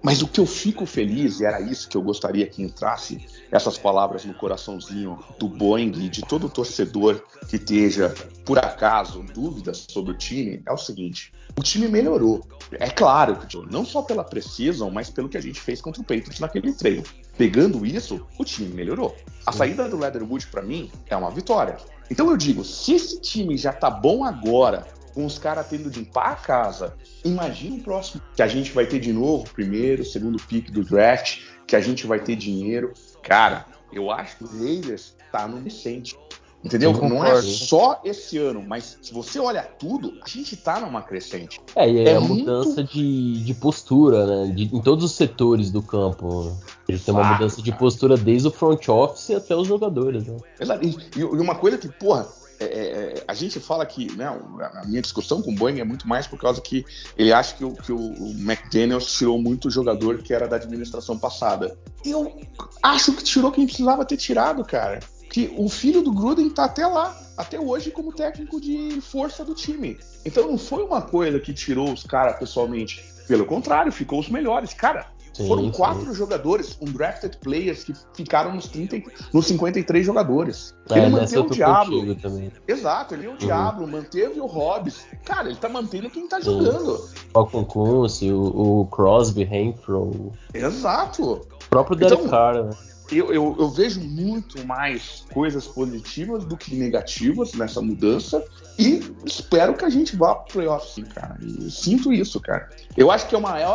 mas 0.00 0.22
o 0.22 0.28
que 0.28 0.38
eu 0.38 0.46
fico 0.46 0.86
feliz, 0.86 1.40
e 1.40 1.44
era 1.44 1.60
isso 1.60 1.88
que 1.88 1.96
eu 1.96 2.02
gostaria 2.02 2.46
que 2.46 2.62
entrasse, 2.62 3.26
essas 3.50 3.76
palavras 3.76 4.24
no 4.24 4.32
coraçãozinho 4.34 5.18
do 5.36 5.48
Boeing 5.48 5.92
e 5.96 6.08
de 6.08 6.20
todo 6.20 6.48
torcedor 6.48 7.20
que 7.48 7.56
esteja, 7.56 8.14
por 8.44 8.56
acaso, 8.60 9.24
dúvidas 9.34 9.84
sobre 9.90 10.12
o 10.12 10.16
time, 10.16 10.62
é 10.64 10.72
o 10.72 10.76
seguinte: 10.76 11.32
o 11.58 11.62
time 11.62 11.88
melhorou. 11.88 12.46
É 12.70 12.88
claro, 12.88 13.36
não 13.68 13.84
só 13.84 14.00
pela 14.00 14.22
precisão, 14.22 14.88
mas 14.88 15.10
pelo 15.10 15.28
que 15.28 15.36
a 15.36 15.42
gente 15.42 15.60
fez 15.60 15.80
contra 15.80 16.00
o 16.00 16.04
Patriots 16.04 16.38
naquele 16.38 16.72
treino. 16.72 17.02
Pegando 17.36 17.84
isso, 17.84 18.24
o 18.38 18.44
time 18.44 18.72
melhorou. 18.72 19.16
A 19.44 19.50
saída 19.50 19.88
do 19.88 19.98
Leatherwood, 19.98 20.46
para 20.46 20.62
mim, 20.62 20.88
é 21.08 21.16
uma 21.16 21.32
vitória. 21.32 21.76
Então 22.08 22.30
eu 22.30 22.36
digo, 22.36 22.64
se 22.64 22.94
esse 22.94 23.20
time 23.20 23.56
já 23.56 23.72
tá 23.72 23.90
bom 23.90 24.24
agora, 24.24 24.86
com 25.16 25.24
os 25.24 25.38
caras 25.38 25.66
tendo 25.66 25.88
de 25.88 26.00
limpar 26.00 26.32
a 26.32 26.36
casa. 26.36 26.94
Imagina 27.24 27.76
o 27.76 27.80
próximo 27.80 28.20
que 28.36 28.42
a 28.42 28.46
gente 28.46 28.70
vai 28.72 28.84
ter 28.84 29.00
de 29.00 29.14
novo, 29.14 29.50
primeiro, 29.50 30.04
segundo 30.04 30.36
pick 30.36 30.70
do 30.70 30.84
draft, 30.84 31.40
que 31.66 31.74
a 31.74 31.80
gente 31.80 32.06
vai 32.06 32.20
ter 32.20 32.36
dinheiro. 32.36 32.92
Cara, 33.22 33.64
eu 33.90 34.10
acho 34.10 34.36
que 34.36 34.44
o 34.44 34.46
Raiders 34.46 35.16
tá 35.32 35.48
no 35.48 35.58
decente. 35.58 36.14
Entendeu? 36.62 36.92
Não 36.92 37.24
é 37.24 37.40
só 37.40 38.00
esse 38.04 38.36
ano, 38.38 38.60
mas 38.60 38.98
se 39.00 39.14
você 39.14 39.38
olha 39.38 39.62
tudo, 39.62 40.12
a 40.22 40.28
gente 40.28 40.56
tá 40.56 40.80
numa 40.80 41.00
crescente. 41.00 41.60
É, 41.76 41.88
e 41.88 41.98
é, 42.00 42.10
é 42.10 42.16
a 42.16 42.20
muito... 42.20 42.40
mudança 42.40 42.82
de, 42.82 43.42
de 43.42 43.54
postura, 43.54 44.26
né? 44.26 44.52
De, 44.52 44.64
em 44.64 44.82
todos 44.82 45.04
os 45.04 45.12
setores 45.12 45.70
do 45.70 45.80
campo. 45.80 46.54
Ele 46.88 46.98
tem 46.98 47.14
uma 47.14 47.24
mudança 47.24 47.62
de 47.62 47.72
postura 47.72 48.16
desde 48.16 48.48
o 48.48 48.50
front 48.50 48.88
office 48.88 49.30
até 49.30 49.54
os 49.54 49.66
jogadores, 49.66 50.26
né? 50.26 50.36
E, 50.82 51.20
e 51.20 51.24
uma 51.24 51.54
coisa 51.54 51.78
que, 51.78 51.88
porra, 51.88 52.26
é, 52.58 52.64
é, 52.64 52.68
é, 52.68 53.24
a 53.28 53.34
gente 53.34 53.60
fala 53.60 53.84
que 53.84 54.10
né, 54.16 54.26
a 54.26 54.86
minha 54.86 55.02
discussão 55.02 55.42
com 55.42 55.52
o 55.52 55.54
Boeing 55.54 55.80
é 55.80 55.84
muito 55.84 56.08
mais 56.08 56.26
por 56.26 56.38
causa 56.38 56.60
que 56.60 56.84
ele 57.16 57.32
acha 57.32 57.54
que 57.54 57.64
o, 57.64 57.72
que 57.72 57.92
o 57.92 58.30
McDaniels 58.30 59.12
tirou 59.12 59.38
muito 59.38 59.70
jogador 59.70 60.18
que 60.18 60.32
era 60.32 60.48
da 60.48 60.56
administração 60.56 61.18
passada. 61.18 61.76
Eu 62.04 62.40
acho 62.82 63.12
que 63.12 63.22
tirou 63.22 63.52
quem 63.52 63.66
precisava 63.66 64.04
ter 64.04 64.16
tirado, 64.16 64.64
cara. 64.64 65.00
Que 65.30 65.52
o 65.56 65.68
filho 65.68 66.02
do 66.02 66.12
Gruden 66.12 66.48
tá 66.48 66.64
até 66.64 66.86
lá, 66.86 67.14
até 67.36 67.60
hoje, 67.60 67.90
como 67.90 68.12
técnico 68.12 68.60
de 68.60 69.00
força 69.00 69.44
do 69.44 69.54
time. 69.54 69.98
Então 70.24 70.46
não 70.46 70.56
foi 70.56 70.82
uma 70.82 71.02
coisa 71.02 71.38
que 71.38 71.52
tirou 71.52 71.92
os 71.92 72.04
caras 72.04 72.38
pessoalmente. 72.38 73.04
Pelo 73.28 73.44
contrário, 73.44 73.92
ficou 73.92 74.20
os 74.20 74.28
melhores. 74.28 74.72
Cara, 74.72 75.08
Sim, 75.36 75.48
Foram 75.48 75.70
quatro 75.70 76.06
sim. 76.06 76.14
jogadores, 76.14 76.78
undrafted 76.80 77.36
players, 77.36 77.84
que 77.84 77.92
ficaram 78.14 78.54
nos, 78.54 78.68
30, 78.68 79.02
nos 79.34 79.46
53 79.46 80.06
jogadores. 80.06 80.74
É, 80.88 80.98
ele 80.98 81.10
manteve 81.10 81.38
o 81.38 81.50
Diablo. 81.50 82.14
Também. 82.14 82.50
Exato, 82.66 83.14
ele 83.14 83.26
é 83.26 83.28
o 83.28 83.32
uhum. 83.32 83.36
Diablo, 83.36 83.86
manteve 83.86 84.40
o 84.40 84.46
Hobbs. 84.46 85.04
Cara, 85.26 85.50
ele 85.50 85.58
tá 85.58 85.68
mantendo 85.68 86.08
quem 86.08 86.26
tá 86.26 86.40
jogando. 86.40 87.06
O 87.34 87.44
Kunkunce, 87.44 88.32
o, 88.32 88.80
o 88.80 88.86
Crosby, 88.86 89.44
Renfro. 89.44 90.32
Exato. 90.54 91.32
O 91.32 91.68
próprio 91.68 91.98
Derek 91.98 92.16
então, 92.16 92.30
Carr, 92.30 92.64
né? 92.64 92.70
eu, 93.12 93.30
eu, 93.30 93.56
eu, 93.58 93.68
vejo 93.68 94.00
muito 94.00 94.66
mais 94.66 95.26
coisas 95.34 95.66
positivas 95.66 96.46
do 96.46 96.56
que 96.56 96.74
negativas 96.74 97.52
nessa 97.52 97.82
mudança 97.82 98.42
e 98.78 99.00
espero 99.24 99.74
que 99.74 99.84
a 99.84 99.88
gente 99.88 100.14
vá 100.16 100.34
pro 100.34 100.52
playoff, 100.52 100.92
sim, 100.92 101.04
cara. 101.04 101.38
Eu 101.40 101.70
sinto 101.70 102.12
isso, 102.12 102.38
cara. 102.40 102.68
Eu 102.96 103.10
acho 103.10 103.26
que 103.26 103.34
é 103.34 103.38
uma. 103.38 103.58
É, 103.58 103.66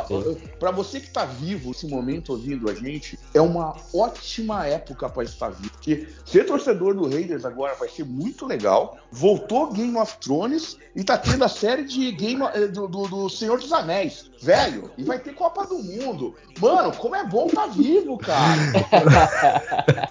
para 0.59 0.69
você 0.69 0.99
que 0.99 1.09
tá 1.09 1.25
vivo 1.25 1.69
nesse 1.69 1.87
momento 1.87 2.33
ouvindo 2.33 2.69
a 2.69 2.75
gente, 2.75 3.17
é 3.33 3.41
uma 3.41 3.75
ótima 3.93 4.67
época 4.67 5.09
para 5.09 5.23
estar 5.23 5.49
vivo. 5.49 5.71
Porque 5.71 6.07
ser 6.25 6.45
torcedor 6.45 6.93
do 6.93 7.09
Raiders 7.09 7.45
agora 7.45 7.73
vai 7.75 7.89
ser 7.89 8.05
muito 8.05 8.45
legal. 8.45 8.99
Voltou 9.11 9.73
Game 9.73 9.97
of 9.97 10.17
Thrones 10.19 10.77
e 10.95 11.03
tá 11.03 11.17
tendo 11.17 11.43
a 11.43 11.49
série 11.49 11.83
de 11.83 12.11
Game 12.11 12.41
eh, 12.53 12.67
do, 12.67 12.87
do, 12.87 13.07
do 13.07 13.29
Senhor 13.29 13.59
dos 13.59 13.73
Anéis. 13.73 14.29
Velho, 14.41 14.91
e 14.97 15.03
vai 15.03 15.17
ter 15.19 15.33
Copa 15.33 15.65
do 15.65 15.79
Mundo. 15.79 16.35
Mano, 16.59 16.95
como 16.95 17.15
é 17.15 17.25
bom 17.25 17.47
tá 17.47 17.65
vivo, 17.67 18.17
cara. 18.17 18.55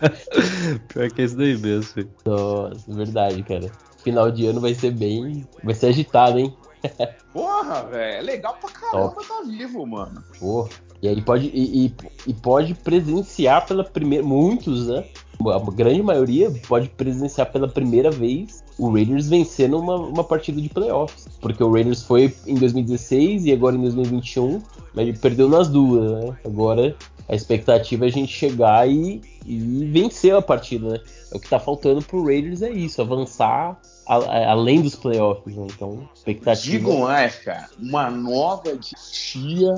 Pior 0.89 1.11
que 1.11 1.23
isso 1.23 1.37
daí 1.37 1.57
mesmo, 1.57 1.83
filho. 1.85 2.11
Nossa, 2.25 2.93
verdade, 2.93 3.43
cara. 3.43 3.71
Final 4.03 4.31
de 4.31 4.47
ano 4.47 4.61
vai 4.61 4.75
ser 4.75 4.93
bem. 4.93 5.47
Vai 5.63 5.75
ser 5.75 5.89
agitado, 5.89 6.39
hein? 6.39 6.55
Porra, 7.33 7.83
velho. 7.85 8.19
É 8.19 8.23
legal 8.23 8.57
pra 8.61 8.71
caramba 8.71 9.15
Top. 9.15 9.27
tá 9.27 9.43
vivo, 9.47 9.87
mano. 9.87 10.23
Porra. 10.39 10.71
E 11.03 11.09
aí 11.09 11.23
pode. 11.23 11.47
E, 11.49 11.87
e, 11.87 11.95
e 12.27 12.35
pode 12.35 12.75
presenciar 12.75 13.67
pela 13.67 13.85
primeira. 13.85 14.25
Muitos, 14.25 14.89
né? 14.89 15.05
A 15.47 15.71
grande 15.71 16.03
maioria 16.03 16.53
pode 16.69 16.91
presenciar 16.91 17.51
pela 17.51 17.67
primeira 17.67 18.11
vez 18.11 18.63
o 18.79 18.91
Raiders 18.93 19.29
vencendo 19.29 19.79
uma, 19.79 19.97
uma 19.97 20.25
partida 20.25 20.61
de 20.61 20.69
playoffs. 20.69 21.27
Porque 21.41 21.63
o 21.63 21.73
Raiders 21.73 22.03
foi 22.03 22.35
em 22.47 22.55
2016 22.55 23.47
e 23.47 23.53
agora 23.53 23.77
em 23.77 23.81
2021, 23.81 24.61
mas 24.95 25.09
ele 25.09 25.19
perdeu 25.19 25.49
nas 25.49 25.69
duas, 25.69 26.11
né? 26.11 26.37
Agora 26.45 26.95
a 27.29 27.35
expectativa 27.35 28.05
é 28.05 28.09
a 28.09 28.13
gente 28.13 28.33
chegar 28.33 28.89
e, 28.89 29.21
e 29.47 29.85
vencer 29.87 30.35
a 30.35 30.43
partida, 30.43 30.89
né? 30.89 31.01
O 31.33 31.39
que 31.39 31.49
tá 31.49 31.61
faltando 31.61 32.03
pro 32.03 32.25
Raiders 32.25 32.63
é 32.63 32.71
isso, 32.71 33.01
avançar 33.01 33.81
a, 34.11 34.17
a, 34.17 34.51
além 34.51 34.83
dos 34.83 34.97
playoffs, 34.97 35.55
né? 35.55 35.67
Então, 35.73 36.09
expectativa. 36.13 36.79
Digo 36.79 36.99
mais, 36.99 37.37
cara, 37.37 37.69
uma 37.79 38.11
nova 38.11 38.77
dia 38.77 39.73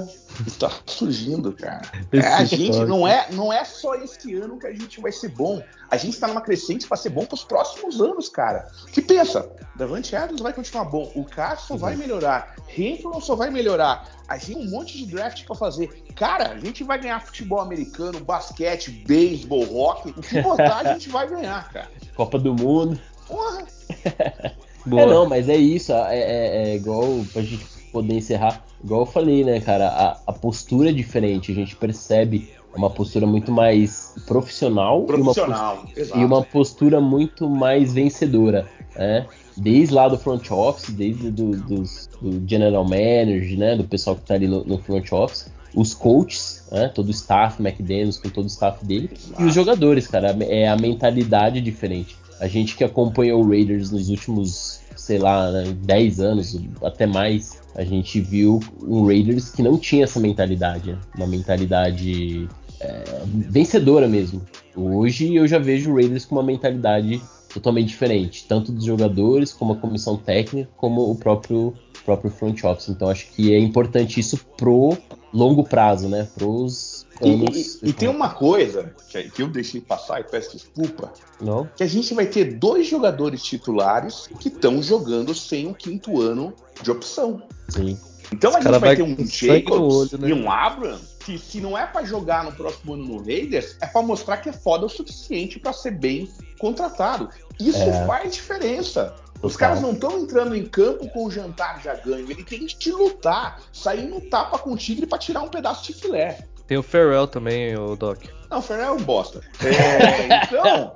está 0.46 0.70
surgindo, 0.86 1.52
cara. 1.52 1.82
É, 2.12 2.26
a 2.34 2.44
gente 2.44 2.78
não 2.84 3.06
é, 3.06 3.26
não 3.32 3.52
é 3.52 3.64
só 3.64 3.94
esse 3.94 4.34
ano 4.34 4.58
que 4.58 4.66
a 4.66 4.72
gente 4.72 5.00
vai 5.00 5.10
ser 5.10 5.28
bom. 5.30 5.62
A 5.90 5.96
gente 5.96 6.14
está 6.14 6.28
numa 6.28 6.40
crescente 6.40 6.86
para 6.86 6.96
ser 6.96 7.10
bom 7.10 7.24
para 7.24 7.34
os 7.34 7.44
próximos 7.44 8.00
anos, 8.00 8.28
cara. 8.28 8.70
Que 8.92 9.02
pensa, 9.02 9.50
Davante 9.76 10.14
Adams 10.14 10.40
vai 10.40 10.52
continuar 10.52 10.84
bom, 10.84 11.10
o 11.14 11.24
Carson 11.24 11.76
vai 11.76 11.96
melhorar, 11.96 12.54
Hamilton 12.70 13.20
só 13.20 13.34
vai 13.34 13.50
melhorar. 13.50 14.08
A 14.28 14.36
gente 14.38 14.54
tem 14.54 14.66
um 14.66 14.70
monte 14.70 14.98
de 14.98 15.06
draft 15.06 15.44
para 15.44 15.56
fazer. 15.56 15.88
Cara, 16.14 16.52
a 16.52 16.58
gente 16.58 16.84
vai 16.84 17.00
ganhar 17.00 17.20
futebol 17.20 17.60
americano, 17.60 18.20
basquete, 18.20 18.90
beisebol, 18.90 19.64
rock. 19.64 20.10
O 20.10 20.22
que 20.22 20.40
botar 20.40 20.78
a 20.78 20.92
gente 20.94 21.08
vai 21.08 21.28
ganhar, 21.28 21.70
cara. 21.72 21.90
Copa 22.14 22.38
do 22.38 22.54
Mundo. 22.54 23.00
Porra. 23.26 23.66
é 24.04 25.06
não, 25.06 25.28
mas 25.28 25.48
é 25.48 25.56
isso. 25.56 25.92
É, 25.92 26.18
é, 26.18 26.70
é 26.70 26.76
igual 26.76 27.04
pra 27.32 27.42
gente 27.42 27.64
poder 27.92 28.14
encerrar. 28.14 28.64
Igual 28.82 29.00
eu 29.00 29.06
falei, 29.06 29.44
né, 29.44 29.60
cara? 29.60 29.88
A, 29.88 30.20
a 30.26 30.32
postura 30.32 30.90
é 30.90 30.92
diferente. 30.92 31.52
A 31.52 31.54
gente 31.54 31.76
percebe 31.76 32.50
uma 32.74 32.90
postura 32.90 33.26
muito 33.26 33.52
mais 33.52 34.14
profissional, 34.26 35.02
profissional 35.04 35.84
e, 35.84 35.90
uma 35.90 35.94
postura, 35.94 36.20
e 36.20 36.24
uma 36.24 36.42
postura 36.42 37.00
muito 37.00 37.48
mais 37.48 37.92
vencedora, 37.92 38.66
né? 38.96 39.26
Desde 39.56 39.94
lá 39.94 40.08
do 40.08 40.16
front 40.18 40.50
office, 40.50 40.90
desde 40.90 41.30
do, 41.30 41.50
do, 41.50 41.82
do 42.22 42.48
general 42.48 42.84
manager, 42.84 43.58
né, 43.58 43.76
do 43.76 43.84
pessoal 43.84 44.16
que 44.16 44.22
está 44.22 44.34
ali 44.34 44.48
no, 44.48 44.64
no, 44.64 44.78
front 44.78 45.12
office, 45.12 45.52
os 45.74 45.92
coaches, 45.92 46.66
né, 46.72 46.88
todo 46.88 47.08
o 47.08 47.10
staff, 47.10 47.62
McDaniels 47.62 48.16
com 48.16 48.30
todo 48.30 48.44
o 48.44 48.48
staff 48.48 48.82
dele, 48.82 49.10
e 49.38 49.44
os 49.44 49.52
jogadores, 49.54 50.06
cara, 50.06 50.34
é 50.40 50.66
a 50.66 50.76
mentalidade 50.76 51.60
diferente. 51.60 52.16
A 52.42 52.48
gente 52.48 52.76
que 52.76 52.82
acompanhou 52.82 53.40
o 53.40 53.48
Raiders 53.48 53.92
nos 53.92 54.08
últimos, 54.08 54.80
sei 54.96 55.16
lá, 55.16 55.48
né, 55.52 55.72
10 55.84 56.18
anos, 56.18 56.60
até 56.82 57.06
mais, 57.06 57.60
a 57.72 57.84
gente 57.84 58.20
viu 58.20 58.58
um 58.82 59.06
Raiders 59.06 59.50
que 59.50 59.62
não 59.62 59.78
tinha 59.78 60.02
essa 60.02 60.18
mentalidade, 60.18 60.90
né? 60.90 60.98
uma 61.16 61.28
mentalidade 61.28 62.48
é, 62.80 63.04
vencedora 63.48 64.08
mesmo. 64.08 64.42
Hoje 64.74 65.36
eu 65.36 65.46
já 65.46 65.60
vejo 65.60 65.92
o 65.92 65.94
Raiders 65.94 66.24
com 66.24 66.34
uma 66.34 66.42
mentalidade 66.42 67.22
totalmente 67.54 67.88
diferente, 67.88 68.44
tanto 68.48 68.72
dos 68.72 68.84
jogadores, 68.84 69.52
como 69.52 69.74
a 69.74 69.76
comissão 69.76 70.16
técnica, 70.16 70.68
como 70.76 71.08
o 71.08 71.14
próprio, 71.14 71.72
próprio 72.04 72.28
front 72.28 72.64
office. 72.64 72.88
Então 72.88 73.08
acho 73.08 73.30
que 73.30 73.54
é 73.54 73.58
importante 73.58 74.18
isso 74.18 74.36
pro 74.56 74.98
longo 75.32 75.62
prazo, 75.62 76.08
né? 76.08 76.26
Pros. 76.34 76.91
E, 77.24 77.90
e, 77.90 77.92
tem 77.92 78.08
uma 78.08 78.30
coisa 78.30 78.94
que, 79.08 79.30
que 79.30 79.42
eu 79.42 79.48
deixei 79.48 79.80
passar 79.80 80.20
e 80.20 80.24
peço 80.24 80.56
desculpa. 80.56 81.12
Não. 81.40 81.68
Que 81.76 81.82
a 81.82 81.86
gente 81.86 82.12
vai 82.14 82.26
ter 82.26 82.56
dois 82.56 82.86
jogadores 82.86 83.42
titulares 83.42 84.28
que 84.40 84.48
estão 84.48 84.82
jogando 84.82 85.34
sem 85.34 85.68
o 85.68 85.74
quinto 85.74 86.20
ano 86.20 86.52
de 86.82 86.90
opção. 86.90 87.42
Sim. 87.68 87.98
Então 88.32 88.50
Esse 88.50 88.58
a 88.58 88.72
gente 88.72 88.80
vai 88.80 88.96
ter 88.96 89.02
um 89.02 89.16
Jacobs 89.26 90.12
olho, 90.12 90.18
né? 90.22 90.28
e 90.28 90.32
um 90.32 90.50
Abrams 90.50 91.12
que 91.24 91.38
se 91.38 91.60
não 91.60 91.78
é 91.78 91.86
para 91.86 92.04
jogar 92.04 92.44
no 92.44 92.52
próximo 92.52 92.94
ano 92.94 93.04
no 93.04 93.18
Raiders, 93.18 93.76
é 93.80 93.86
para 93.86 94.02
mostrar 94.02 94.38
que 94.38 94.48
é 94.48 94.52
foda 94.52 94.86
o 94.86 94.88
suficiente 94.88 95.58
para 95.58 95.72
ser 95.72 95.92
bem 95.92 96.28
contratado. 96.58 97.28
Isso 97.60 97.78
é. 97.78 98.06
faz 98.06 98.34
diferença. 98.34 99.14
Os 99.42 99.56
caras 99.56 99.80
não 99.80 99.92
estão 99.92 100.20
entrando 100.20 100.54
em 100.54 100.64
campo 100.64 101.08
com 101.08 101.24
o 101.24 101.30
jantar 101.30 101.82
já 101.82 101.94
ganho. 101.94 102.30
Ele 102.30 102.44
tem 102.44 102.64
que 102.64 102.92
lutar, 102.92 103.60
sair 103.72 104.06
no 104.06 104.20
tapa 104.20 104.56
com 104.58 104.72
o 104.72 104.76
tigre 104.76 105.04
para 105.04 105.18
tirar 105.18 105.42
um 105.42 105.48
pedaço 105.48 105.84
de 105.84 105.92
filé. 105.92 106.46
Tem 106.66 106.76
o 106.76 106.82
Farrell 106.82 107.26
também, 107.26 107.76
o 107.76 107.96
Doc. 107.96 108.24
Não, 108.50 108.58
o 108.58 108.62
Farrell 108.62 108.88
é 108.88 108.92
um 108.92 109.02
bosta. 109.02 109.40
É, 109.62 110.44
então. 110.44 110.92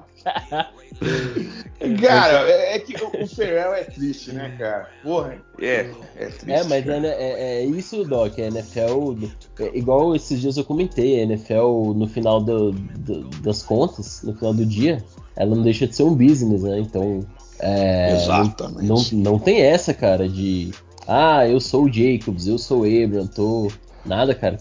cara, 2.00 2.50
é, 2.50 2.74
é, 2.74 2.78
que 2.80 2.96
o, 3.00 3.22
o 3.22 3.26
Ferrell 3.28 3.74
é 3.74 3.84
triste, 3.84 4.32
né, 4.32 4.56
cara? 4.58 4.88
Porra, 5.02 5.36
é, 5.60 5.90
é 6.16 6.26
triste. 6.26 6.50
É, 6.50 6.64
mas 6.64 6.86
é, 6.86 7.06
é, 7.06 7.60
é, 7.60 7.64
isso, 7.64 8.04
Doc. 8.04 8.36
A 8.38 8.42
NFL, 8.42 9.14
é, 9.60 9.78
igual 9.78 10.16
esses 10.16 10.40
dias 10.40 10.56
eu 10.56 10.64
comentei, 10.64 11.20
a 11.20 11.22
NFL, 11.22 11.92
no 11.94 12.08
final 12.08 12.42
do, 12.42 12.72
do, 12.72 13.28
das 13.40 13.62
contas, 13.62 14.22
no 14.22 14.34
final 14.34 14.54
do 14.54 14.66
dia, 14.66 15.04
ela 15.36 15.54
não 15.54 15.62
deixa 15.62 15.86
de 15.86 15.94
ser 15.94 16.02
um 16.02 16.14
business, 16.14 16.62
né? 16.62 16.80
Então. 16.80 17.20
É, 17.60 18.14
Exatamente. 18.14 18.84
Não, 18.84 18.96
não, 18.96 19.32
não 19.32 19.38
tem 19.38 19.60
essa, 19.60 19.94
cara, 19.94 20.28
de. 20.28 20.72
Ah, 21.06 21.46
eu 21.46 21.60
sou 21.60 21.84
o 21.84 21.92
Jacobs, 21.92 22.48
eu 22.48 22.58
sou 22.58 22.80
o 22.80 22.84
Abram, 22.84 23.26
tô. 23.26 23.70
Nada, 24.06 24.34
cara. 24.34 24.56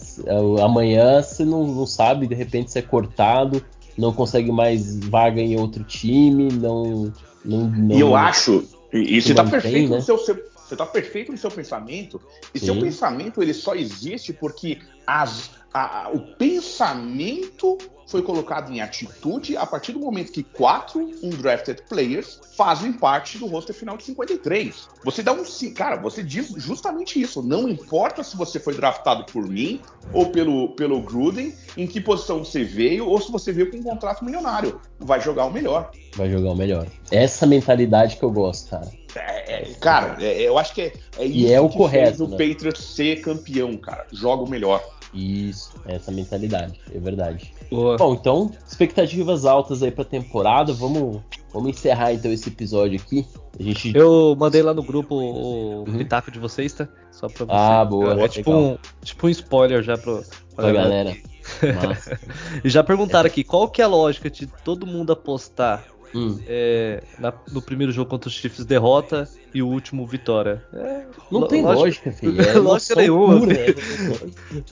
Amanhã 0.62 1.22
você 1.22 1.44
não, 1.44 1.66
não 1.66 1.86
sabe, 1.86 2.26
de 2.26 2.34
repente 2.34 2.70
você 2.70 2.80
é 2.80 2.82
cortado, 2.82 3.64
não 3.96 4.12
consegue 4.12 4.50
mais 4.50 4.98
vaga 5.06 5.40
em 5.40 5.58
outro 5.58 5.84
time, 5.84 6.52
não. 6.52 7.12
não, 7.44 7.68
não 7.68 7.96
e 7.96 8.00
eu 8.00 8.16
acho, 8.16 8.64
e, 8.92 9.16
e 9.16 9.22
você 9.22 9.30
está 9.30 9.44
perfeito 9.44 9.90
né? 9.90 9.96
no 9.96 10.02
seu, 10.02 10.18
seu, 10.18 10.34
você 10.34 10.74
está 10.74 10.84
perfeito 10.84 11.32
no 11.32 11.38
seu 11.38 11.50
pensamento, 11.50 12.20
e 12.54 12.58
Sim. 12.58 12.66
seu 12.66 12.80
pensamento 12.80 13.42
ele 13.42 13.54
só 13.54 13.74
existe 13.74 14.32
porque 14.32 14.78
as, 15.06 15.50
a, 15.72 16.10
o 16.12 16.20
pensamento 16.36 17.78
foi 18.06 18.22
colocado 18.22 18.72
em 18.72 18.80
atitude 18.80 19.56
a 19.56 19.66
partir 19.66 19.92
do 19.92 20.00
momento 20.00 20.32
que 20.32 20.42
quatro 20.42 21.00
undrafted 21.22 21.82
players 21.88 22.40
fazem 22.56 22.92
parte 22.92 23.38
do 23.38 23.46
roster 23.46 23.74
final 23.74 23.96
de 23.96 24.04
53. 24.04 24.88
Você 25.04 25.22
dá 25.22 25.32
um. 25.32 25.42
Cara, 25.74 25.96
você 25.96 26.22
diz 26.22 26.52
justamente 26.56 27.20
isso. 27.20 27.42
Não 27.42 27.68
importa 27.68 28.22
se 28.22 28.36
você 28.36 28.58
foi 28.58 28.74
draftado 28.74 29.24
por 29.24 29.46
mim 29.46 29.80
ou 30.12 30.30
pelo, 30.30 30.70
pelo 30.70 31.00
Gruden, 31.02 31.52
em 31.76 31.86
que 31.86 32.00
posição 32.00 32.44
você 32.44 32.64
veio, 32.64 33.06
ou 33.06 33.20
se 33.20 33.30
você 33.30 33.52
veio 33.52 33.70
com 33.70 33.78
um 33.78 33.82
contrato 33.82 34.24
milionário. 34.24 34.80
Vai 34.98 35.20
jogar 35.20 35.44
o 35.44 35.52
melhor. 35.52 35.90
Vai 36.14 36.30
jogar 36.30 36.50
o 36.50 36.56
melhor. 36.56 36.86
Essa 37.10 37.46
mentalidade 37.46 38.16
que 38.16 38.22
eu 38.22 38.30
gosto, 38.30 38.70
cara. 38.70 38.90
É, 39.14 39.62
é, 39.62 39.74
cara, 39.80 40.16
é, 40.20 40.42
eu 40.42 40.58
acho 40.58 40.74
que 40.74 40.82
é, 40.82 40.92
é 41.18 41.24
isso 41.24 41.38
e 41.38 41.52
é 41.52 41.60
o 41.60 41.68
que 41.68 41.76
correto, 41.76 42.18
fez 42.18 42.20
o 42.20 42.28
né? 42.28 42.36
Patriots 42.36 42.84
ser 42.84 43.20
campeão, 43.22 43.76
cara. 43.76 44.06
Joga 44.12 44.42
o 44.42 44.48
melhor. 44.48 44.82
Isso, 45.16 45.72
essa 45.86 46.12
mentalidade, 46.12 46.78
é 46.94 46.98
verdade. 46.98 47.54
Boa. 47.70 47.96
Bom, 47.96 48.12
então, 48.12 48.50
expectativas 48.68 49.46
altas 49.46 49.82
aí 49.82 49.90
pra 49.90 50.04
temporada. 50.04 50.74
Vamos, 50.74 51.22
vamos 51.52 51.70
encerrar 51.70 52.12
então 52.12 52.30
esse 52.30 52.50
episódio 52.50 53.00
aqui. 53.00 53.26
A 53.58 53.62
gente... 53.62 53.96
Eu 53.96 54.36
mandei 54.38 54.62
lá 54.62 54.74
no 54.74 54.82
grupo 54.82 55.14
o 55.14 55.78
uhum. 55.88 55.96
pitaco 55.96 56.30
de 56.30 56.38
vocês, 56.38 56.74
tá? 56.74 56.86
Só 57.10 57.28
pra 57.28 57.46
vocês. 57.46 57.58
Ah, 57.58 57.84
boa. 57.84 58.22
É 58.22 58.28
tipo 58.28 58.52
um, 58.52 58.78
tipo 59.02 59.26
um 59.26 59.30
spoiler 59.30 59.82
já 59.82 59.96
pro, 59.96 60.22
pra, 60.54 60.64
pra 60.64 60.72
galera. 60.72 61.16
galera. 61.62 62.08
e 62.62 62.68
já 62.68 62.84
perguntaram 62.84 63.26
aqui, 63.26 63.42
qual 63.42 63.68
que 63.68 63.80
é 63.80 63.84
a 63.86 63.88
lógica 63.88 64.28
de 64.28 64.46
todo 64.46 64.86
mundo 64.86 65.12
apostar 65.12 65.84
Hum. 66.14 66.38
É, 66.46 67.02
na, 67.18 67.32
no 67.52 67.60
primeiro 67.60 67.92
jogo 67.92 68.08
contra 68.08 68.28
os 68.28 68.34
Chiefs, 68.34 68.64
derrota 68.64 69.28
e 69.52 69.62
o 69.62 69.68
último, 69.68 70.06
vitória. 70.06 70.62
É, 70.72 71.04
não 71.30 71.46
tem 71.46 71.62
lógica, 71.62 72.12
filho. 72.12 72.40
É 72.40 72.54
lógica 72.54 72.94
nenhuma. 72.96 73.40
Pura, 73.40 73.54
é 73.54 73.74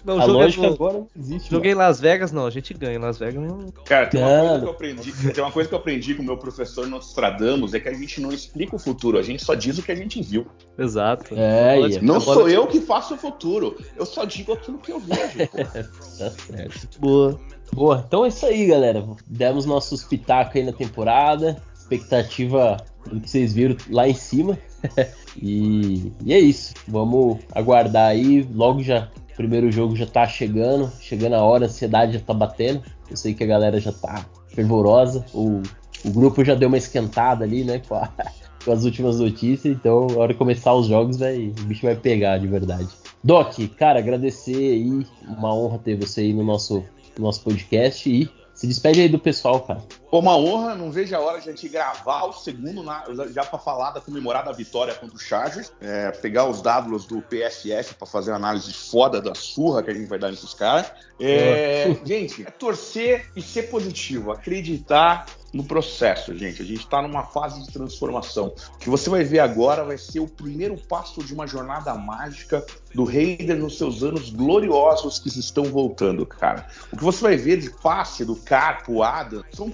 não, 0.05 0.21
a 0.21 0.25
lógica 0.25 0.67
no, 0.67 0.75
agora 0.75 0.99
não 0.99 1.09
existe. 1.17 1.51
Joguei 1.51 1.73
em 1.73 1.75
Las 1.75 2.01
Vegas, 2.01 2.33
não. 2.33 2.47
A 2.47 2.51
gente 2.51 2.75
ganha 2.75 2.95
em 2.95 2.99
Las 2.99 3.19
Vegas. 3.19 3.43
Não... 3.43 3.73
Cara, 3.85 4.07
tem 4.07 4.23
uma, 4.23 4.39
coisa 4.39 4.61
que 4.61 4.67
eu 4.67 4.71
aprendi, 4.71 5.33
tem 5.33 5.45
uma 5.45 5.53
coisa 5.53 5.69
que 5.69 5.75
eu 5.75 5.79
aprendi 5.79 6.15
com 6.15 6.23
o 6.23 6.25
meu 6.25 6.37
professor 6.37 6.87
Nostradamus, 6.87 7.75
é 7.75 7.81
que 7.81 7.89
a 7.89 7.95
gente 7.95 8.21
não 8.21 8.33
explica 8.33 8.77
o 8.77 8.79
futuro, 8.79 9.19
a 9.19 9.23
gente 9.23 9.43
só 9.43 9.55
diz 9.55 9.79
o 9.79 9.83
que 9.83 9.93
a 9.93 9.97
gente 9.97 10.23
viu. 10.23 10.47
Exato. 10.79 11.35
É, 11.35 11.79
não, 12.01 12.15
não 12.15 12.21
sou 12.21 12.49
eu 12.49 12.67
que 12.67 12.81
faço 12.81 13.15
o 13.15 13.17
futuro, 13.17 13.77
eu 13.97 14.05
só 14.05 14.25
digo 14.25 14.53
aquilo 14.53 14.79
que 14.79 14.93
eu 14.93 15.01
vejo. 15.01 15.49
tá 16.19 16.31
certo. 16.31 17.01
Boa. 17.01 17.41
Boa, 17.75 18.05
então 18.07 18.25
é 18.25 18.29
isso 18.29 18.47
aí, 18.47 18.67
galera. 18.67 19.05
Demos 19.27 19.67
nossos 19.67 20.05
pitacos 20.05 20.55
aí 20.55 20.63
na 20.63 20.73
temporada. 20.73 21.61
Expectativa 21.77 22.77
do 23.11 23.21
que 23.21 23.29
vocês 23.29 23.53
viram 23.53 23.77
lá 23.91 24.09
em 24.09 24.15
cima. 24.15 24.57
e, 25.37 26.13
e, 26.25 26.33
é 26.33 26.39
isso. 26.39 26.73
Vamos 26.87 27.41
aguardar 27.53 28.11
aí. 28.11 28.49
Logo 28.55 28.81
já. 28.81 29.09
O 29.33 29.37
primeiro 29.37 29.73
jogo 29.73 29.97
já 29.97 30.07
tá 30.07 30.25
chegando. 30.25 30.89
Chegando 31.01 31.35
a 31.35 31.43
hora, 31.43 31.65
a 31.65 31.67
ansiedade 31.67 32.13
já 32.13 32.21
tá 32.21 32.33
batendo. 32.33 32.81
Eu 33.11 33.17
sei 33.17 33.35
que 33.35 33.43
a 33.43 33.47
galera 33.47 33.81
já 33.81 33.91
tá 33.91 34.25
fervorosa. 34.47 35.27
O, 35.35 35.61
o 36.05 36.11
grupo 36.13 36.45
já 36.45 36.55
deu 36.55 36.69
uma 36.69 36.79
esquentada 36.79 37.45
ali, 37.45 37.65
né? 37.65 37.83
Com, 37.89 37.97
a, 37.97 38.09
com 38.65 38.71
as 38.71 38.85
últimas 38.85 39.19
notícias. 39.19 39.75
Então, 39.75 40.07
a 40.13 40.19
hora 40.19 40.33
de 40.33 40.39
começar 40.39 40.73
os 40.75 40.87
jogos, 40.87 41.17
vai, 41.17 41.49
o 41.49 41.65
bicho 41.65 41.85
vai 41.85 41.97
pegar 41.97 42.39
de 42.39 42.47
verdade. 42.47 42.87
Doc, 43.25 43.59
cara, 43.77 43.99
agradecer 43.99 44.55
aí. 44.55 45.05
Uma 45.27 45.53
honra 45.53 45.81
ter 45.81 45.97
você 45.97 46.21
aí 46.21 46.33
no 46.33 46.45
nosso 46.45 46.85
nosso 47.23 47.43
podcast 47.43 48.09
e 48.11 48.29
se 48.55 48.67
despede 48.67 49.01
aí 49.01 49.09
do 49.09 49.19
pessoal, 49.19 49.61
cara. 49.61 49.83
Pô, 50.15 50.21
uma 50.21 50.37
honra, 50.37 50.77
não 50.77 50.93
vejo 50.93 51.13
a 51.17 51.19
hora 51.19 51.41
de 51.41 51.49
a 51.49 51.53
gente 51.53 51.69
gravar 51.69 52.27
o 52.27 52.33
segundo 52.33 52.85
na, 52.85 53.05
já 53.33 53.45
para 53.45 53.59
falar 53.59 53.91
da 53.91 54.01
comemorada 54.01 54.53
vitória 54.53 54.95
contra 54.95 55.17
o 55.17 55.19
Chargers, 55.19 55.73
é, 55.81 56.13
pegar 56.13 56.49
os 56.49 56.63
dados 56.63 57.05
do 57.05 57.21
PFF 57.21 57.97
para 57.99 58.07
fazer 58.07 58.31
uma 58.31 58.37
análise 58.37 58.73
foda 58.73 59.21
da 59.21 59.35
surra 59.35 59.83
que 59.83 59.91
a 59.91 59.95
gente 59.95 60.07
vai 60.07 60.21
dar 60.21 60.31
nesses 60.31 60.55
caras. 60.55 60.93
É, 61.19 61.97
gente, 62.07 62.43
é 62.47 62.51
torcer 62.53 63.29
e 63.35 63.43
ser 63.43 63.65
positivo, 63.65 64.31
acreditar 64.31 65.27
no 65.55 65.63
processo, 65.63 66.37
gente. 66.37 66.61
A 66.61 66.65
gente 66.65 66.81
está 66.81 67.01
numa 67.01 67.23
fase 67.23 67.63
de 67.63 67.73
transformação. 67.73 68.53
O 68.75 68.79
que 68.79 68.91
você 68.91 69.09
vai 69.09 69.23
ver 69.23 69.39
agora 69.39 69.85
vai 69.85 69.97
ser 69.97 70.19
o 70.19 70.27
primeiro 70.27 70.77
passo 70.77 71.23
de 71.23 71.33
uma 71.33 71.47
jornada 71.47 71.95
mágica 71.95 72.67
do 72.93 73.05
Raider 73.05 73.57
nos 73.57 73.79
seus 73.79 74.03
anos 74.03 74.31
gloriosos 74.31 75.21
que 75.21 75.29
estão 75.29 75.65
voltando, 75.65 76.27
cara. 76.27 76.67
O 76.93 76.97
que 76.97 77.05
você 77.05 77.23
vai 77.23 77.37
ver 77.37 77.59
de 77.59 77.71
passe 77.71 78.25
do 78.25 78.35
Carpo, 78.35 79.03
Adam, 79.03 79.45
são 79.53 79.71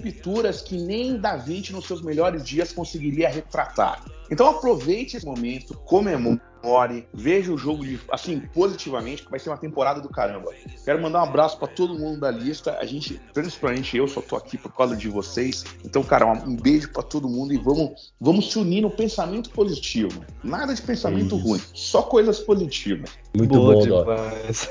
que 0.61 0.77
nem 0.77 1.17
Da 1.17 1.35
Vinci 1.35 1.73
nos 1.73 1.85
seus 1.85 2.01
melhores 2.01 2.43
dias 2.43 2.71
conseguiria 2.71 3.29
retratar. 3.29 4.03
Então 4.29 4.47
aproveite 4.47 5.17
esse 5.17 5.25
momento, 5.25 5.75
comemore 5.85 6.39
comemore, 6.61 7.07
veja 7.13 7.51
o 7.51 7.57
jogo 7.57 7.83
de, 7.83 7.99
assim 8.09 8.39
positivamente, 8.53 9.23
que 9.23 9.31
vai 9.31 9.39
ser 9.39 9.49
uma 9.49 9.57
temporada 9.57 9.99
do 9.99 10.09
caramba. 10.09 10.51
Quero 10.85 11.01
mandar 11.01 11.21
um 11.21 11.23
abraço 11.23 11.57
para 11.57 11.67
todo 11.67 11.97
mundo 11.97 12.19
da 12.19 12.31
lista. 12.31 12.77
A 12.79 12.85
gente, 12.85 13.19
principalmente 13.33 13.97
eu, 13.97 14.07
só 14.07 14.21
tô 14.21 14.35
aqui 14.35 14.57
por 14.57 14.73
causa 14.73 14.95
de 14.95 15.09
vocês. 15.09 15.65
Então, 15.83 16.03
cara, 16.03 16.25
um 16.25 16.55
beijo 16.55 16.89
para 16.91 17.03
todo 17.03 17.27
mundo 17.27 17.53
e 17.53 17.57
vamos, 17.57 18.13
vamos 18.19 18.51
se 18.51 18.59
unir 18.59 18.81
no 18.81 18.89
pensamento 18.89 19.49
positivo. 19.49 20.23
Nada 20.43 20.73
de 20.73 20.81
pensamento 20.81 21.35
ruim, 21.35 21.61
só 21.73 22.03
coisas 22.03 22.39
positivas. 22.39 23.09
Muito 23.35 23.53
Boa 23.53 23.75
bom, 23.75 23.81
demais. 23.81 24.69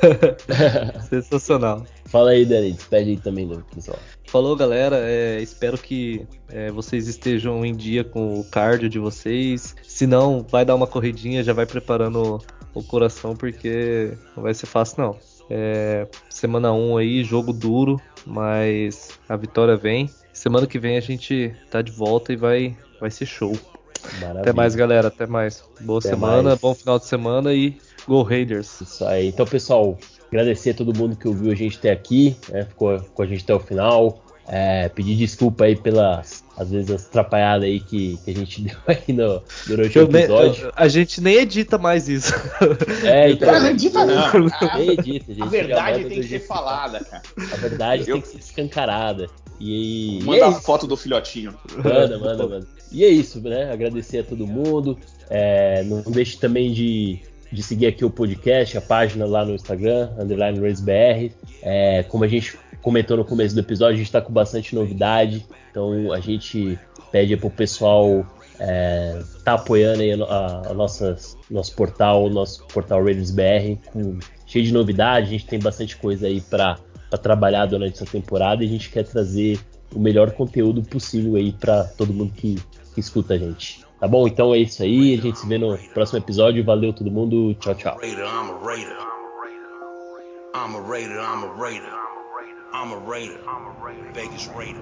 Sensacional. 1.09 1.85
Fala 2.07 2.31
aí, 2.31 2.45
Dani, 2.45 2.73
despede 2.73 3.11
aí 3.11 3.17
também 3.17 3.47
do 3.47 3.65
pessoal. 3.75 3.99
Falou, 4.27 4.55
galera. 4.55 4.97
É, 5.01 5.41
espero 5.41 5.79
que 5.79 6.27
é, 6.49 6.71
vocês 6.71 7.09
estejam 7.09 7.65
em 7.65 7.75
dia 7.75 8.05
com 8.05 8.39
o 8.39 8.45
cardio 8.45 8.89
de 8.89 8.99
vocês. 8.99 9.75
Se 9.83 10.07
não, 10.07 10.45
vai 10.49 10.65
dar 10.65 10.75
uma 10.75 10.87
corridinha, 10.87 11.43
já 11.43 11.53
vai 11.53 11.67
preparando 11.67 11.80
o 12.75 12.83
coração, 12.85 13.35
porque 13.35 14.17
não 14.37 14.43
vai 14.43 14.55
ser 14.55 14.67
fácil, 14.67 15.03
não. 15.03 15.17
É, 15.49 16.07
semana 16.29 16.73
1 16.73 16.97
aí, 16.97 17.25
jogo 17.25 17.53
duro, 17.53 18.01
mas 18.25 19.11
a 19.29 19.37
vitória 19.37 19.77
vem. 19.77 20.09
Semana 20.33 20.67
que 20.67 20.79
vem 20.79 20.97
a 20.97 21.01
gente 21.01 21.55
tá 21.71 21.83
de 21.83 21.91
volta 21.91 22.33
e 22.33 22.37
vai, 22.37 22.77
vai 23.01 23.11
ser 23.11 23.27
show. 23.27 23.57
Maravilha. 24.21 24.41
Até 24.41 24.53
mais, 24.53 24.75
galera. 24.75 25.09
Até 25.09 25.27
mais. 25.27 25.65
Boa 25.81 25.99
Até 25.99 26.11
semana, 26.11 26.51
mais. 26.51 26.61
bom 26.61 26.75
final 26.75 26.99
de 26.99 27.07
semana 27.07 27.53
e 27.53 27.77
Go 28.07 28.23
Raiders. 28.23 28.81
Isso 28.81 29.05
aí. 29.05 29.29
Então, 29.29 29.45
pessoal, 29.45 29.99
Agradecer 30.31 30.71
a 30.71 30.75
todo 30.75 30.97
mundo 30.97 31.17
que 31.17 31.27
ouviu 31.27 31.51
a 31.51 31.55
gente 31.57 31.77
até 31.79 31.91
aqui, 31.91 32.37
né, 32.49 32.65
ficou 32.65 33.01
com 33.01 33.23
a 33.23 33.27
gente 33.27 33.43
até 33.43 33.53
o 33.53 33.59
final. 33.59 34.23
É, 34.53 34.89
pedir 34.89 35.15
desculpa 35.15 35.63
aí 35.63 35.77
pelas, 35.77 36.43
às 36.57 36.73
vezes, 36.73 36.91
as 36.91 37.07
atrapalhadas 37.07 37.67
aí 37.67 37.79
que, 37.79 38.19
que 38.25 38.31
a 38.33 38.35
gente 38.35 38.63
deu 38.67 38.77
aí 38.89 39.13
no, 39.13 39.41
durante 39.65 39.97
eu 39.97 40.09
o 40.09 40.17
episódio. 40.17 40.73
A 40.75 40.89
gente 40.89 41.21
nem 41.21 41.37
edita 41.37 41.79
mais 41.79 42.09
isso. 42.09 42.35
É, 43.05 43.31
então. 43.31 43.53
Não 43.53 43.71
edita 43.71 44.05
não. 44.05 44.49
Nem 44.77 44.91
edita, 44.91 45.33
gente. 45.33 45.43
A 45.43 45.47
verdade 45.47 46.05
tem 46.05 46.21
que 46.21 46.27
ser 46.27 46.41
falada, 46.41 46.99
cara. 46.99 47.23
A 47.53 47.57
verdade 47.57 48.11
eu... 48.11 48.15
tem 48.15 48.23
que 48.23 48.29
ser 48.29 48.39
escancarada. 48.39 49.29
E, 49.61 50.19
manda 50.25 50.39
e 50.39 50.41
é 50.41 50.45
a 50.45 50.53
foto 50.53 50.85
do 50.85 50.97
filhotinho. 50.97 51.55
Manda, 51.77 52.19
manda, 52.19 52.49
manda. 52.49 52.69
E 52.91 53.05
é 53.05 53.09
isso, 53.09 53.41
né? 53.41 53.71
Agradecer 53.71 54.19
a 54.19 54.25
todo 54.25 54.49
mundo. 54.49 54.99
É, 55.29 55.85
não 55.85 56.03
deixe 56.03 56.37
também 56.39 56.73
de 56.73 57.21
de 57.53 57.65
seguir 57.65 57.87
aqui 57.87 58.05
o 58.05 58.11
podcast, 58.11 58.79
a 58.79 58.81
página 58.81 59.27
lá 59.27 59.45
no 59.45 59.55
Instagram, 59.55 60.11
underline 60.19 60.61
RaceBR. 60.61 61.33
É, 61.63 62.05
como 62.05 62.23
a 62.23 62.29
gente 62.29 62.57
comentou 62.83 63.17
no 63.17 63.25
começo 63.25 63.55
do 63.55 63.61
episódio, 63.61 63.95
a 63.95 63.99
gente 63.99 64.07
está 64.07 64.21
com 64.21 64.33
bastante 64.33 64.75
novidade, 64.75 65.47
então 65.71 66.13
a 66.13 66.21
gente 66.21 66.79
pede 67.11 67.37
para 67.37 67.47
o 67.47 67.51
pessoal 67.51 68.27
é, 68.59 69.23
tá 69.43 69.55
apoiando 69.55 70.03
aí 70.03 70.13
a, 70.13 70.25
a, 70.25 70.71
a 70.71 70.75
nossas, 70.75 71.37
nosso 71.51 71.75
portal, 71.75 72.29
nosso 72.29 72.67
portal 72.67 73.03
RaceBR, 73.03 73.79
com, 73.87 74.19
cheio 74.47 74.65
de 74.65 74.73
novidade, 74.73 75.29
a 75.29 75.31
gente 75.31 75.47
tem 75.47 75.59
bastante 75.59 75.97
coisa 75.97 76.27
aí 76.27 76.41
para 76.41 76.79
trabalhar 77.23 77.67
durante 77.67 77.95
essa 77.95 78.07
temporada 78.07 78.63
e 78.63 78.67
a 78.67 78.71
gente 78.71 78.91
quer 78.91 79.05
trazer 79.05 79.59
o 79.95 79.99
melhor 79.99 80.31
conteúdo 80.33 80.83
possível 80.83 81.37
aí 81.37 81.53
para 81.53 81.85
todo 81.85 82.13
mundo 82.13 82.33
que, 82.35 82.57
que 82.95 83.01
escuta 83.01 83.35
a 83.35 83.39
gente. 83.39 83.85
Tá 83.99 84.07
bom? 84.07 84.27
Então 84.27 84.55
é 84.55 84.59
isso 84.59 84.83
aí. 84.83 85.15
A 85.15 85.21
gente 85.21 85.39
se 85.39 85.47
vê 85.47 85.59
no 85.59 85.77
próximo 85.93 86.19
episódio. 86.19 86.65
Valeu 86.65 86.91
todo 86.93 87.11
mundo. 87.11 87.55
Tchau, 87.55 87.75
tchau. 87.75 87.99
I'm 90.53 90.75
a 90.75 90.81
raider, 90.81 92.10
I'm 92.73 92.93
a 92.93 92.99
raider. 92.99 93.39
I'm 93.49 93.67
a 93.67 93.85
raider. 93.85 94.11
Vegas 94.15 94.49
raider. 94.49 94.81